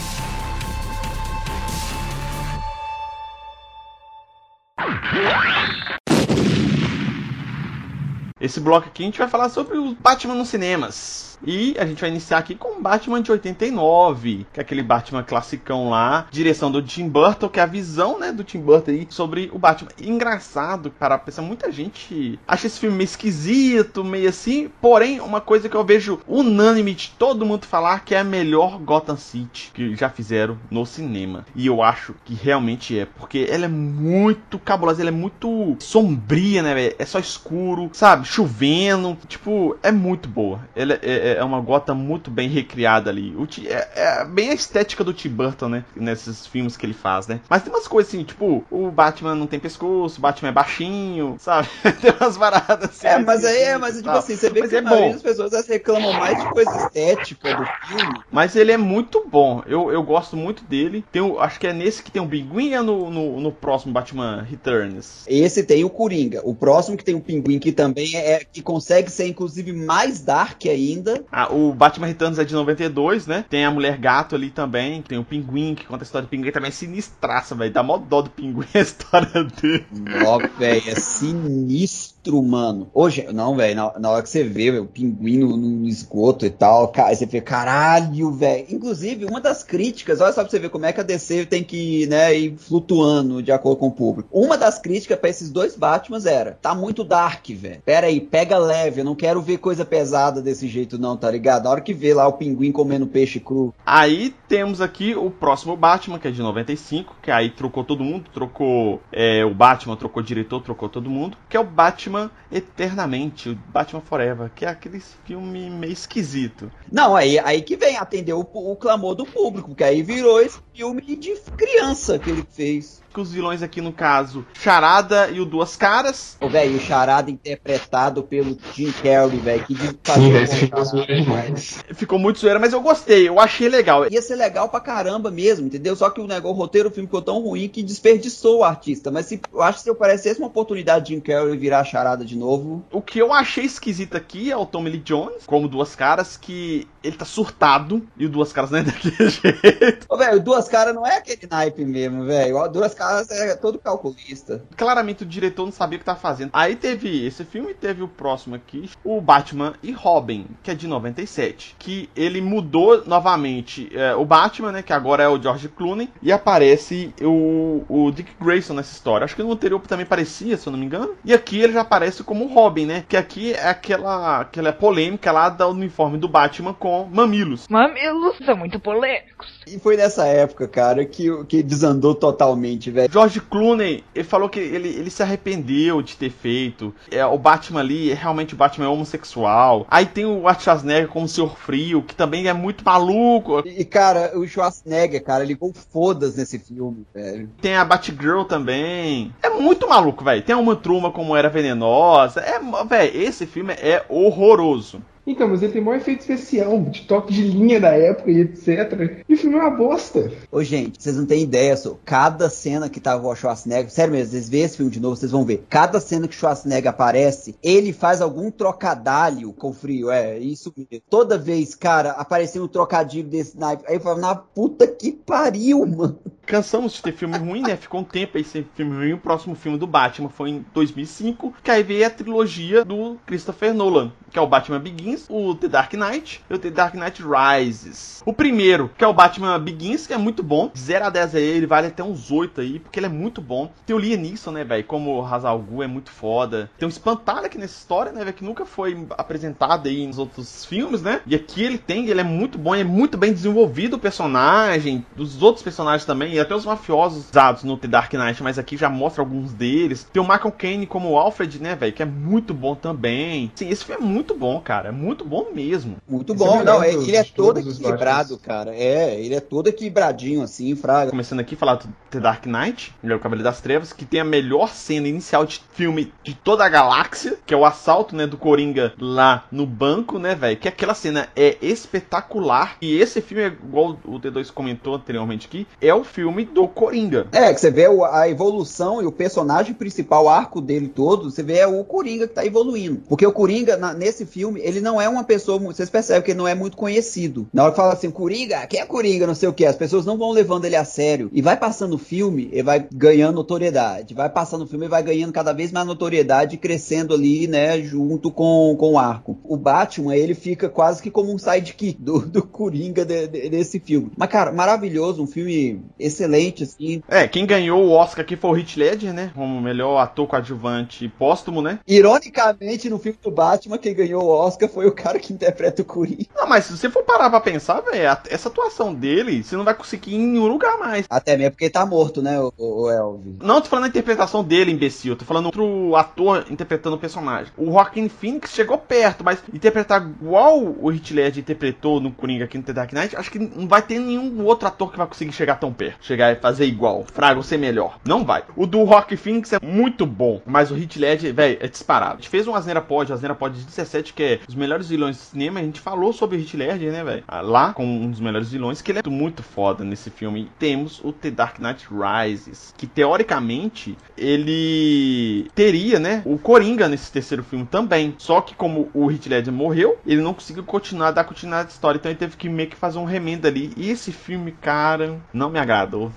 Esse 8.39 8.59
bloco 8.59 8.87
aqui 8.87 9.03
a 9.03 9.05
gente 9.05 9.19
vai 9.19 9.27
falar 9.27 9.49
sobre 9.49 9.77
o 9.77 9.93
Batman 9.95 10.35
nos 10.35 10.49
cinemas. 10.49 11.30
E 11.43 11.75
a 11.79 11.85
gente 11.85 12.01
vai 12.01 12.09
iniciar 12.09 12.37
aqui 12.37 12.55
com 12.55 12.81
Batman 12.81 13.21
de 13.21 13.31
89, 13.31 14.45
que 14.53 14.59
é 14.59 14.61
aquele 14.61 14.83
Batman 14.83 15.23
classicão 15.23 15.89
lá, 15.89 16.27
direção 16.31 16.71
do 16.71 16.81
Tim 16.81 17.07
Burton, 17.07 17.49
que 17.49 17.59
é 17.59 17.63
a 17.63 17.67
visão, 17.67 18.19
né, 18.19 18.31
do 18.31 18.43
Tim 18.43 18.59
Burton 18.59 18.91
aí 18.91 19.07
sobre 19.09 19.49
o 19.53 19.59
Batman. 19.59 19.91
Engraçado, 20.01 20.91
para 20.91 21.17
pensar, 21.17 21.41
muita 21.41 21.71
gente 21.71 22.39
acha 22.47 22.67
esse 22.67 22.79
filme 22.79 22.97
meio 22.97 23.05
esquisito, 23.05 24.03
meio 24.03 24.29
assim, 24.29 24.69
porém, 24.81 25.19
uma 25.19 25.41
coisa 25.41 25.69
que 25.69 25.75
eu 25.75 25.83
vejo 25.83 26.19
unânime 26.27 26.93
de 26.93 27.11
todo 27.17 27.45
mundo 27.45 27.65
falar 27.65 28.03
que 28.05 28.15
é 28.15 28.19
a 28.19 28.23
melhor 28.23 28.77
Gotham 28.79 29.17
City 29.17 29.71
que 29.73 29.95
já 29.95 30.09
fizeram 30.09 30.57
no 30.69 30.85
cinema. 30.85 31.45
E 31.55 31.67
eu 31.67 31.81
acho 31.81 32.15
que 32.25 32.33
realmente 32.33 32.97
é, 32.97 33.05
porque 33.05 33.47
ela 33.49 33.65
é 33.65 33.67
muito 33.67 34.59
cabulosa, 34.59 35.01
ela 35.01 35.09
é 35.09 35.13
muito 35.13 35.75
sombria, 35.79 36.61
né, 36.61 36.73
velho? 36.73 36.95
É 36.97 37.05
só 37.05 37.19
escuro, 37.19 37.89
sabe? 37.93 38.25
Chovendo, 38.25 39.17
tipo, 39.27 39.77
é 39.81 39.91
muito 39.91 40.27
boa. 40.29 40.61
Ela 40.75 40.93
é, 41.01 41.30
é 41.30 41.30
uma 41.43 41.59
gota 41.61 41.93
muito 41.93 42.29
bem 42.31 42.47
recriada 42.49 43.09
ali. 43.09 43.33
Ti- 43.47 43.67
é, 43.67 43.89
é 43.95 44.25
bem 44.25 44.49
a 44.49 44.53
estética 44.53 45.03
do 45.03 45.13
Tim 45.13 45.29
Burton, 45.29 45.69
né? 45.69 45.85
Nesses 45.95 46.45
filmes 46.47 46.77
que 46.77 46.85
ele 46.85 46.93
faz, 46.93 47.27
né? 47.27 47.41
Mas 47.49 47.63
tem 47.63 47.71
umas 47.73 47.87
coisas 47.87 48.13
assim, 48.13 48.23
tipo, 48.23 48.63
o 48.69 48.89
Batman 48.91 49.35
não 49.35 49.47
tem 49.47 49.59
pescoço, 49.59 50.19
o 50.19 50.21
Batman 50.21 50.49
é 50.49 50.51
baixinho, 50.53 51.35
sabe? 51.39 51.67
tem 52.01 52.11
umas 52.19 52.37
paradas 52.37 52.89
assim. 52.89 53.07
É, 53.07 53.17
mas 53.19 53.43
aí 53.43 53.57
é, 53.57 53.77
mas 53.77 53.93
tipo 53.95 54.05
tal. 54.05 54.17
assim, 54.19 54.35
você 54.35 54.49
vê 54.49 54.61
Mas 54.61 54.69
que 54.69 54.75
é 54.77 54.81
maioria 54.81 55.07
bom. 55.07 55.13
das 55.13 55.21
pessoas 55.21 55.67
reclamam 55.67 56.13
mais 56.13 56.39
de 56.41 56.49
coisa 56.49 56.71
estética 56.75 57.53
do 57.53 57.65
filme. 57.87 58.13
Mas 58.31 58.55
ele 58.55 58.71
é 58.71 58.77
muito 58.77 59.27
bom. 59.29 59.61
Eu, 59.65 59.91
eu 59.91 60.03
gosto 60.03 60.35
muito 60.37 60.63
dele. 60.63 61.03
Tem 61.11 61.21
o- 61.21 61.39
acho 61.39 61.59
que 61.59 61.67
é 61.67 61.73
nesse 61.73 62.01
que 62.03 62.11
tem 62.11 62.21
o 62.21 62.27
Pinguim 62.27 62.69
e 62.69 62.73
é 62.73 62.81
no, 62.81 63.09
no, 63.09 63.39
no 63.39 63.51
próximo 63.51 63.93
Batman 63.93 64.41
Returns. 64.49 65.23
Esse 65.27 65.63
tem 65.63 65.83
o 65.83 65.89
Coringa. 65.89 66.41
O 66.43 66.55
próximo 66.55 66.97
que 66.97 67.03
tem 67.03 67.15
o 67.15 67.21
Pinguim, 67.21 67.59
que 67.59 67.71
também 67.71 68.15
é 68.15 68.43
que 68.43 68.61
consegue 68.61 69.09
ser 69.11 69.27
inclusive 69.27 69.73
mais 69.73 70.21
dark 70.21 70.65
ainda. 70.65 71.20
Ah, 71.31 71.51
o 71.51 71.73
Batman 71.73 72.07
Returns 72.07 72.39
é 72.39 72.43
de 72.43 72.53
92, 72.53 73.27
né? 73.27 73.45
Tem 73.49 73.65
a 73.65 73.71
Mulher 73.71 73.97
Gato 73.97 74.35
ali 74.35 74.49
também. 74.49 75.01
Tem 75.01 75.17
o 75.17 75.23
Pinguim, 75.23 75.75
que 75.75 75.85
conta 75.85 76.03
a 76.03 76.05
história 76.05 76.25
do 76.25 76.29
Pinguim. 76.29 76.51
Também 76.51 76.69
é 76.69 76.71
sinistraça, 76.71 77.55
velho. 77.55 77.71
Dá 77.71 77.83
mó 77.83 77.97
dó 77.97 78.21
do 78.21 78.29
Pinguim 78.29 78.65
a 78.73 78.79
história 78.79 79.43
dele. 79.43 79.85
Ó, 80.25 80.39
velho, 80.57 80.83
é 80.87 80.95
sinistro, 80.95 82.41
mano. 82.41 82.89
Hoje, 82.93 83.27
não, 83.33 83.55
velho, 83.55 83.75
na, 83.75 83.99
na 83.99 84.09
hora 84.09 84.23
que 84.23 84.29
você 84.29 84.43
vê 84.43 84.71
véio, 84.71 84.83
o 84.83 84.87
pinguim 84.87 85.39
no, 85.39 85.57
no 85.57 85.87
esgoto 85.87 86.45
e 86.45 86.49
tal, 86.49 86.87
cara, 86.89 87.15
você 87.15 87.25
fica, 87.25 87.41
caralho, 87.41 88.31
velho. 88.31 88.65
Inclusive, 88.69 89.25
uma 89.25 89.41
das 89.41 89.63
críticas, 89.63 90.21
olha 90.21 90.31
só 90.31 90.41
pra 90.41 90.49
você 90.49 90.59
ver 90.59 90.69
como 90.69 90.85
é 90.85 90.93
que 90.93 90.99
a 90.99 91.03
DC 91.03 91.45
tem 91.45 91.63
que, 91.63 92.05
né, 92.07 92.35
ir 92.37 92.57
flutuando 92.57 93.41
de 93.41 93.51
acordo 93.51 93.77
com 93.77 93.87
o 93.87 93.91
público. 93.91 94.29
Uma 94.31 94.57
das 94.57 94.79
críticas 94.79 95.19
pra 95.19 95.29
esses 95.29 95.49
dois 95.49 95.75
Batmans 95.75 96.25
era, 96.25 96.57
tá 96.61 96.75
muito 96.75 97.03
dark, 97.03 97.47
velho. 97.49 97.81
Pera 97.83 98.07
aí, 98.07 98.19
pega 98.19 98.57
leve, 98.57 99.01
eu 99.01 99.05
não 99.05 99.15
quero 99.15 99.41
ver 99.41 99.57
coisa 99.57 99.85
pesada 99.85 100.41
desse 100.41 100.67
jeito 100.67 100.97
não, 100.97 101.10
tá 101.15 101.29
ligado? 101.29 101.63
Na 101.63 101.69
hora 101.69 101.81
que 101.81 101.93
vê 101.93 102.13
lá 102.13 102.27
o 102.27 102.33
pinguim 102.33 102.71
comendo 102.71 103.07
peixe 103.07 103.39
cru. 103.39 103.73
Aí 103.85 104.33
temos 104.47 104.81
aqui 104.81 105.15
o 105.15 105.29
próximo 105.29 105.75
Batman, 105.75 106.19
que 106.19 106.27
é 106.27 106.31
de 106.31 106.41
95, 106.41 107.15
que 107.21 107.31
aí 107.31 107.49
trocou 107.49 107.83
todo 107.83 108.03
mundo, 108.03 108.29
trocou 108.33 109.01
é, 109.11 109.43
o 109.45 109.53
Batman, 109.53 109.95
trocou 109.95 110.21
o 110.21 110.25
diretor, 110.25 110.61
trocou 110.61 110.89
todo 110.89 111.09
mundo, 111.09 111.37
que 111.49 111.57
é 111.57 111.59
o 111.59 111.65
Batman 111.65 112.31
Eternamente, 112.51 113.49
o 113.49 113.55
Batman 113.55 114.01
Forever, 114.01 114.51
que 114.53 114.65
é 114.65 114.69
aquele 114.69 115.01
filme 115.25 115.69
meio 115.69 115.93
esquisito. 115.93 116.71
Não, 116.91 117.15
aí, 117.15 117.39
aí 117.39 117.61
que 117.61 117.77
vem 117.77 117.97
atender 117.97 118.33
o, 118.33 118.41
o 118.41 118.75
clamor 118.75 119.15
do 119.15 119.25
público, 119.25 119.69
porque 119.69 119.83
aí 119.83 120.03
virou 120.03 120.41
esse 120.41 120.59
filme 120.73 121.15
de 121.15 121.33
criança 121.55 122.19
que 122.19 122.29
ele 122.29 122.45
fez. 122.49 123.00
Que 123.13 123.19
os 123.19 123.31
vilões 123.31 123.61
aqui, 123.61 123.81
no 123.81 123.91
caso, 123.91 124.45
Charada 124.53 125.29
e 125.29 125.39
o 125.39 125.45
Duas 125.45 125.75
Caras. 125.75 126.37
Ô, 126.39 126.47
velho, 126.47 126.77
o 126.77 126.79
Charada 126.79 127.29
interpretado 127.29 128.23
pelo 128.23 128.57
Jim 128.73 128.91
Carrey, 128.91 129.37
velho, 129.37 129.65
que 129.65 129.73
de 129.73 129.87
Sim, 129.87 130.33
esse 130.37 130.55
filme 130.55 130.79
é 130.79 130.83
zoeira 130.83 131.21
demais. 131.21 131.83
Ficou 131.93 132.17
muito 132.17 132.39
zoeira, 132.39 132.59
mas 132.59 132.73
eu 132.73 132.81
gostei, 132.81 133.27
eu 133.27 133.39
achei 133.39 133.67
legal. 133.67 134.09
Ia 134.09 134.21
ser 134.21 134.35
legal 134.35 134.69
pra 134.69 134.79
caramba 134.79 135.29
mesmo, 135.29 135.67
entendeu? 135.67 135.95
Só 135.95 136.09
que 136.09 136.21
o 136.21 136.27
negócio, 136.27 136.55
o 136.55 136.59
roteiro 136.59 136.89
do 136.89 136.93
filme 136.93 137.07
ficou 137.07 137.21
tão 137.21 137.41
ruim 137.41 137.67
que 137.67 137.83
desperdiçou 137.83 138.59
o 138.59 138.63
artista. 138.63 139.11
Mas 139.11 139.25
se, 139.25 139.41
eu 139.53 139.61
acho 139.61 139.79
que 139.79 139.83
se 139.83 139.89
aparecesse 139.89 140.39
uma 140.39 140.47
oportunidade 140.47 141.05
de 141.05 141.13
Jim 141.13 141.19
Carrey 141.19 141.57
virar 141.57 141.83
charada 141.83 142.23
de 142.23 142.37
novo. 142.37 142.83
O 142.91 143.01
que 143.01 143.19
eu 143.19 143.33
achei 143.33 143.65
esquisito 143.65 144.15
aqui 144.15 144.51
é 144.51 144.57
o 144.57 144.65
Tommy 144.65 144.89
Lee 144.89 144.99
Jones, 144.99 145.45
como 145.45 145.67
Duas 145.67 145.95
Caras, 145.95 146.37
que 146.37 146.87
ele 147.03 147.15
tá 147.15 147.25
surtado, 147.25 148.05
e 148.17 148.25
o 148.25 148.29
Duas 148.29 148.53
Caras 148.53 148.71
não 148.71 148.79
é 148.79 148.83
daquele 148.83 149.29
jeito. 149.29 150.05
Ô, 150.09 150.17
velho, 150.17 150.39
Duas 150.39 150.67
Caras 150.67 150.93
não 150.93 151.05
é 151.05 151.17
aquele 151.17 151.47
naipe 151.49 151.83
mesmo, 151.83 152.25
velho. 152.25 152.57
Ó, 152.57 152.67
Duas 152.67 152.93
Caras 153.01 153.31
é 153.31 153.55
todo 153.55 153.79
calculista. 153.79 154.63
Claramente 154.77 155.23
o 155.23 155.25
diretor 155.25 155.65
não 155.65 155.71
sabia 155.71 155.95
o 155.95 155.99
que 155.99 156.05
tá 156.05 156.15
fazendo. 156.15 156.51
Aí 156.53 156.75
teve 156.75 157.25
esse 157.25 157.43
filme, 157.43 157.73
teve 157.73 158.03
o 158.03 158.07
próximo 158.07 158.53
aqui, 158.53 158.87
o 159.03 159.19
Batman 159.19 159.73
e 159.81 159.91
Robin, 159.91 160.45
que 160.61 160.69
é 160.69 160.75
de 160.75 160.85
97, 160.85 161.75
que 161.79 162.07
ele 162.15 162.39
mudou 162.41 163.03
novamente 163.07 163.89
é, 163.97 164.13
o 164.13 164.23
Batman, 164.23 164.71
né, 164.71 164.81
que 164.83 164.93
agora 164.93 165.23
é 165.23 165.27
o 165.27 165.41
George 165.41 165.67
Clooney, 165.69 166.11
e 166.21 166.31
aparece 166.31 167.11
o, 167.23 167.83
o 167.89 168.11
Dick 168.11 168.33
Grayson 168.39 168.75
nessa 168.75 168.93
história. 168.93 169.25
Acho 169.25 169.35
que 169.35 169.41
no 169.41 169.51
anterior 169.51 169.81
também 169.81 170.05
parecia, 170.05 170.55
se 170.55 170.67
eu 170.67 170.71
não 170.71 170.77
me 170.77 170.85
engano. 170.85 171.15
E 171.25 171.33
aqui 171.33 171.59
ele 171.59 171.73
já 171.73 171.81
aparece 171.81 172.23
como 172.23 172.53
Robin, 172.53 172.85
né? 172.85 173.03
Que 173.09 173.17
aqui 173.17 173.53
é 173.53 173.67
aquela, 173.67 174.41
aquela 174.41 174.71
polêmica 174.71 175.31
lá 175.31 175.49
do 175.49 175.67
uniforme 175.69 176.19
do 176.19 176.29
Batman 176.29 176.75
com 176.75 177.09
mamilos. 177.11 177.67
Mamilos 177.67 178.37
são 178.45 178.55
muito 178.55 178.79
polêmicos. 178.79 179.59
E 179.65 179.79
foi 179.79 179.97
nessa 179.97 180.27
época, 180.27 180.67
cara, 180.67 181.03
que, 181.03 181.43
que 181.45 181.63
desandou 181.63 182.13
totalmente, 182.13 182.90
velho. 182.91 183.11
George 183.11 183.39
Clooney, 183.41 184.03
ele 184.13 184.23
falou 184.23 184.49
que 184.49 184.59
ele, 184.59 184.89
ele 184.89 185.09
se 185.09 185.23
arrependeu 185.23 186.01
de 186.01 186.15
ter 186.15 186.29
feito. 186.29 186.93
É, 187.09 187.25
o 187.25 187.37
Batman 187.37 187.79
ali, 187.79 188.13
realmente 188.13 188.53
o 188.53 188.57
Batman 188.57 188.85
é 188.85 188.89
homossexual. 188.89 189.85
Aí 189.89 190.05
tem 190.05 190.25
o 190.25 190.43
Schwarzenegger 190.53 191.07
como 191.07 191.27
Senhor 191.27 191.57
Frio, 191.57 192.01
que 192.01 192.15
também 192.15 192.47
é 192.47 192.53
muito 192.53 192.83
maluco. 192.83 193.59
E, 193.65 193.83
cara, 193.85 194.37
o 194.37 194.47
Schwarzenegger, 194.47 195.23
cara, 195.23 195.43
ele 195.43 195.53
ligou 195.53 195.73
fodas 195.73 196.35
nesse 196.35 196.59
filme, 196.59 197.05
velho. 197.13 197.49
Tem 197.61 197.75
a 197.75 197.85
Batgirl 197.85 198.43
também. 198.43 199.33
É 199.41 199.49
muito 199.49 199.87
maluco, 199.87 200.23
velho. 200.23 200.41
Tem 200.41 200.55
Uma 200.55 200.75
Truma 200.75 201.11
como 201.11 201.35
era 201.35 201.49
venenosa. 201.49 202.41
É, 202.41 202.59
velho, 202.85 203.21
esse 203.21 203.45
filme 203.45 203.73
é 203.73 204.03
horroroso. 204.09 205.01
Então, 205.25 205.47
mas 205.47 205.61
ele 205.61 205.73
tem 205.73 205.81
maior 205.81 205.97
efeito 205.97 206.21
especial, 206.21 206.81
de 206.85 207.01
toque 207.01 207.33
de 207.33 207.43
linha 207.43 207.79
da 207.79 207.89
época 207.89 208.31
e 208.31 208.41
etc. 208.41 209.21
E 209.27 209.33
o 209.33 209.37
filme 209.37 209.55
é 209.55 209.59
uma 209.59 209.69
bosta. 209.69 210.31
Ô, 210.51 210.63
gente, 210.63 211.01
vocês 211.01 211.15
não 211.15 211.25
têm 211.25 211.43
ideia, 211.43 211.77
só. 211.77 211.97
Cada 212.03 212.49
cena 212.49 212.89
que 212.89 212.99
tava 212.99 213.27
o 213.27 213.35
Schwarzenegger, 213.35 213.91
sério 213.91 214.13
mesmo, 214.13 214.31
vocês 214.31 214.49
vêem 214.49 214.63
esse 214.63 214.77
filme 214.77 214.91
de 214.91 214.99
novo, 214.99 215.15
vocês 215.15 215.31
vão 215.31 215.45
ver. 215.45 215.63
Cada 215.69 215.99
cena 215.99 216.27
que 216.27 216.35
o 216.35 216.37
Schwarzenegger 216.37 216.89
aparece, 216.89 217.55
ele 217.61 217.93
faz 217.93 218.21
algum 218.21 218.49
trocadalho 218.49 219.53
com 219.53 219.69
o 219.69 219.73
frio. 219.73 220.09
É, 220.09 220.37
isso 220.39 220.73
mesmo. 220.75 221.03
Toda 221.09 221.37
vez, 221.37 221.75
cara, 221.75 222.11
aparecendo 222.11 222.65
um 222.65 222.67
trocadilho 222.67 223.27
desse 223.27 223.57
naipe. 223.57 223.83
Aí 223.87 223.95
eu 223.95 224.01
falo, 224.01 224.19
na 224.19 224.35
puta 224.35 224.87
que 224.87 225.11
pariu, 225.11 225.85
mano. 225.85 226.19
Cansamos 226.51 226.91
de 226.91 227.01
ter 227.01 227.13
filme 227.13 227.37
ruim, 227.37 227.61
né? 227.61 227.77
Ficou 227.77 228.01
um 228.01 228.03
tempo 228.03 228.37
aí 228.37 228.43
sem 228.43 228.67
filme 228.75 228.93
ruim. 228.93 229.13
O 229.13 229.17
próximo 229.17 229.55
filme 229.55 229.77
do 229.77 229.87
Batman 229.87 230.27
foi 230.27 230.49
em 230.49 230.65
2005, 230.73 231.55
que 231.63 231.71
aí 231.71 231.81
veio 231.81 232.05
a 232.05 232.09
trilogia 232.09 232.83
do 232.83 233.17
Christopher 233.25 233.73
Nolan, 233.73 234.11
que 234.29 234.37
é 234.37 234.41
o 234.41 234.47
Batman 234.47 234.79
Begins, 234.79 235.27
o 235.29 235.55
The 235.55 235.69
Dark 235.69 235.93
Knight 235.93 236.43
e 236.49 236.53
o 236.53 236.59
The 236.59 236.69
Dark 236.69 236.93
Knight 236.93 237.23
Rises. 237.23 238.21
O 238.25 238.33
primeiro, 238.33 238.91
que 238.97 239.03
é 239.05 239.07
o 239.07 239.13
Batman 239.13 239.57
Begins, 239.59 240.05
que 240.05 240.13
é 240.13 240.17
muito 240.17 240.43
bom. 240.43 240.69
De 240.73 240.81
0 240.81 241.05
a 241.05 241.09
10 241.09 241.35
aí, 241.35 241.41
ele 241.41 241.65
vale 241.65 241.87
até 241.87 242.03
uns 242.03 242.29
8 242.29 242.59
aí, 242.59 242.79
porque 242.79 242.99
ele 242.99 243.05
é 243.05 243.09
muito 243.09 243.39
bom. 243.39 243.71
Tem 243.85 243.95
o 243.95 243.99
Liam 243.99 244.19
Neeson, 244.19 244.51
né, 244.51 244.65
velho? 244.65 244.83
Como 244.83 245.25
Hazal 245.25 245.57
Gu 245.57 245.83
é 245.83 245.87
muito 245.87 246.11
foda. 246.11 246.69
Tem 246.77 246.85
o 246.85 246.89
Espantalho 246.89 247.45
aqui 247.45 247.57
nessa 247.57 247.77
história, 247.77 248.11
né, 248.11 248.25
velho? 248.25 248.35
Que 248.35 248.43
nunca 248.43 248.65
foi 248.65 249.07
apresentado 249.17 249.87
aí 249.87 250.05
nos 250.05 250.17
outros 250.17 250.65
filmes, 250.65 251.01
né? 251.01 251.21
E 251.25 251.33
aqui 251.33 251.63
ele 251.63 251.77
tem, 251.77 252.09
ele 252.09 252.19
é 252.19 252.25
muito 252.25 252.57
bom, 252.57 252.75
é 252.75 252.83
muito 252.83 253.17
bem 253.17 253.31
desenvolvido 253.31 253.93
o 253.93 253.99
personagem, 253.99 255.05
dos 255.15 255.41
outros 255.41 255.63
personagens 255.63 256.03
também, 256.03 256.40
até 256.41 256.55
os 256.55 256.65
mafiosos 256.65 257.29
usados 257.29 257.63
no 257.63 257.77
The 257.77 257.87
Dark 257.87 258.13
Knight, 258.13 258.41
mas 258.43 258.57
aqui 258.57 258.77
já 258.77 258.89
mostra 258.89 259.21
alguns 259.21 259.53
deles. 259.53 260.07
Tem 260.11 260.21
o 260.21 260.27
Michael 260.27 260.51
Caine 260.51 260.87
como 260.87 261.09
o 261.09 261.17
Alfred, 261.17 261.61
né, 261.61 261.75
velho? 261.75 261.93
Que 261.93 262.03
é 262.03 262.05
muito 262.05 262.53
bom 262.53 262.75
também. 262.75 263.51
Sim, 263.55 263.69
esse 263.69 263.85
filme 263.85 264.01
é 264.01 264.05
muito 264.05 264.35
bom, 264.35 264.59
cara. 264.59 264.89
É 264.89 264.91
muito 264.91 265.25
bom 265.25 265.47
mesmo. 265.53 265.97
Muito 266.07 266.33
bom, 266.33 266.61
é 266.61 266.63
não, 266.63 266.83
é, 266.83 266.93
ele 266.93 267.15
é 267.15 267.23
todo 267.23 267.59
equilibrado, 267.59 268.37
cara. 268.37 268.75
É, 268.75 269.19
ele 269.19 269.35
é 269.35 269.39
todo 269.39 269.67
equilibradinho, 269.67 270.41
assim, 270.41 270.75
fraga. 270.75 271.11
Começando 271.11 271.39
aqui 271.39 271.55
a 271.55 271.57
falar 271.57 271.75
do 271.75 271.87
The 272.09 272.19
Dark 272.19 272.45
Knight, 272.45 272.93
ele 273.03 273.13
é 273.13 273.15
o 273.15 273.19
Cavaleiro 273.19 273.43
das 273.43 273.61
Trevas, 273.61 273.93
que 273.93 274.05
tem 274.05 274.19
a 274.19 274.25
melhor 274.25 274.69
cena 274.69 275.07
inicial 275.07 275.45
de 275.45 275.61
filme 275.73 276.13
de 276.23 276.33
toda 276.33 276.65
a 276.65 276.69
galáxia, 276.69 277.37
que 277.45 277.53
é 277.53 277.57
o 277.57 277.65
assalto, 277.65 278.15
né, 278.15 278.27
do 278.27 278.37
Coringa 278.37 278.93
lá 278.99 279.45
no 279.51 279.65
banco, 279.65 280.19
né, 280.19 280.35
velho? 280.35 280.57
Que 280.57 280.67
aquela 280.67 280.93
cena 280.93 281.29
é 281.35 281.57
espetacular. 281.61 282.77
E 282.81 282.97
esse 282.97 283.21
filme, 283.21 283.43
é 283.43 283.47
igual 283.47 283.97
o 284.05 284.19
D2 284.19 284.51
comentou 284.51 284.95
anteriormente 284.95 285.47
aqui, 285.47 285.67
é 285.81 285.93
o 285.93 286.03
filme 286.03 286.30
do 286.53 286.67
Coringa. 286.67 287.27
É, 287.31 287.53
que 287.53 287.59
você 287.59 287.71
vê 287.71 287.87
a 288.11 288.29
evolução 288.29 289.01
e 289.01 289.05
o 289.05 289.11
personagem 289.11 289.73
principal, 289.73 290.25
o 290.25 290.29
arco 290.29 290.61
dele 290.61 290.87
todo, 290.87 291.29
você 291.29 291.43
vê 291.43 291.63
o 291.65 291.83
Coringa 291.83 292.27
que 292.27 292.33
tá 292.33 292.45
evoluindo. 292.45 293.01
Porque 293.07 293.25
o 293.25 293.31
Coringa, 293.31 293.77
na, 293.77 293.93
nesse 293.93 294.25
filme, 294.25 294.61
ele 294.63 294.81
não 294.81 295.01
é 295.01 295.07
uma 295.07 295.23
pessoa, 295.23 295.59
vocês 295.59 295.89
percebem 295.89 296.23
que 296.23 296.31
ele 296.31 296.37
não 296.37 296.47
é 296.47 296.55
muito 296.55 296.77
conhecido. 296.77 297.47
Na 297.53 297.63
hora 297.63 297.71
que 297.71 297.77
fala 297.77 297.93
assim, 297.93 298.11
Coringa, 298.11 298.65
quem 298.67 298.79
é 298.79 298.85
Coringa, 298.85 299.27
não 299.27 299.35
sei 299.35 299.49
o 299.49 299.53
que, 299.53 299.65
as 299.65 299.75
pessoas 299.75 300.05
não 300.05 300.17
vão 300.17 300.31
levando 300.31 300.65
ele 300.65 300.75
a 300.75 300.85
sério. 300.85 301.29
E 301.33 301.41
vai 301.41 301.57
passando 301.57 301.93
o 301.93 301.99
filme, 301.99 302.49
ele 302.51 302.63
vai 302.63 302.87
ganhando 302.93 303.35
notoriedade. 303.35 304.13
Vai 304.13 304.29
passando 304.29 304.63
o 304.63 304.67
filme, 304.67 304.85
ele 304.85 304.91
vai 304.91 305.03
ganhando 305.03 305.33
cada 305.33 305.53
vez 305.53 305.71
mais 305.71 305.85
notoriedade, 305.85 306.57
crescendo 306.57 307.13
ali, 307.13 307.47
né, 307.47 307.81
junto 307.81 308.31
com, 308.31 308.75
com 308.77 308.93
o 308.93 308.99
arco. 308.99 309.37
O 309.43 309.57
Batman, 309.57 310.15
ele 310.15 310.33
fica 310.33 310.69
quase 310.69 311.01
que 311.01 311.11
como 311.11 311.33
um 311.33 311.37
sidekick 311.37 311.97
do, 311.99 312.19
do 312.19 312.43
Coringa 312.43 313.05
de, 313.05 313.27
de, 313.27 313.49
desse 313.49 313.79
filme. 313.79 314.11
Mas, 314.17 314.29
cara, 314.29 314.51
maravilhoso, 314.51 315.23
um 315.23 315.27
filme 315.27 315.81
excelente, 316.11 316.63
assim. 316.63 317.01
É, 317.07 317.27
quem 317.27 317.45
ganhou 317.45 317.83
o 317.83 317.91
Oscar 317.91 318.21
aqui 318.21 318.35
foi 318.35 318.51
o 318.51 318.57
Heath 318.57 318.75
Ledger, 318.75 319.13
né, 319.13 319.31
como 319.35 319.61
melhor 319.61 319.97
ator 319.99 320.27
coadjuvante 320.27 321.07
póstumo, 321.07 321.61
né? 321.61 321.79
Ironicamente, 321.87 322.89
no 322.89 322.99
filme 322.99 323.17
do 323.21 323.31
Batman, 323.31 323.77
quem 323.77 323.93
ganhou 323.93 324.23
o 324.23 324.29
Oscar 324.29 324.69
foi 324.69 324.87
o 324.87 324.91
cara 324.91 325.19
que 325.19 325.33
interpreta 325.33 325.81
o 325.81 325.85
Coringa. 325.85 326.25
Não, 326.35 326.47
mas 326.47 326.65
se 326.65 326.77
você 326.77 326.89
for 326.89 327.03
parar 327.03 327.29
pra 327.29 327.41
pensar, 327.41 327.81
velho, 327.81 328.17
essa 328.29 328.49
atuação 328.49 328.93
dele, 328.93 329.43
você 329.43 329.55
não 329.55 329.63
vai 329.63 329.73
conseguir 329.73 330.11
ir 330.11 330.15
em 330.15 330.27
nenhum 330.27 330.47
lugar 330.47 330.77
mais. 330.77 331.05
Até 331.09 331.37
mesmo 331.37 331.51
porque 331.51 331.65
ele 331.65 331.71
tá 331.71 331.85
morto, 331.85 332.21
né, 332.21 332.39
o, 332.39 332.53
o 332.57 332.89
Elvis? 332.89 333.35
Não 333.41 333.61
tô 333.61 333.67
falando 333.67 333.83
da 333.83 333.89
interpretação 333.89 334.43
dele, 334.43 334.71
imbecil. 334.71 335.15
Tô 335.15 335.25
falando 335.25 335.45
outro 335.45 335.95
ator 335.95 336.45
interpretando 336.49 336.95
o 336.95 336.99
personagem. 336.99 337.51
O 337.57 337.71
Joaquin 337.71 338.09
Phoenix 338.09 338.51
chegou 338.51 338.77
perto, 338.77 339.23
mas 339.23 339.39
interpretar 339.53 340.01
igual 340.01 340.59
o 340.59 340.91
Heath 340.91 341.11
Ledger 341.11 341.39
interpretou 341.39 341.99
no 341.99 342.11
Coringa 342.11 342.45
aqui 342.45 342.57
no 342.57 342.63
The 342.63 342.73
Dark 342.73 342.93
Knight, 342.93 343.15
acho 343.15 343.31
que 343.31 343.39
não 343.39 343.67
vai 343.67 343.81
ter 343.81 343.99
nenhum 343.99 344.43
outro 344.45 344.67
ator 344.67 344.91
que 344.91 344.97
vai 344.97 345.07
conseguir 345.07 345.31
chegar 345.31 345.55
tão 345.55 345.71
perto. 345.71 346.00
Chegar 346.01 346.31
e 346.31 346.35
fazer 346.35 346.65
igual. 346.65 347.05
Fraga 347.11 347.37
ou 347.37 347.43
ser 347.43 347.57
melhor. 347.57 347.99
Não 348.05 348.25
vai. 348.25 348.43
O 348.55 348.65
do 348.65 348.85
Joaquin 348.85 349.15
Phoenix 349.15 349.53
é 349.53 349.59
muito 349.61 350.05
bom, 350.05 350.41
mas 350.45 350.71
o 350.71 350.77
Heath 350.77 350.97
Ledger, 350.97 351.33
velho, 351.33 351.57
é 351.61 351.67
disparado. 351.67 352.13
A 352.13 352.15
gente 352.15 352.29
fez 352.29 352.47
um 352.47 352.55
Asneira 352.55 352.81
Pod, 352.81 353.13
Asneira 353.13 353.35
Pod 353.35 353.57
de 353.57 353.65
17, 353.65 354.13
que 354.13 354.23
é 354.23 354.39
os 354.47 354.55
melhores 354.55 354.89
vilões 354.89 355.17
do 355.17 355.21
cinema. 355.21 355.59
A 355.59 355.63
gente 355.63 355.79
falou 355.79 356.11
sobre 356.11 356.37
o 356.37 356.39
Heath 356.39 356.53
Ledger, 356.53 356.91
né, 356.91 357.03
velho? 357.03 357.23
Lá, 357.43 357.73
com 357.73 357.85
um 357.85 358.09
dos 358.09 358.19
melhores 358.19 358.51
vilões, 358.51 358.81
que 358.81 358.91
ele 358.91 358.99
é 358.99 359.09
muito 359.09 359.43
foda 359.43 359.83
nesse 359.83 360.09
filme. 360.09 360.49
Temos 360.57 360.99
o 361.03 361.13
The 361.13 361.31
Dark 361.31 361.59
Knight 361.59 361.87
Rises, 361.91 362.73
que 362.77 362.87
teoricamente 362.87 363.97
ele 364.17 365.49
teria, 365.53 365.99
né, 365.99 366.21
o 366.25 366.37
Coringa 366.37 366.87
nesse 366.87 367.11
terceiro 367.11 367.43
filme 367.43 367.65
também. 367.65 368.15
Só 368.17 368.41
que 368.41 368.55
como 368.55 368.89
o 368.93 369.11
Heath 369.11 369.27
Ledger 369.27 369.53
morreu, 369.53 369.97
ele 370.05 370.21
não 370.21 370.33
conseguiu 370.33 370.63
continuar, 370.63 371.11
dar 371.11 371.23
continuidade 371.23 371.69
à 371.69 371.71
história. 371.71 371.97
Então 371.97 372.11
ele 372.11 372.19
teve 372.19 372.37
que 372.37 372.49
meio 372.49 372.69
que 372.69 372.75
fazer 372.75 372.97
um 372.97 373.05
remendo 373.05 373.47
ali. 373.47 373.71
E 373.77 373.89
esse 373.89 374.11
filme, 374.11 374.51
cara, 374.51 375.19
não 375.33 375.49
me 375.49 375.59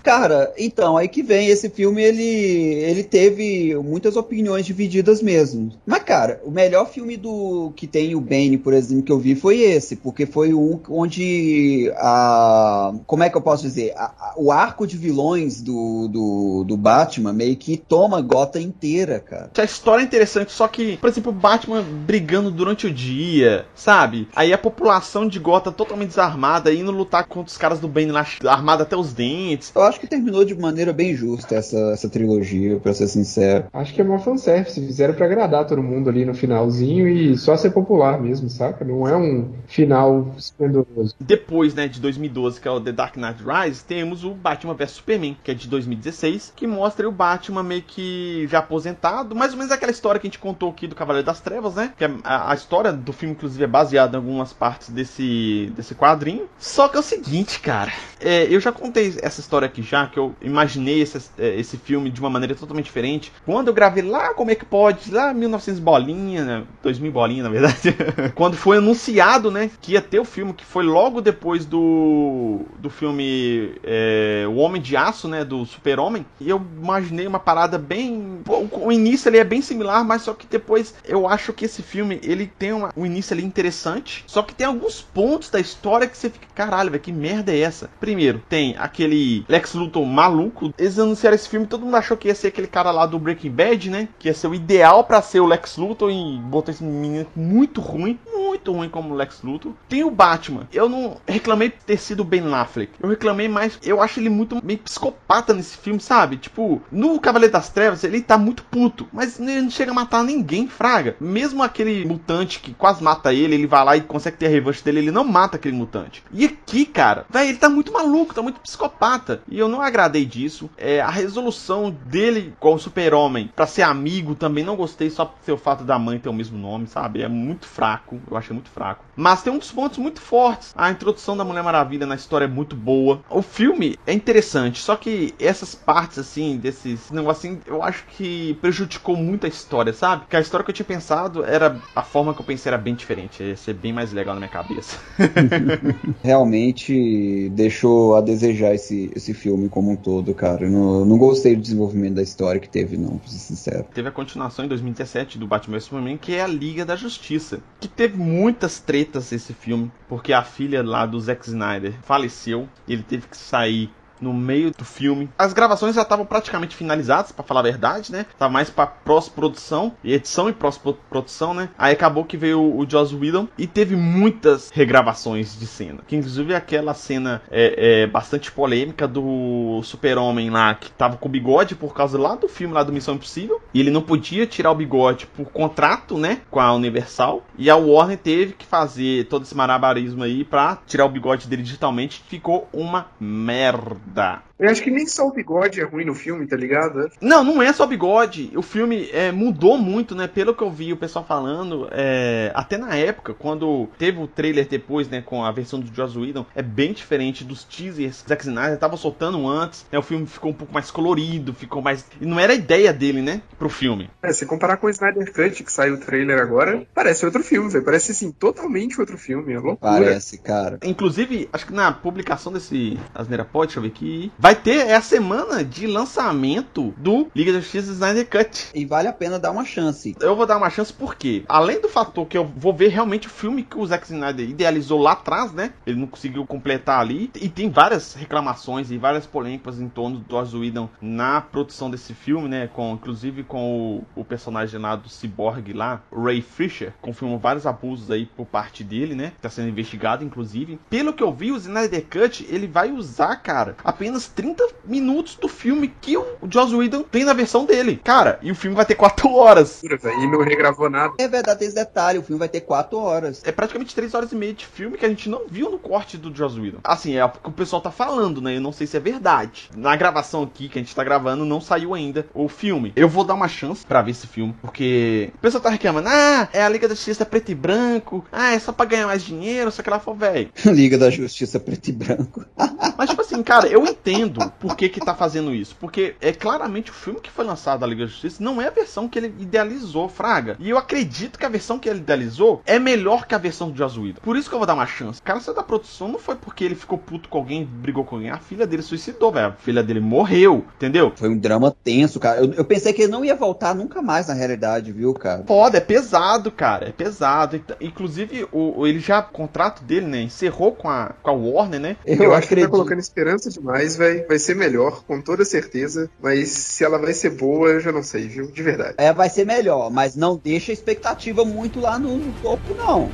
Cara, 0.03 0.53
então, 0.59 0.97
aí 0.97 1.09
que 1.09 1.23
vem, 1.23 1.49
esse 1.49 1.69
filme, 1.69 2.03
ele, 2.03 2.23
ele 2.23 3.03
teve 3.03 3.75
muitas 3.77 4.17
opiniões 4.17 4.67
divididas 4.67 5.23
mesmo. 5.23 5.73
Mas, 5.87 6.03
cara, 6.03 6.41
o 6.45 6.51
melhor 6.51 6.89
filme 6.89 7.17
do 7.17 7.73
que 7.75 7.87
tem 7.87 8.15
o 8.15 8.21
Bane, 8.21 8.59
por 8.59 8.73
exemplo, 8.73 9.05
que 9.05 9.13
eu 9.13 9.19
vi 9.19 9.35
foi 9.35 9.61
esse, 9.61 9.97
porque 9.97 10.27
foi 10.27 10.53
o 10.53 10.81
onde 10.89 11.93
a... 11.97 12.95
como 13.07 13.23
é 13.23 13.31
que 13.31 13.37
eu 13.37 13.43
posso 13.43 13.63
dizer? 13.63 13.93
A, 13.97 14.05
a, 14.05 14.35
o 14.37 14.51
arco 14.51 14.87
de 14.87 14.97
vilões 14.97 15.61
do, 15.61 16.09
do, 16.09 16.65
do 16.65 16.77
Batman 16.77 17.33
meio 17.33 17.57
que 17.57 17.77
toma 17.77 18.21
Gotham 18.21 18.61
inteira, 18.61 19.21
cara. 19.21 19.51
A 19.57 19.65
história 19.65 20.03
é 20.03 20.05
interessante, 20.05 20.53
só 20.53 20.69
que, 20.69 20.97
por 20.97 21.09
exemplo, 21.09 21.33
o 21.33 21.35
Batman 21.35 21.83
brigando 21.83 22.51
durante 22.51 22.87
o 22.87 22.93
dia, 22.93 23.67
sabe? 23.75 24.29
Aí 24.35 24.53
a 24.53 24.59
população 24.59 25.27
de 25.27 25.39
Gotham 25.39 25.73
totalmente 25.73 26.09
desarmada, 26.09 26.73
indo 26.73 26.91
lutar 26.91 27.27
contra 27.27 27.51
os 27.51 27.59
caras 27.59 27.81
do 27.81 27.89
Bane 27.89 28.11
lá, 28.11 28.27
armado 28.47 28.83
até 28.83 28.97
os 28.97 29.13
dentes. 29.13 29.63
Eu 29.74 29.83
acho 29.83 30.00
que 30.00 30.07
terminou 30.07 30.44
de 30.44 30.55
maneira 30.55 30.92
bem 30.92 31.14
justa 31.14 31.55
essa, 31.55 31.79
essa 31.92 32.09
trilogia, 32.09 32.79
pra 32.79 32.94
ser 32.94 33.09
sincero. 33.09 33.66
Acho 33.72 33.94
que 33.94 34.00
é 34.00 34.05
uma 34.05 34.18
fanservice, 34.18 34.81
fizeram 34.81 35.14
pra 35.14 35.27
agradar 35.27 35.66
todo 35.66 35.83
mundo 35.83 36.09
ali 36.11 36.24
no 36.24 36.35
finalzinho 36.35 37.09
e 37.09 37.37
só 37.37 37.57
ser 37.57 37.70
popular 37.70 38.20
mesmo, 38.20 38.48
saca? 38.48 38.85
Não 38.85 39.07
é 39.07 39.16
um 39.16 39.53
final 39.66 40.35
esplendoroso. 40.37 41.14
Depois, 41.20 41.74
né, 41.74 41.88
de 41.88 42.00
2012, 42.00 42.61
que 42.61 42.68
é 42.68 42.70
o 42.70 42.81
The 42.81 42.92
Dark 42.92 43.16
Knight 43.16 43.42
Rises, 43.42 43.83
temos 43.83 44.24
o 44.24 44.31
Batman 44.31 44.74
vs 44.74 44.90
Superman, 44.90 45.37
que 45.42 45.50
é 45.50 45.55
de 45.55 45.68
2016, 45.68 46.53
que 46.55 46.66
mostra 46.66 47.09
o 47.09 47.12
Batman 47.12 47.62
meio 47.62 47.83
que 47.83 48.46
já 48.48 48.59
aposentado, 48.59 49.35
mais 49.35 49.53
ou 49.53 49.59
menos 49.59 49.72
aquela 49.72 49.92
história 49.92 50.20
que 50.20 50.27
a 50.27 50.31
gente 50.31 50.38
contou 50.38 50.70
aqui 50.70 50.87
do 50.87 50.94
Cavaleiro 50.94 51.27
das 51.27 51.40
Trevas, 51.40 51.74
né? 51.74 51.92
Que 51.96 52.05
a, 52.05 52.50
a 52.50 52.55
história 52.55 52.92
do 52.92 53.12
filme, 53.12 53.35
inclusive, 53.35 53.64
é 53.64 53.66
baseada 53.66 54.16
em 54.16 54.20
algumas 54.20 54.53
partes 54.53 54.90
desse, 54.90 55.72
desse 55.77 55.94
quadrinho. 55.94 56.48
Só 56.59 56.88
que 56.88 56.96
é 56.96 57.00
o 57.00 57.03
seguinte, 57.03 57.61
cara, 57.61 57.92
é, 58.20 58.44
eu 58.44 58.61
já 58.61 58.72
contei 58.72 59.14
essa 59.22 59.40
história 59.40 59.54
história 59.55 59.67
aqui 59.67 59.83
já, 59.83 60.07
que 60.07 60.19
eu 60.19 60.35
imaginei 60.43 61.01
esse, 61.01 61.31
é, 61.38 61.59
esse 61.59 61.77
filme 61.77 62.11
de 62.11 62.21
uma 62.21 62.31
maneira 62.31 62.55
totalmente 62.55 62.87
diferente. 62.87 63.33
Quando 63.45 63.69
eu 63.69 63.75
gravei 63.75 64.03
lá, 64.03 64.35
como 64.35 64.51
é 64.51 64.55
que 64.55 64.64
pode? 64.64 65.12
Lá 65.12 65.33
1900 65.33 65.81
bolinha, 65.81 66.45
né? 66.45 66.64
2000 66.83 67.12
bolinha, 67.12 67.43
na 67.45 67.49
verdade. 67.49 67.95
Quando 68.35 68.57
foi 68.57 68.79
anunciado, 68.79 69.51
né, 69.51 69.71
que 69.81 69.93
ia 69.93 70.01
ter 70.01 70.19
o 70.19 70.25
filme, 70.25 70.53
que 70.53 70.64
foi 70.64 70.85
logo 70.85 71.21
depois 71.21 71.64
do, 71.64 72.62
do 72.79 72.90
filme 72.90 73.75
é, 73.85 74.45
O 74.49 74.57
Homem 74.57 74.83
de 74.83 74.97
Aço, 74.97 75.29
né, 75.29 75.45
do 75.45 75.64
Super-Homem. 75.64 76.27
E 76.40 76.49
eu 76.49 76.61
imaginei 76.77 77.27
uma 77.27 77.38
parada 77.38 77.79
bem... 77.79 78.40
O, 78.49 78.90
início 78.90 79.29
ele 79.29 79.38
é 79.38 79.45
bem 79.45 79.62
similar, 79.62 80.05
mas 80.05 80.22
só 80.22 80.35
que 80.35 80.47
depois 80.47 80.95
eu 81.05 81.28
acho 81.28 81.53
que 81.53 81.64
esse 81.64 81.83
filme, 81.83 82.18
ele 82.22 82.51
tem 82.59 82.72
uma, 82.72 82.91
um 82.97 83.07
início 83.07 83.35
ali 83.35 83.45
interessante, 83.45 84.24
só 84.26 84.43
que 84.43 84.55
tem 84.55 84.66
alguns 84.66 85.01
pontos 85.01 85.51
da 85.51 85.61
história 85.61 86.07
que 86.07 86.16
você 86.16 86.31
fica, 86.31 86.47
caralho, 86.55 86.91
velho, 86.91 87.03
que 87.03 87.12
merda 87.12 87.53
é 87.53 87.61
essa? 87.61 87.91
Primeiro, 88.01 88.43
tem 88.49 88.74
aquele 88.78 89.43
Lex 89.49 89.74
Luthor 89.74 90.05
maluco. 90.05 90.72
Eles 90.78 90.99
anunciaram 90.99 91.34
esse 91.34 91.49
filme, 91.49 91.66
todo 91.66 91.84
mundo 91.84 91.97
achou 91.97 92.16
que 92.16 92.28
ia 92.28 92.34
ser 92.34 92.49
aquele 92.49 92.66
cara 92.66 92.90
lá 92.90 93.07
do 93.07 93.18
Breaking 93.18 93.51
Bad, 93.51 93.90
né? 93.90 94.09
Que 94.18 94.28
ia 94.28 94.34
ser 94.34 94.49
o 94.49 94.55
ideal 94.55 95.05
para 95.05 95.22
ser 95.22 95.40
o 95.40 95.47
Lex 95.47 95.76
Luthor 95.76 96.11
e 96.11 96.38
botou 96.38 96.72
esse 96.72 96.82
menino 96.82 97.26
muito 97.34 97.80
ruim, 97.80 98.18
muito 98.32 98.72
ruim 98.72 98.88
como 98.88 99.14
Lex 99.14 99.42
Luthor. 99.42 99.72
Tem 99.88 100.05
o 100.05 100.11
Batman. 100.11 100.68
Eu 100.72 100.88
não 100.88 101.16
reclamei 101.26 101.70
ter 101.70 101.99
sido 101.99 102.24
Ben 102.24 102.42
Affleck. 102.55 102.92
Eu 103.01 103.09
reclamei 103.09 103.49
mais, 103.49 103.78
eu 103.82 104.01
acho 104.01 104.20
ele 104.20 104.28
muito 104.28 104.64
meio 104.64 104.78
psicopata 104.78 105.53
nesse 105.53 105.76
filme, 105.76 106.01
sabe? 106.01 106.36
Tipo, 106.36 106.80
no 106.90 107.18
Cavaleiro 107.20 107.53
das 107.53 107.68
Trevas 107.68 108.05
ele 108.05 108.20
tá 108.20 108.38
muito 108.38 108.62
puto, 108.64 109.07
mas 109.12 109.38
ele 109.38 109.62
não 109.62 109.70
chega 109.70 109.90
a 109.90 109.95
matar 109.95 110.22
ninguém, 110.22 110.68
fraga. 110.68 111.16
Mesmo 111.20 111.62
aquele 111.62 112.05
mutante 112.05 112.61
que 112.61 112.74
quase 112.74 113.03
mata 113.03 113.32
ele, 113.32 113.55
ele 113.55 113.66
vai 113.66 113.84
lá 113.84 113.97
e 113.97 114.01
consegue 114.01 114.36
ter 114.36 114.47
a 114.47 114.51
revanche 114.51 114.82
dele, 114.84 115.01
ele 115.01 115.11
não 115.11 115.24
mata 115.24 115.57
aquele 115.57 115.76
mutante. 115.76 116.22
E 116.32 116.45
aqui, 116.45 116.84
cara, 116.84 117.26
velho, 117.28 117.49
ele 117.51 117.59
tá 117.59 117.68
muito 117.68 117.92
maluco, 117.92 118.34
tá 118.34 118.42
muito 118.42 118.61
psicopata. 118.61 119.34
E 119.49 119.59
eu 119.59 119.68
não 119.68 119.80
agradei 119.80 120.24
disso. 120.24 120.70
É, 120.76 121.01
a 121.01 121.11
resolução 121.11 121.91
dele 121.91 122.55
com 122.59 122.74
o 122.74 122.78
super-homem 122.78 123.51
para 123.55 123.66
ser 123.66 123.82
amigo 123.82 124.35
também 124.35 124.64
não 124.64 124.76
gostei 124.76 125.11
só 125.11 125.24
por 125.24 125.43
ser 125.43 125.53
o 125.53 125.59
fato 125.59 125.85
da 125.85 125.99
mãe 125.99 126.18
ter 126.18 126.28
o 126.28 126.32
mesmo 126.32 126.59
nome, 126.59 126.87
sabe? 126.87 127.22
É 127.22 127.28
muito 127.28 127.66
fraco, 127.66 128.20
eu 128.30 128.37
achei 128.37 128.53
muito 128.53 128.70
fraco. 128.70 129.05
Mas 129.16 129.43
tem 129.43 129.57
dos 129.57 129.72
pontos 129.72 129.99
muito 129.99 130.20
fortes. 130.20 130.72
A 130.76 130.91
introdução 130.91 131.37
da 131.37 131.45
Mulher 131.45 131.62
Maravilha 131.62 132.07
na 132.07 132.14
história 132.14 132.45
é 132.45 132.49
muito 132.49 132.76
boa. 132.76 133.20
O 133.30 133.43
filme 133.43 133.97
é 134.07 134.12
interessante, 134.12 134.80
só 134.80 134.97
que 134.97 135.35
essas 135.39 135.74
partes, 135.74 136.18
assim, 136.18 136.57
desses 136.57 137.11
negócio 137.11 137.49
assim, 137.49 137.61
eu 137.66 137.82
acho 137.82 138.05
que 138.07 138.55
prejudicou 138.61 139.16
muito 139.16 139.47
a 139.47 139.49
história, 139.49 139.93
sabe? 139.93 140.22
Porque 140.22 140.37
a 140.37 140.41
história 140.41 140.64
que 140.64 140.70
eu 140.70 140.74
tinha 140.74 140.87
pensado 140.87 141.45
era. 141.45 141.80
A 141.95 142.03
forma 142.03 142.35
que 142.35 142.41
eu 142.41 142.45
pensei 142.45 142.70
era 142.70 142.78
bem 142.78 142.95
diferente. 142.95 143.43
Ia 143.43 143.57
ser 143.57 143.74
bem 143.74 143.93
mais 143.93 144.12
legal 144.12 144.35
na 144.35 144.41
minha 144.41 144.51
cabeça. 144.51 144.99
Realmente 146.22 147.49
deixou 147.51 148.16
a 148.16 148.20
desejar 148.20 148.74
esse 148.74 149.11
filme 149.33 149.68
como 149.68 149.93
um 149.93 149.97
todo, 149.97 150.35
cara. 150.35 150.68
Não, 150.68 151.05
não 151.05 151.16
gostei 151.16 151.55
do 151.57 151.62
desenvolvimento 151.62 152.14
da 152.14 152.22
história 152.22 152.61
que 152.61 152.68
teve, 152.68 152.97
não, 152.97 153.16
pra 153.16 153.29
ser 153.29 153.39
sincero. 153.39 153.87
Teve 153.95 154.09
a 154.09 154.12
continuação 154.12 154.64
em 154.64 154.68
2017 154.68 155.39
do 155.39 155.47
Batman 155.47 155.77
vs 155.77 155.85
Superman, 155.85 156.18
que 156.18 156.35
é 156.35 156.43
a 156.43 156.47
Liga 156.47 156.85
da 156.85 156.97
Justiça. 156.97 157.61
Que 157.81 157.89
teve 157.89 158.18
muitas 158.18 158.81
tretas 158.81 159.33
esse 159.33 159.53
filme, 159.53 159.91
porque 160.09 160.33
a 160.33 160.43
filha 160.43 160.83
lá 160.83 161.07
do 161.07 161.20
Zack 161.20 161.47
Snyder 161.49 161.95
faleceu. 162.03 162.68
Ele 162.89 163.03
teve 163.03 163.29
que 163.29 163.37
sair 163.37 163.91
no 164.25 164.33
meio 164.33 164.72
do 164.72 164.85
filme. 164.85 165.29
As 165.39 165.53
gravações 165.53 165.95
já 165.95 166.03
estavam 166.03 166.25
praticamente 166.25 166.75
finalizadas, 166.75 167.31
para 167.31 167.45
falar 167.45 167.61
a 167.61 167.64
verdade, 167.64 168.11
né? 168.11 168.27
Tava 168.39 168.53
mais 168.53 168.70
para 168.70 168.87
pós-produção, 168.87 169.93
edição 170.03 170.49
e 170.49 170.53
pós-produção, 170.53 171.53
né? 171.53 171.68
Aí 171.79 171.93
acabou 171.93 172.25
que 172.25 172.37
veio 172.37 172.61
o 172.61 172.89
Joss 172.89 173.14
Whedon 173.14 173.47
e 173.59 173.66
teve 173.66 173.95
muitas 173.95 174.70
regravações 174.70 175.59
de 175.59 175.66
cena. 175.66 176.01
Que 176.07 176.16
inclusive 176.16 176.55
aquela 176.55 176.95
cena 176.95 177.43
é, 177.51 178.03
é 178.03 178.07
bastante 178.07 178.51
polêmica 178.51 179.07
do 179.07 179.81
Super-Homem 179.83 180.49
lá, 180.51 180.75
que 180.75 180.91
tava 180.91 181.16
com 181.16 181.29
bigode 181.29 181.75
por 181.75 181.95
causa 181.95 182.18
lá 182.18 182.35
do 182.35 182.49
filme 182.49 182.72
lá 182.72 182.83
do 182.83 182.93
Missão 182.93 183.14
Impossível. 183.14 183.61
E 183.75 183.81
ele 183.81 183.91
não 183.91 184.03
podia 184.03 184.47
tirar 184.47 184.70
o 184.70 184.75
bigode 184.75 185.27
por 185.27 185.47
contrato, 185.51 186.16
né? 186.16 186.41
Com 186.51 186.61
a 186.61 186.72
Universal. 186.72 187.43
E 187.59 187.68
a 187.68 187.77
Warner 187.77 188.18
teve 188.18 188.55
que 188.55 188.64
fazer 188.64 189.27
todo 189.27 189.43
esse 189.43 189.55
marabarismo 189.55 190.22
aí 190.22 190.45
pra 190.45 190.79
tirar 190.87 191.05
o 191.05 191.09
bigode 191.09 191.49
dele 191.49 191.62
digitalmente. 191.62 192.22
Ficou 192.29 192.68
uma 192.72 193.07
merda. 193.20 194.14
Eu 194.59 194.71
acho 194.71 194.83
que 194.83 194.91
nem 194.91 195.07
só 195.07 195.27
o 195.27 195.33
bigode 195.33 195.81
é 195.81 195.85
ruim 195.85 196.05
no 196.05 196.15
filme, 196.15 196.47
tá 196.47 196.57
ligado? 196.57 197.11
Não, 197.21 197.43
não 197.43 197.61
é 197.61 197.73
só 197.73 197.87
bigode. 197.87 198.53
O 198.55 198.62
filme 198.62 199.11
é, 199.12 199.33
mudou 199.33 199.77
muito, 199.77 200.15
né? 200.15 200.29
Pelo 200.29 200.55
que 200.55 200.62
eu 200.62 200.71
vi 200.71 200.93
o 200.93 200.97
pessoal 200.97 201.25
falando, 201.25 201.89
é, 201.91 202.53
até 202.55 202.79
na 202.79 202.95
época, 202.95 203.35
quando 203.35 203.89
teve 203.99 204.21
o 204.21 204.29
trailer 204.29 204.69
depois, 204.69 205.09
né, 205.09 205.21
com 205.21 205.45
a 205.45 205.51
versão 205.51 205.81
do 205.81 205.93
Joss 205.93 206.17
Whedon, 206.17 206.47
é 206.55 206.62
bem 206.62 206.93
diferente 206.93 207.45
dos 207.45 207.65
teasers. 207.65 208.25
Zack 208.29 208.45
Snyder 208.45 208.79
tava 208.79 208.97
soltando 208.97 209.47
antes, 209.47 209.85
né? 209.91 209.99
O 209.99 210.03
filme 210.03 210.27
ficou 210.27 210.53
um 210.53 210.55
pouco 210.55 210.73
mais 210.73 210.91
colorido, 210.91 211.53
ficou 211.53 211.83
mais... 211.83 212.07
E 212.21 212.27
não 212.27 212.39
era 212.39 212.53
a 212.53 212.57
ideia 212.57 212.93
dele, 212.93 213.21
né? 213.21 213.43
Pro 213.59 213.69
filme. 213.69 214.09
É, 214.23 214.33
se 214.33 214.47
comparar 214.47 214.77
com 214.77 214.87
o 214.87 214.91
Snyder 214.91 215.33
Cut, 215.33 215.65
que 215.65 215.73
saiu 215.73 215.95
o 215.95 215.99
trailer 215.99 216.41
agora, 216.41 216.87
parece 216.95 217.27
outro 217.27 217.43
filme, 217.43 217.69
velho. 217.71 217.85
Parece, 217.85 218.12
assim, 218.12 218.31
totalmente 218.31 219.01
outro 219.01 219.19
filme. 219.19 219.53
É 219.53 219.59
loucura. 219.59 219.93
Parece, 219.93 220.39
cara. 220.39 220.79
Inclusive, 220.85 221.49
acho 221.53 221.67
que 221.67 221.73
na 221.73 221.93
publicação 221.93 222.53
desse 222.53 222.99
Asneira 223.15 223.45
Pod, 223.45 223.67
deixa 223.67 223.79
eu 223.79 223.83
ver 223.83 223.91
aqui, 223.95 224.32
vai 224.36 224.57
ter 224.57 224.88
é 224.88 224.97
a 224.97 225.01
semana 225.01 225.64
de 225.64 225.86
lançamento 225.86 226.92
do 226.97 227.28
Liga 227.34 227.53
da 227.53 227.61
Justiça 227.61 227.92
Snyder 227.92 228.28
Cut. 228.28 228.70
E 228.74 228.84
vale 228.84 229.07
a 229.07 229.12
pena 229.12 229.38
dar 229.38 229.53
uma 229.53 229.64
chance. 229.64 230.16
Eu 230.20 230.34
vou 230.34 230.45
dar 230.45 230.57
uma 230.57 230.68
chance 230.68 230.92
porque, 230.92 231.45
além 231.49 231.80
do 231.80 231.88
fator 231.88 232.26
que 232.26 232.36
eu 232.36 232.45
vou 232.45 232.74
ver 232.74 232.88
realmente 232.88 233.28
o 233.28 233.30
filme 233.30 233.62
que 233.62 233.78
o 233.78 233.86
Zack 233.86 234.05
Snyder 234.05 234.51
idealizou 234.51 235.01
lá 235.01 235.12
atrás, 235.12 235.53
né? 235.53 235.72
Ele 235.86 236.01
não 236.01 236.09
conseguiu 236.09 236.45
completar 236.45 237.01
ali. 237.01 237.30
E 237.40 237.49
tem 237.49 237.70
várias 237.70 238.14
reclamações 238.14 238.90
e 238.90 238.99
várias 238.99 239.26
polêmicas 239.26 239.80
em 239.80 239.88
torno 239.88 240.18
do 240.18 240.30
Joss 240.30 240.57
Whedon 240.57 240.88
na 241.01 241.40
produção 241.40 241.90
desse 241.90 242.12
filme, 242.12 242.49
né? 242.49 242.66
Com, 242.66 242.95
inclusive 242.95 243.45
com 243.45 244.05
o, 244.16 244.20
o 244.20 244.24
personagem 244.24 244.80
lá 244.80 244.97
do 244.97 245.09
Cyborg 245.09 245.72
lá, 245.72 246.03
Ray 246.12 246.42
Fisher, 246.42 246.92
confirmam 247.01 247.38
vários 247.38 247.66
abusos 247.66 248.11
aí 248.11 248.26
por 248.26 248.47
parte 248.47 248.82
dele, 248.82 249.14
né? 249.14 249.32
Tá 249.40 249.49
sendo 249.49 249.68
investigado, 249.68 250.24
inclusive. 250.24 250.78
Pelo 250.90 251.12
que 251.12 251.22
eu 251.22 251.32
vi, 251.32 251.53
o 251.53 251.57
Snyder 251.57 252.05
Cut, 252.07 252.47
ele 252.51 252.66
vai 252.66 252.90
usar, 252.90 253.36
cara, 253.36 253.76
apenas 253.85 254.26
30 254.28 254.66
minutos 254.85 255.37
do 255.37 255.49
filme 255.49 255.93
que 256.01 256.16
o 256.16 256.26
Joss 256.51 256.74
Whedon 256.74 257.03
tem 257.03 257.24
na 257.24 257.32
versão 257.32 257.64
dele. 257.64 258.01
Cara, 258.03 258.39
e 258.43 258.51
o 258.51 258.55
filme 258.55 258.76
vai 258.76 258.87
ter 258.87 258.95
4 258.95 259.30
horas. 259.35 259.82
E 259.82 260.26
não 260.26 260.43
regravou 260.43 260.89
nada. 260.89 261.14
É 261.18 261.28
verdade 261.28 261.64
esse 261.64 261.74
detalhe, 261.74 262.18
o 262.18 262.22
filme 262.22 262.39
vai 262.39 262.49
ter 262.49 262.61
4 262.62 262.99
horas. 262.99 263.43
É 263.45 263.53
praticamente 263.53 263.95
3 263.95 264.14
horas 264.14 264.32
e 264.32 264.37
meia 264.37 264.55
de 264.55 264.66
filme 264.66 264.97
que 264.97 265.05
a 265.05 265.09
gente 265.09 265.28
não 265.28 265.43
viu 265.49 265.70
no 265.70 265.78
corte 265.78 266.16
do 266.16 266.35
Joss 266.35 266.59
Whedon. 266.59 266.78
Assim, 266.82 267.16
é 267.16 267.24
o 267.24 267.30
que 267.30 267.49
o 267.49 267.53
pessoal 267.53 267.82
tá 267.82 267.91
falando, 267.91 268.41
né? 268.41 268.57
Eu 268.57 268.61
não 268.61 268.72
sei 268.72 268.87
se 268.87 268.97
é 268.97 269.01
verdade. 269.01 269.70
Na 269.76 269.95
gravação 269.97 270.43
aqui 270.43 270.68
que 270.68 270.78
a 270.78 270.82
gente 270.82 270.95
tá 270.95 271.05
gravando, 271.05 271.45
não 271.45 271.61
saiu 271.61 271.95
ainda 271.95 272.26
o 272.35 272.49
filme. 272.49 272.93
Eu 272.97 273.09
vou 273.09 273.24
dar 273.24 273.35
uma 273.35 273.49
chance 273.49 273.85
para 273.85 274.03
ver 274.03 274.12
esse 274.12 274.26
filme, 274.26 274.55
porque 274.61 275.30
o 275.35 275.39
pessoal 275.39 275.62
tá 275.62 275.70
reclamando, 275.70 276.09
ah, 276.09 276.49
é 276.53 276.62
a 276.62 276.68
Liga 276.68 276.89
da 276.89 276.95
Justiça 276.95 277.26
preto 277.26 277.51
e 277.51 277.55
branco, 277.55 278.24
ah, 278.32 278.53
é 278.53 278.59
só 278.59 278.72
pra 278.72 278.87
ganhar 278.87 279.07
mais 279.07 279.22
dinheiro, 279.22 279.70
só 279.70 279.82
que 279.82 279.89
ela 279.89 280.01
for 280.01 280.14
velho. 280.14 280.49
Liga 280.66 280.97
da 280.97 281.11
Justiça 281.11 281.61
preto 281.61 281.89
e 281.89 281.93
branco. 281.93 282.45
Mas, 282.97 283.11
tipo 283.11 283.22
assim, 283.22 283.43
cara, 283.43 283.68
eu 283.75 283.85
entendo 283.85 284.39
por 284.61 284.77
que 284.77 284.89
que 284.89 285.01
tá 285.01 285.14
fazendo 285.14 285.53
isso. 285.53 285.75
Porque 285.81 286.14
é 286.20 286.33
claramente 286.33 286.93
o 286.93 286.95
filme 286.95 287.20
que 287.20 287.31
foi 287.31 287.45
lançado 287.45 287.81
da 287.81 287.87
Liga 287.87 288.05
da 288.05 288.11
Justiça 288.11 288.43
não 288.43 288.62
é 288.62 288.68
a 288.68 288.70
versão 288.70 289.09
que 289.09 289.18
ele 289.18 289.35
idealizou, 289.41 290.09
Fraga. 290.09 290.57
E 290.61 290.70
eu 290.70 290.79
acredito 290.79 291.39
que 291.39 291.45
a 291.45 291.49
versão 291.49 291.79
que 291.79 291.89
ele 291.89 291.99
idealizou 291.99 292.62
é 292.66 292.79
melhor 292.79 293.27
que 293.27 293.35
a 293.35 293.39
versão 293.39 293.70
do 293.70 293.77
Joss 293.77 293.99
Whedon. 293.99 294.20
Por 294.22 294.37
isso 294.37 294.49
que 294.49 294.55
eu 294.55 294.61
vou 294.61 294.66
dar 294.66 294.75
uma 294.75 294.87
chance. 294.87 295.20
O 295.20 295.22
cara 295.25 295.41
saiu 295.41 295.57
da 295.57 295.62
produção 295.62 296.07
não 296.07 296.20
foi 296.20 296.37
porque 296.37 296.64
ele 296.64 296.77
ficou 296.77 296.97
puto 296.97 297.29
com 297.29 297.39
alguém, 297.39 297.64
brigou 297.64 298.05
com 298.05 298.16
alguém. 298.16 298.31
A 298.31 298.39
filha 298.39 298.66
dele 298.66 298.83
suicidou, 298.83 299.33
velho. 299.33 299.49
A 299.49 299.53
filha 299.53 299.83
dele 299.83 300.01
morreu, 300.01 300.64
entendeu? 300.77 301.12
Foi 301.16 301.29
um 301.29 301.37
drama 301.37 301.75
tenso, 301.83 302.20
cara. 302.20 302.41
Eu, 302.41 302.53
eu, 302.53 302.64
pensei 302.64 302.93
que 302.93 303.03
ele 303.03 303.12
não 303.12 303.25
ia 303.25 303.35
voltar 303.35 303.75
nunca 303.75 304.01
mais 304.01 304.29
na 304.29 304.35
realidade, 304.35 304.93
viu, 304.93 305.12
cara? 305.14 305.43
Pode, 305.43 305.77
é 305.77 305.81
pesado, 305.81 306.53
cara. 306.53 306.89
É 306.89 306.93
pesado. 306.93 307.61
Inclusive, 307.81 308.47
o, 308.53 308.87
ele 308.87 309.01
já, 309.01 309.18
o 309.18 309.25
contrato 309.25 309.83
dele, 309.83 310.07
né, 310.07 310.22
encerrou 310.22 310.72
com 310.72 310.89
a, 310.89 311.12
com 311.22 311.31
a 311.31 311.33
Warner, 311.33 311.81
né? 311.81 311.97
Eu, 312.07 312.16
eu 312.16 312.35
acho 312.35 312.47
acredito. 312.47 312.66
que 312.66 312.70
tá 312.70 312.77
colocando 312.77 312.99
esperança 313.01 313.51
demais, 313.51 313.64
velho. 313.97 314.27
Vai 314.29 314.39
ser 314.39 314.55
melhor, 314.55 315.05
com 315.05 315.21
toda 315.21 315.45
certeza. 315.45 316.11
Mas 316.21 316.49
se 316.49 316.85
ela 316.85 316.99
vai 316.99 317.12
ser 317.12 317.31
boa, 317.31 317.69
eu 317.69 317.81
já 317.81 317.93
não 317.93 318.03
sei, 318.03 318.29
viu? 318.29 318.47
De 318.51 318.62
verdade. 318.62 318.95
É, 318.99 319.12
vai 319.12 319.29
ser 319.29 319.45
melhor, 319.45 319.91
mas 319.91 320.15
não 320.15 320.37
deixa 320.37 320.73
a 320.73 320.75
expectativa 320.75 321.45
muito 321.45 321.81
lá 321.81 321.99
no, 321.99 322.17
no 322.17 322.33
topo, 322.41 322.75
não. 322.75 323.11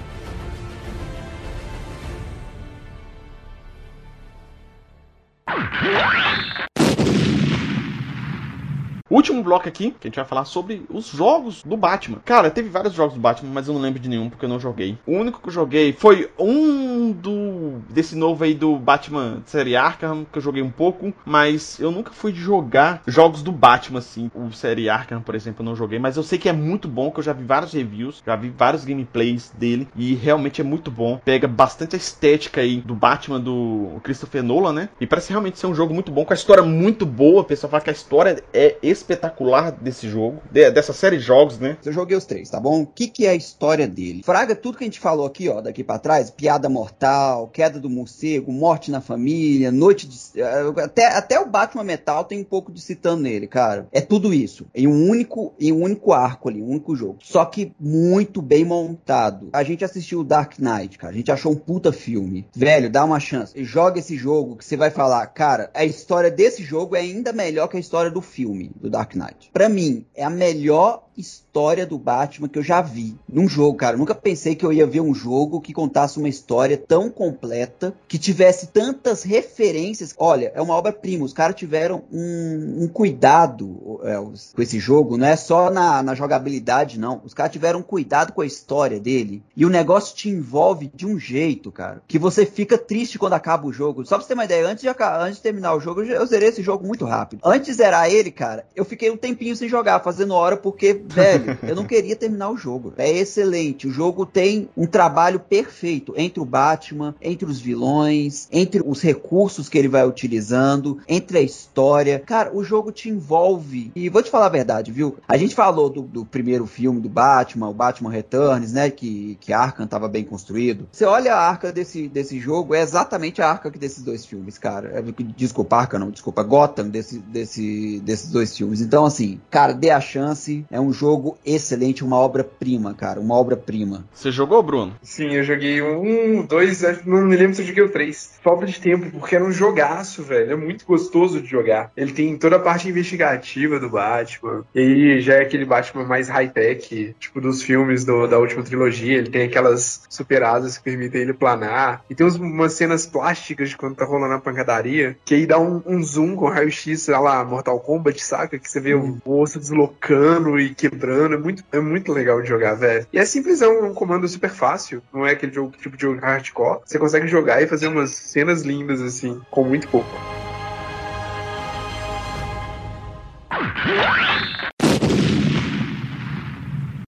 Último 9.11 9.43
bloco 9.43 9.69
aqui, 9.69 9.91
que 9.91 10.07
a 10.07 10.09
gente 10.09 10.17
vai 10.17 10.25
falar 10.25 10.45
sobre 10.45 10.83
os 10.89 11.09
jogos 11.09 11.65
do 11.65 11.77
Batman. 11.77 12.19
Cara, 12.25 12.49
teve 12.49 12.69
vários 12.69 12.95
jogos 12.95 13.15
do 13.15 13.21
Batman, 13.21 13.51
mas 13.53 13.67
eu 13.67 13.75
não 13.75 13.81
lembro 13.81 13.99
de 13.99 14.09
nenhum 14.09 14.31
porque 14.31 14.45
eu 14.45 14.49
não 14.49 14.61
joguei. 14.61 14.97
O 15.05 15.13
único 15.13 15.41
que 15.41 15.49
eu 15.49 15.53
joguei 15.53 15.93
foi 15.93 16.31
um 16.39 17.11
do 17.11 17.81
desse 17.91 18.15
novo 18.15 18.45
aí 18.45 18.55
do 18.55 18.77
Batman 18.77 19.43
série 19.47 19.75
Arkham, 19.75 20.25
que 20.31 20.39
eu 20.39 20.43
joguei 20.43 20.63
um 20.63 20.71
pouco, 20.71 21.13
mas 21.25 21.81
eu 21.81 21.91
nunca 21.91 22.13
fui 22.13 22.33
jogar 22.33 23.03
jogos 23.07 23.43
do 23.43 23.51
Batman 23.51 23.99
assim. 23.99 24.31
O 24.35 24.53
série 24.53 24.89
Arkham, 24.89 25.21
por 25.21 25.35
exemplo, 25.35 25.63
eu 25.63 25.67
não 25.67 25.75
joguei, 25.75 25.99
mas 25.99 26.17
eu 26.17 26.23
sei 26.23 26.39
que 26.39 26.49
é 26.49 26.53
muito 26.53 26.87
bom, 26.87 27.11
que 27.11 27.19
eu 27.19 27.25
já 27.25 27.33
vi 27.33 27.43
vários 27.43 27.73
reviews, 27.73 28.23
já 28.25 28.37
vi 28.37 28.49
vários 28.51 28.85
gameplays 28.85 29.53
dele 29.59 29.89
e 29.97 30.15
realmente 30.15 30.61
é 30.61 30.65
muito 30.65 30.91
bom. 30.91 31.21
Pega 31.25 31.49
bastante 31.49 31.97
a 31.97 31.99
estética 31.99 32.61
aí 32.61 32.81
do 32.81 32.95
Batman 32.95 33.41
do 33.41 34.01
Christopher 34.05 34.43
Nolan, 34.43 34.73
né? 34.73 34.89
E 35.01 35.07
parece 35.07 35.31
realmente 35.31 35.59
ser 35.59 35.67
um 35.67 35.75
jogo 35.75 35.93
muito 35.93 36.13
bom, 36.13 36.25
com 36.25 36.33
a 36.33 36.37
história 36.37 36.63
muito 36.63 37.05
boa. 37.05 37.41
O 37.41 37.45
pessoal 37.45 37.71
fala 37.71 37.83
que 37.83 37.91
a 37.91 37.93
história 37.93 38.43
é 38.53 38.77
espetacular 39.01 39.73
desse 39.73 40.09
jogo, 40.09 40.43
de, 40.51 40.71
dessa 40.71 40.93
série 40.93 41.17
de 41.17 41.23
jogos, 41.23 41.59
né? 41.59 41.77
Eu 41.85 41.93
joguei 41.93 42.17
os 42.17 42.25
três, 42.25 42.49
tá 42.49 42.61
bom? 42.61 42.83
O 42.83 42.87
que, 42.87 43.07
que 43.07 43.27
é 43.27 43.31
a 43.31 43.35
história 43.35 43.87
dele? 43.87 44.23
Fraga, 44.23 44.55
tudo 44.55 44.79
que 44.79 44.85
a 44.85 44.87
gente 44.87 45.01
falou 45.01 45.27
aqui, 45.27 45.49
ó, 45.49 45.61
daqui 45.61 45.83
para 45.83 45.99
trás, 45.99 46.31
piada 46.31 46.69
mortal, 46.69 47.49
queda 47.49 47.79
do 47.79 47.91
morcego, 47.91 48.53
morte 48.53 48.91
na 48.91 49.01
família, 49.01 49.71
noite 49.71 50.07
de. 50.07 50.19
Eh, 50.37 50.83
até, 50.83 51.07
até 51.07 51.41
o 51.41 51.47
Batman 51.47 51.85
Metal 51.85 52.25
tem 52.25 52.41
um 52.41 52.45
pouco 52.45 52.73
de 52.73 52.81
citando 52.81 53.23
nele, 53.23 53.47
cara. 53.47 53.89
É 53.93 54.01
tudo 54.01 54.33
isso. 54.33 54.67
Em 54.75 54.87
um 54.87 55.09
único, 55.09 55.55
em 55.59 55.73
um 55.73 55.83
único 55.83 56.13
arco 56.13 56.49
ali, 56.49 56.63
um 56.63 56.71
único 56.71 56.95
jogo. 56.95 57.19
Só 57.21 57.45
que 57.45 57.73
muito 57.79 58.43
bem 58.43 58.65
montado. 58.65 59.49
A 59.53 59.63
gente 59.63 59.85
assistiu 59.85 60.21
o 60.21 60.25
Dark 60.25 60.59
Knight, 60.59 60.99
cara. 60.99 61.13
A 61.13 61.17
gente 61.17 61.33
achou 61.33 61.53
um 61.53 61.57
puta 61.57 61.93
filme. 61.93 62.47
Velho, 62.55 62.91
dá 62.91 63.05
uma 63.05 63.21
chance. 63.21 63.65
Joga 63.65 63.99
esse 63.99 64.17
jogo 64.17 64.57
que 64.57 64.65
você 64.65 64.77
vai 64.77 64.91
falar, 64.91 65.27
cara, 65.29 65.71
a 65.75 65.85
história 65.85 66.31
desse 66.31 66.63
jogo 66.63 66.97
é 66.97 67.01
ainda 67.01 67.33
melhor 67.33 67.69
que 67.69 67.77
a 67.77 67.81
história 67.81 68.11
do 68.11 68.21
filme, 68.21 68.71
do 68.77 68.90
Dark 68.91 69.15
Knight. 69.15 69.51
Para 69.53 69.69
mim, 69.69 70.05
é 70.15 70.25
a 70.25 70.31
melhor 70.31 71.09
história 71.21 71.87
do 71.87 71.99
Batman 71.99 72.49
que 72.49 72.59
eu 72.59 72.63
já 72.63 72.81
vi 72.81 73.17
num 73.29 73.49
jogo, 73.49 73.77
cara. 73.77 73.97
Nunca 73.97 74.15
pensei 74.15 74.55
que 74.55 74.65
eu 74.65 74.73
ia 74.73 74.87
ver 74.87 75.01
um 75.01 75.15
jogo 75.15 75.61
que 75.61 75.73
contasse 75.73 76.19
uma 76.19 76.29
história 76.29 76.77
tão 76.77 77.11
completa, 77.11 77.95
que 78.09 78.19
tivesse 78.19 78.69
tantas 78.69 79.23
referências. 79.23 80.15
Olha, 80.19 80.53
é 80.55 80.63
uma 80.63 80.75
obra-prima. 80.75 81.25
Os 81.25 81.33
caras 81.33 81.57
tiveram 81.57 82.03
um, 82.13 82.85
um 82.85 82.89
cuidado 82.89 84.01
é, 84.05 84.17
com 84.17 84.63
esse 84.63 84.79
jogo, 84.79 85.17
não 85.17 85.27
é 85.27 85.37
só 85.37 85.71
na, 85.71 86.03
na 86.03 86.15
jogabilidade, 86.15 86.99
não. 86.99 87.21
Os 87.25 87.35
caras 87.35 87.53
tiveram 87.53 87.81
um 87.81 87.83
cuidado 87.83 88.33
com 88.33 88.41
a 88.41 88.47
história 88.47 88.99
dele. 88.99 89.43
E 89.57 89.67
o 89.67 89.71
negócio 89.71 90.17
te 90.17 90.29
envolve 90.29 90.91
de 90.95 91.07
um 91.07 91.19
jeito, 91.19 91.71
cara, 91.71 92.03
que 92.07 92.19
você 92.19 92.47
fica 92.47 92.79
triste 92.79 93.19
quando 93.19 93.35
acaba 93.35 93.67
o 93.67 93.73
jogo. 93.73 94.05
Só 94.05 94.17
pra 94.17 94.23
você 94.23 94.29
ter 94.29 94.35
uma 94.35 94.45
ideia, 94.45 94.67
antes 94.67 94.83
de, 94.83 94.89
antes 94.89 95.37
de 95.37 95.43
terminar 95.43 95.75
o 95.75 95.81
jogo, 95.81 96.03
eu 96.03 96.27
zerei 96.27 96.49
esse 96.49 96.63
jogo 96.63 96.87
muito 96.87 97.05
rápido. 97.05 97.41
Antes 97.45 97.67
de 97.67 97.75
zerar 97.75 98.11
ele, 98.11 98.31
cara, 98.31 98.67
eu 98.75 98.85
fiquei 98.85 99.11
um 99.11 99.17
tempinho 99.17 99.57
sem 99.57 99.69
jogar, 99.69 100.01
fazendo 100.01 100.35
hora, 100.35 100.57
porque 100.57 101.03
velho, 101.11 101.59
eu 101.63 101.75
não 101.75 101.85
queria 101.85 102.17
terminar 102.17 102.51
o 102.51 102.57
jogo. 102.57 102.93
É 102.97 103.11
excelente. 103.11 103.87
O 103.87 103.91
jogo 103.91 104.25
tem 104.25 104.69
um 104.77 104.87
trabalho 104.87 105.41
perfeito 105.41 106.15
entre 106.17 106.41
o 106.41 106.45
Batman, 106.45 107.15
entre 107.21 107.49
os 107.49 107.61
vilões, 107.61 108.49
entre 108.51 108.83
os 108.85 109.01
recursos 109.01 109.69
que 109.69 109.79
ele 109.79 109.89
vai 109.89 110.07
utilizando, 110.07 110.99
entre 111.09 111.39
a 111.39 111.43
história. 111.43 112.23
Cara, 112.25 112.55
o 112.55 112.63
jogo 112.63 112.93
te 112.93 113.09
envolve. 113.09 113.91
E 113.95 114.09
vou 114.09 114.23
te 114.23 114.31
falar 114.31 114.47
a 114.47 114.51
verdade, 114.51 114.93
viu? 114.93 115.17
A 115.29 115.37
gente 115.37 115.55
falou 115.55 115.89
do, 115.89 116.03
do 116.03 116.25
primeiro 116.25 116.67
filme 116.67 117.01
do 117.01 117.09
Batman, 117.09 117.69
o 117.69 117.75
Batman 117.75 118.11
Returns, 118.11 118.73
né? 118.73 118.91
Que, 118.91 119.37
que 119.41 119.53
Arkham 119.53 119.87
tava 119.87 120.09
bem 120.09 120.25
construído. 120.25 120.89
Você 120.93 121.05
olha 121.05 121.35
a 121.35 121.41
arca 121.41 121.73
desse, 121.73 122.09
desse 122.09 122.39
jogo, 122.39 122.75
é 122.75 122.81
exatamente 122.81 123.43
a 123.43 123.49
arca 123.49 123.71
desses 123.71 124.03
dois 124.03 124.25
filmes, 124.25 124.59
cara. 124.59 124.89
É, 124.99 125.03
desculpa, 125.37 125.77
Arca 125.77 125.99
não, 125.99 126.11
desculpa, 126.11 126.43
Gotham 126.43 126.89
desse, 126.89 127.19
desse, 127.19 128.01
desses 128.01 128.31
dois 128.31 128.57
filmes. 128.57 128.81
Então, 128.81 129.05
assim, 129.05 129.41
cara, 129.51 129.73
dê 129.73 129.91
a 129.91 130.01
chance. 130.01 130.65
É 130.71 130.81
um 130.81 130.93
jogo 131.01 131.39
excelente, 131.47 132.05
uma 132.05 132.19
obra-prima, 132.19 132.93
cara, 132.93 133.19
uma 133.19 133.35
obra-prima. 133.35 134.05
Você 134.13 134.31
jogou, 134.31 134.63
Bruno? 134.63 134.95
Sim, 135.03 135.35
eu 135.35 135.43
joguei 135.43 135.81
um, 135.81 136.45
dois, 136.45 136.83
não 137.07 137.23
me 137.23 137.37
lembro 137.37 137.55
se 137.55 137.63
eu 137.63 137.67
joguei 137.67 137.83
o 137.83 137.89
três. 137.89 138.39
Falta 138.43 138.67
de 138.67 138.79
tempo, 138.79 139.11
porque 139.11 139.35
era 139.35 139.45
um 139.45 139.51
jogaço, 139.53 140.23
velho. 140.23 140.53
É 140.53 140.57
muito 140.57 140.85
gostoso 140.85 141.41
de 141.41 141.49
jogar. 141.49 141.91
Ele 141.97 142.13
tem 142.13 142.37
toda 142.37 142.57
a 142.57 142.61
parte 142.61 142.87
investigativa 142.89 143.81
do 143.81 143.89
Batman. 143.89 144.65
E 144.75 144.81
aí 144.81 145.21
já 145.21 145.35
é 145.35 145.43
aquele 145.43 145.65
Batman 145.65 146.05
mais 146.05 146.29
high-tech, 146.29 147.17
tipo 147.19 147.41
dos 147.41 147.63
filmes 147.63 148.05
do, 148.05 148.27
da 148.27 148.39
última 148.39 148.63
trilogia. 148.63 149.17
Ele 149.17 149.31
tem 149.31 149.45
aquelas 149.45 150.03
superadas 150.09 150.77
que 150.77 150.85
permitem 150.85 151.23
ele 151.23 151.33
planar. 151.33 152.05
E 152.11 152.15
tem 152.15 152.27
umas 152.27 152.75
cenas 152.75 153.07
plásticas 153.07 153.71
de 153.71 153.77
quando 153.77 153.97
tá 153.97 154.05
rolando 154.05 154.35
a 154.35 154.41
pancadaria, 154.41 155.17
que 155.25 155.35
aí 155.35 155.47
dá 155.47 155.59
um, 155.59 155.83
um 155.87 156.03
zoom 156.03 156.37
com 156.37 156.49
raio-x, 156.49 157.03
sei 157.03 157.17
lá, 157.17 157.43
Mortal 157.43 157.81
Kombat, 157.81 158.23
saca? 158.23 158.59
Que 158.59 158.71
você 158.71 158.81
vê 158.81 158.95
hum. 158.95 159.19
o 159.25 159.41
osso 159.41 159.59
deslocando 159.59 160.59
e 160.59 160.75
quebrando. 160.81 161.35
É 161.35 161.39
muito, 161.39 161.65
é 161.73 161.81
muito 161.81 162.13
legal 162.13 162.41
de 162.41 162.49
jogar, 162.49 162.75
velho. 162.75 163.07
E 163.13 163.19
é 163.19 163.25
simples, 163.25 163.61
é 163.61 163.69
um, 163.69 163.93
comando 163.93 164.27
super 164.27 164.51
fácil. 164.51 165.03
Não 165.13 165.27
é 165.27 165.33
aquele 165.33 165.53
jogo, 165.53 165.73
tipo 165.77 165.97
de 165.97 166.03
jogo 166.03 166.21
hardcore. 166.21 166.81
Você 166.85 166.99
consegue 166.99 167.29
jogar 167.29 167.63
e 167.63 167.67
fazer 167.67 167.89
umas 167.89 168.11
cenas 168.11 168.63
lindas, 168.63 169.01
assim, 169.01 169.41
com 169.51 169.65
muito 169.65 169.89
pouco. 169.89 170.11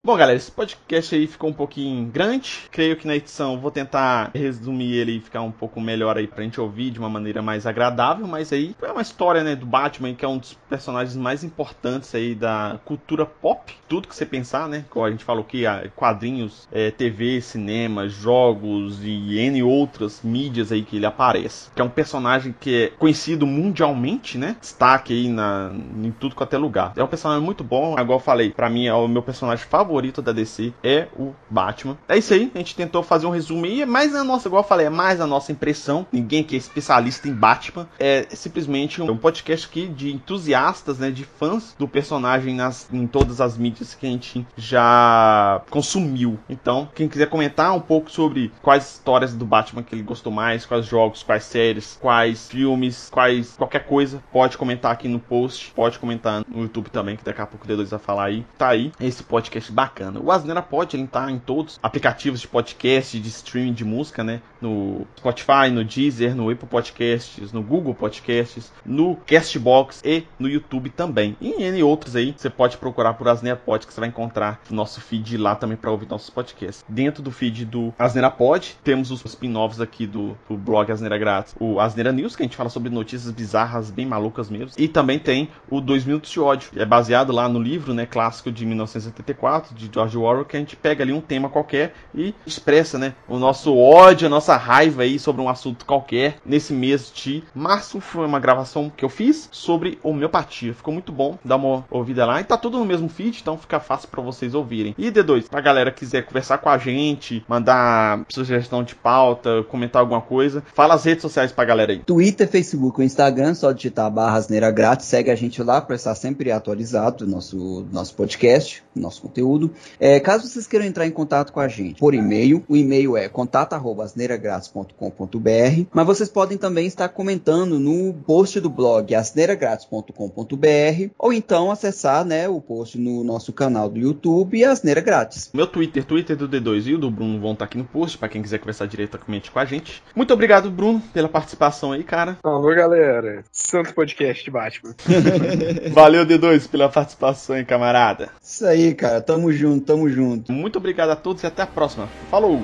Bom, 0.05 0.16
galera, 0.16 0.36
esse 0.36 0.50
podcast 0.50 1.14
aí 1.14 1.28
ficou 1.28 1.50
um 1.50 1.53
pouquinho 1.53 2.05
grande. 2.07 2.62
Creio 2.72 2.96
que 2.96 3.07
na 3.07 3.14
edição 3.14 3.61
vou 3.61 3.70
tentar 3.70 4.32
resumir 4.34 4.96
ele 4.96 5.18
e 5.18 5.20
ficar 5.20 5.42
um 5.42 5.53
pouco 5.53 5.80
melhor 5.80 6.18
aí 6.18 6.26
pra 6.26 6.42
gente 6.42 6.61
ouvir 6.61 6.90
de 6.90 6.98
uma 6.98 7.09
maneira 7.09 7.40
mais 7.40 7.68
agradável. 7.68 8.26
Mas 8.26 8.53
aí 8.53 8.74
é 8.82 8.90
uma 8.90 9.00
história, 9.00 9.44
né, 9.44 9.55
do 9.55 9.64
Batman, 9.64 10.12
que 10.12 10.24
é 10.24 10.28
um 10.28 10.38
dos 10.38 10.55
personagens 10.68 11.14
mais 11.14 11.44
importantes 11.44 12.12
aí 12.16 12.34
da 12.34 12.80
cultura 12.84 13.24
pop. 13.24 13.72
Tudo 13.88 14.09
que 14.09 14.16
você 14.16 14.26
pensar, 14.26 14.68
né? 14.68 14.84
Como 14.90 15.07
a 15.07 15.11
gente 15.12 15.22
falou 15.22 15.44
que 15.44 15.62
quadrinhos, 15.94 16.66
é, 16.72 16.90
TV, 16.90 17.40
cinema, 17.40 18.09
jogos 18.09 19.05
e 19.05 19.38
N 19.38 19.62
outras 19.62 20.20
mídias 20.24 20.72
aí 20.72 20.82
que 20.82 20.96
ele 20.96 21.07
aparece. 21.07 21.70
Que 21.76 21.80
é 21.80 21.84
um 21.84 21.88
personagem 21.88 22.53
que 22.59 22.86
é 22.86 22.88
conhecido 22.88 23.46
mundialmente, 23.46 24.36
né? 24.36 24.57
Destaque 24.61 25.12
aí 25.12 25.28
na, 25.28 25.70
em 25.72 26.11
tudo 26.11 26.34
quanto 26.34 26.55
é 26.55 26.59
lugar. 26.59 26.92
É 26.96 27.05
um 27.05 27.07
personagem 27.07 27.44
muito 27.44 27.62
bom. 27.62 27.96
Agora 27.96 28.16
eu 28.16 28.24
falei, 28.24 28.50
pra 28.50 28.68
mim 28.68 28.86
é 28.86 28.94
o 28.94 29.07
meu 29.07 29.22
personagem 29.22 29.64
favorito 29.64 29.92
favorito 30.03 30.20
da 30.20 30.32
DC 30.32 30.72
é 30.82 31.07
o 31.16 31.32
Batman. 31.48 31.96
É 32.09 32.18
isso 32.18 32.34
aí, 32.34 32.50
a 32.55 32.59
gente 32.59 32.74
tentou 32.74 33.03
fazer 33.03 33.26
um 33.26 33.30
resumo 33.30 33.64
aí, 33.64 33.82
é 33.82 33.86
mais 33.86 34.14
a 34.14 34.24
nossa, 34.24 34.48
igual 34.48 34.62
eu 34.62 34.68
falei, 34.68 34.86
é 34.86 34.90
mais 34.90 35.20
a 35.20 35.26
nossa 35.26 35.53
impressão. 35.53 36.07
Ninguém 36.11 36.42
que 36.42 36.57
é 36.57 36.59
especialista 36.59 37.28
em 37.28 37.32
Batman. 37.32 37.88
É 37.98 38.26
simplesmente 38.30 39.00
um 39.00 39.16
podcast 39.16 39.66
aqui 39.66 39.86
de 39.86 40.12
entusiastas, 40.12 40.98
né, 40.98 41.11
de 41.11 41.24
fãs 41.24 41.74
do 41.78 41.86
personagem 41.86 42.55
nas, 42.55 42.88
em 42.92 43.07
todas 43.07 43.40
as 43.40 43.57
mídias 43.57 43.94
que 43.94 44.07
a 44.07 44.11
gente 44.11 44.46
já 44.57 45.62
consumiu. 45.70 46.38
Então, 46.48 46.88
quem 46.94 47.09
quiser 47.09 47.28
comentar 47.28 47.74
um 47.74 47.80
pouco 47.80 48.11
sobre 48.11 48.53
quais 48.61 48.94
histórias 48.94 49.34
do 49.34 49.44
Batman 49.44 49.82
que 49.82 49.94
ele 49.94 50.03
gostou 50.03 50.32
mais, 50.32 50.66
quais 50.66 50.86
jogos, 50.86 51.22
quais 51.22 51.44
séries, 51.44 51.96
quais 52.00 52.48
filmes, 52.48 53.09
quais 53.11 53.55
qualquer 53.57 53.86
coisa, 53.86 54.22
pode 54.32 54.59
comentar 54.59 54.90
aqui 54.90 55.07
no 55.07 55.20
post, 55.20 55.70
pode 55.74 55.98
comentar 55.98 56.42
no 56.48 56.62
YouTube 56.62 56.90
também, 56.90 57.16
que 57.16 57.24
daqui 57.24 57.40
a 57.40 57.46
pouco 57.46 57.64
o 57.64 57.68
D2 57.68 57.86
vai 57.86 57.98
falar 58.00 58.24
aí. 58.24 58.44
Tá 58.59 58.68
aí 58.68 58.90
esse 58.98 59.22
podcast 59.22 59.70
bacana. 59.82 60.20
O 60.20 60.30
Asneira 60.30 60.62
Pod, 60.62 60.96
ele 60.96 61.06
tá 61.06 61.30
em 61.30 61.38
todos 61.38 61.74
os 61.74 61.80
aplicativos 61.82 62.40
de 62.40 62.46
podcast, 62.46 63.18
de 63.18 63.28
streaming 63.28 63.72
de 63.72 63.84
música, 63.84 64.22
né? 64.22 64.40
No 64.60 65.06
Spotify, 65.18 65.70
no 65.72 65.84
Deezer, 65.84 66.36
no 66.36 66.50
Apple 66.50 66.68
Podcasts, 66.68 67.52
no 67.52 67.62
Google 67.62 67.94
Podcasts, 67.94 68.72
no 68.86 69.16
Castbox 69.26 70.00
e 70.04 70.24
no 70.38 70.48
YouTube 70.48 70.88
também. 70.90 71.36
E 71.40 71.64
em 71.64 71.82
outros 71.82 72.14
aí, 72.14 72.32
você 72.36 72.48
pode 72.48 72.76
procurar 72.76 73.14
por 73.14 73.26
Asneira 73.26 73.58
Pod, 73.58 73.86
que 73.86 73.92
você 73.92 73.98
vai 73.98 74.08
encontrar 74.08 74.60
nosso 74.70 75.00
feed 75.00 75.36
lá 75.36 75.56
também 75.56 75.76
para 75.76 75.90
ouvir 75.90 76.08
nossos 76.08 76.30
podcasts. 76.30 76.84
Dentro 76.88 77.22
do 77.22 77.32
feed 77.32 77.64
do 77.64 77.92
Asneira 77.98 78.30
Pod, 78.30 78.76
temos 78.84 79.10
os 79.10 79.24
spin-offs 79.24 79.80
aqui 79.80 80.06
do, 80.06 80.36
do 80.48 80.56
blog 80.56 80.92
Asneira 80.92 81.18
Grátis. 81.18 81.56
O 81.58 81.80
Asneira 81.80 82.12
News, 82.12 82.36
que 82.36 82.42
a 82.42 82.46
gente 82.46 82.56
fala 82.56 82.68
sobre 82.68 82.88
notícias 82.88 83.32
bizarras, 83.32 83.90
bem 83.90 84.06
malucas 84.06 84.48
mesmo. 84.48 84.70
E 84.78 84.86
também 84.86 85.18
tem 85.18 85.48
o 85.68 85.80
2 85.80 86.04
Minutos 86.04 86.30
de 86.30 86.38
Ódio, 86.38 86.70
que 86.70 86.80
é 86.80 86.86
baseado 86.86 87.32
lá 87.32 87.48
no 87.48 87.60
livro, 87.60 87.92
né, 87.92 88.06
clássico 88.06 88.52
de 88.52 88.64
1974, 88.64 89.71
de 89.74 89.90
George 89.92 90.16
Orwell, 90.16 90.44
que 90.44 90.56
a 90.56 90.60
gente 90.60 90.76
pega 90.76 91.02
ali 91.02 91.12
um 91.12 91.20
tema 91.20 91.48
qualquer 91.48 91.94
e 92.14 92.34
expressa, 92.46 92.98
né, 92.98 93.14
o 93.28 93.38
nosso 93.38 93.76
ódio, 93.76 94.26
a 94.26 94.30
nossa 94.30 94.56
raiva 94.56 95.02
aí 95.02 95.18
sobre 95.18 95.40
um 95.42 95.48
assunto 95.48 95.86
qualquer. 95.86 96.36
Nesse 96.44 96.72
mês 96.72 97.10
de 97.14 97.42
março 97.54 98.00
foi 98.00 98.26
uma 98.26 98.40
gravação 98.40 98.90
que 98.94 99.04
eu 99.04 99.08
fiz 99.08 99.48
sobre 99.50 99.98
homeopatia. 100.02 100.74
Ficou 100.74 100.92
muito 100.92 101.12
bom, 101.12 101.38
dá 101.44 101.56
uma 101.56 101.84
ouvida 101.90 102.26
lá. 102.26 102.40
E 102.40 102.44
tá 102.44 102.56
tudo 102.56 102.78
no 102.78 102.84
mesmo 102.84 103.08
feed, 103.08 103.38
então 103.40 103.56
fica 103.56 103.80
fácil 103.80 104.08
para 104.08 104.22
vocês 104.22 104.54
ouvirem. 104.54 104.94
E 104.98 105.10
D2, 105.10 105.48
pra 105.48 105.60
galera 105.60 105.90
que 105.90 106.00
quiser 106.00 106.22
conversar 106.22 106.58
com 106.58 106.68
a 106.68 106.78
gente, 106.78 107.44
mandar 107.46 108.24
sugestão 108.28 108.82
de 108.82 108.94
pauta, 108.94 109.62
comentar 109.68 110.00
alguma 110.00 110.20
coisa, 110.20 110.62
fala 110.74 110.94
as 110.94 111.04
redes 111.04 111.22
sociais 111.22 111.52
pra 111.52 111.64
galera 111.64 111.92
aí. 111.92 111.98
Twitter, 112.00 112.48
Facebook 112.48 113.00
Instagram, 113.02 113.54
só 113.54 113.70
digitar 113.70 114.10
barra 114.10 114.38
asneira 114.38 114.70
grátis, 114.70 115.06
segue 115.06 115.30
a 115.30 115.36
gente 115.36 115.62
lá 115.62 115.80
para 115.80 115.94
estar 115.94 116.14
sempre 116.14 116.50
atualizado 116.50 117.24
do 117.24 117.30
nosso, 117.30 117.86
nosso 117.92 118.14
podcast, 118.14 118.82
nosso 118.94 119.22
conteúdo. 119.22 119.61
Tudo. 119.62 119.70
É, 120.00 120.18
caso 120.18 120.48
vocês 120.48 120.66
queiram 120.66 120.86
entrar 120.86 121.06
em 121.06 121.10
contato 121.10 121.52
com 121.52 121.60
a 121.60 121.68
gente 121.68 122.00
por 122.00 122.14
e-mail, 122.14 122.64
o 122.68 122.76
e-mail 122.76 123.16
é 123.16 123.28
contato@asneiragratis.com.br, 123.28 125.86
mas 125.92 126.06
vocês 126.06 126.28
podem 126.28 126.58
também 126.58 126.86
estar 126.86 127.08
comentando 127.08 127.78
no 127.78 128.12
post 128.26 128.58
do 128.60 128.68
blog 128.68 129.14
asneiragratis.com.br 129.14 131.12
ou 131.18 131.32
então 131.32 131.70
acessar, 131.70 132.24
né, 132.24 132.48
o 132.48 132.60
post 132.60 132.98
no 132.98 133.22
nosso 133.22 133.52
canal 133.52 133.88
do 133.88 134.00
YouTube 134.00 134.64
Asneira 134.64 135.00
Grátis. 135.00 135.50
Meu 135.54 135.66
Twitter, 135.66 136.04
Twitter 136.04 136.36
do 136.36 136.48
D2 136.48 136.86
e 136.86 136.94
o 136.94 136.98
do 136.98 137.10
Bruno 137.10 137.40
vão 137.40 137.52
estar 137.52 137.66
aqui 137.66 137.78
no 137.78 137.84
post 137.84 138.18
para 138.18 138.28
quem 138.28 138.42
quiser 138.42 138.58
conversar 138.58 138.86
diretamente 138.86 139.50
com 139.50 139.58
a 139.58 139.64
gente. 139.64 140.02
Muito 140.14 140.32
obrigado, 140.32 140.70
Bruno, 140.70 141.02
pela 141.12 141.28
participação 141.28 141.90
aí, 141.92 142.02
cara. 142.02 142.38
Alô, 142.42 142.74
galera. 142.74 143.44
Santo 143.52 143.94
podcast 143.94 144.42
de 144.44 144.50
Batman. 144.50 144.94
Valeu, 145.92 146.26
D2, 146.26 146.68
pela 146.68 146.88
participação, 146.88 147.56
hein, 147.56 147.64
camarada. 147.64 148.30
Isso 148.42 148.66
aí, 148.66 148.94
cara. 148.94 149.20
Tamo 149.20 149.51
junto, 149.53 149.84
tamo 149.84 150.09
junto. 150.09 150.53
Muito 150.53 150.76
obrigado 150.76 151.11
a 151.11 151.16
todos 151.16 151.42
e 151.42 151.46
até 151.46 151.62
a 151.62 151.66
próxima. 151.66 152.09
Falou! 152.30 152.62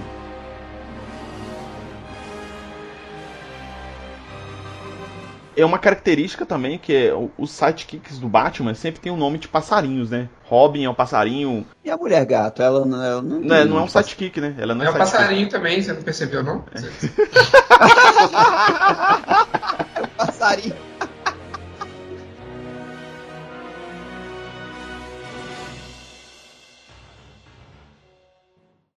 É 5.57 5.65
uma 5.65 5.79
característica 5.79 6.47
também 6.47 6.79
que 6.79 6.95
é, 6.95 7.13
os 7.37 7.51
sidekicks 7.51 8.21
do 8.21 8.29
Batman 8.29 8.75
sempre 8.75 9.01
tem 9.01 9.11
um 9.11 9.17
nome 9.17 9.39
de 9.39 9.49
passarinhos, 9.49 10.09
né? 10.09 10.29
Robin 10.45 10.85
é 10.85 10.91
um 10.91 10.95
passarinho. 10.95 11.67
E 11.85 11.91
a 11.91 11.97
mulher 11.97 12.25
gato? 12.25 12.63
Ela 12.63 12.85
não, 12.85 13.05
ela 13.05 13.21
não, 13.21 13.41
não, 13.41 13.57
é, 13.57 13.65
não 13.65 13.79
é 13.79 13.83
um 13.83 13.89
sidekick, 13.89 14.41
né? 14.41 14.55
Ela 14.57 14.73
não 14.73 14.85
é, 14.85 14.87
é 14.87 14.91
um 14.91 14.95
passarinho 14.95 15.49
também, 15.49 15.83
você 15.83 15.93
não 15.93 16.03
percebeu, 16.03 16.45
não? 16.45 16.65
é 16.73 16.79
um 20.01 20.07
passarinho. 20.17 20.77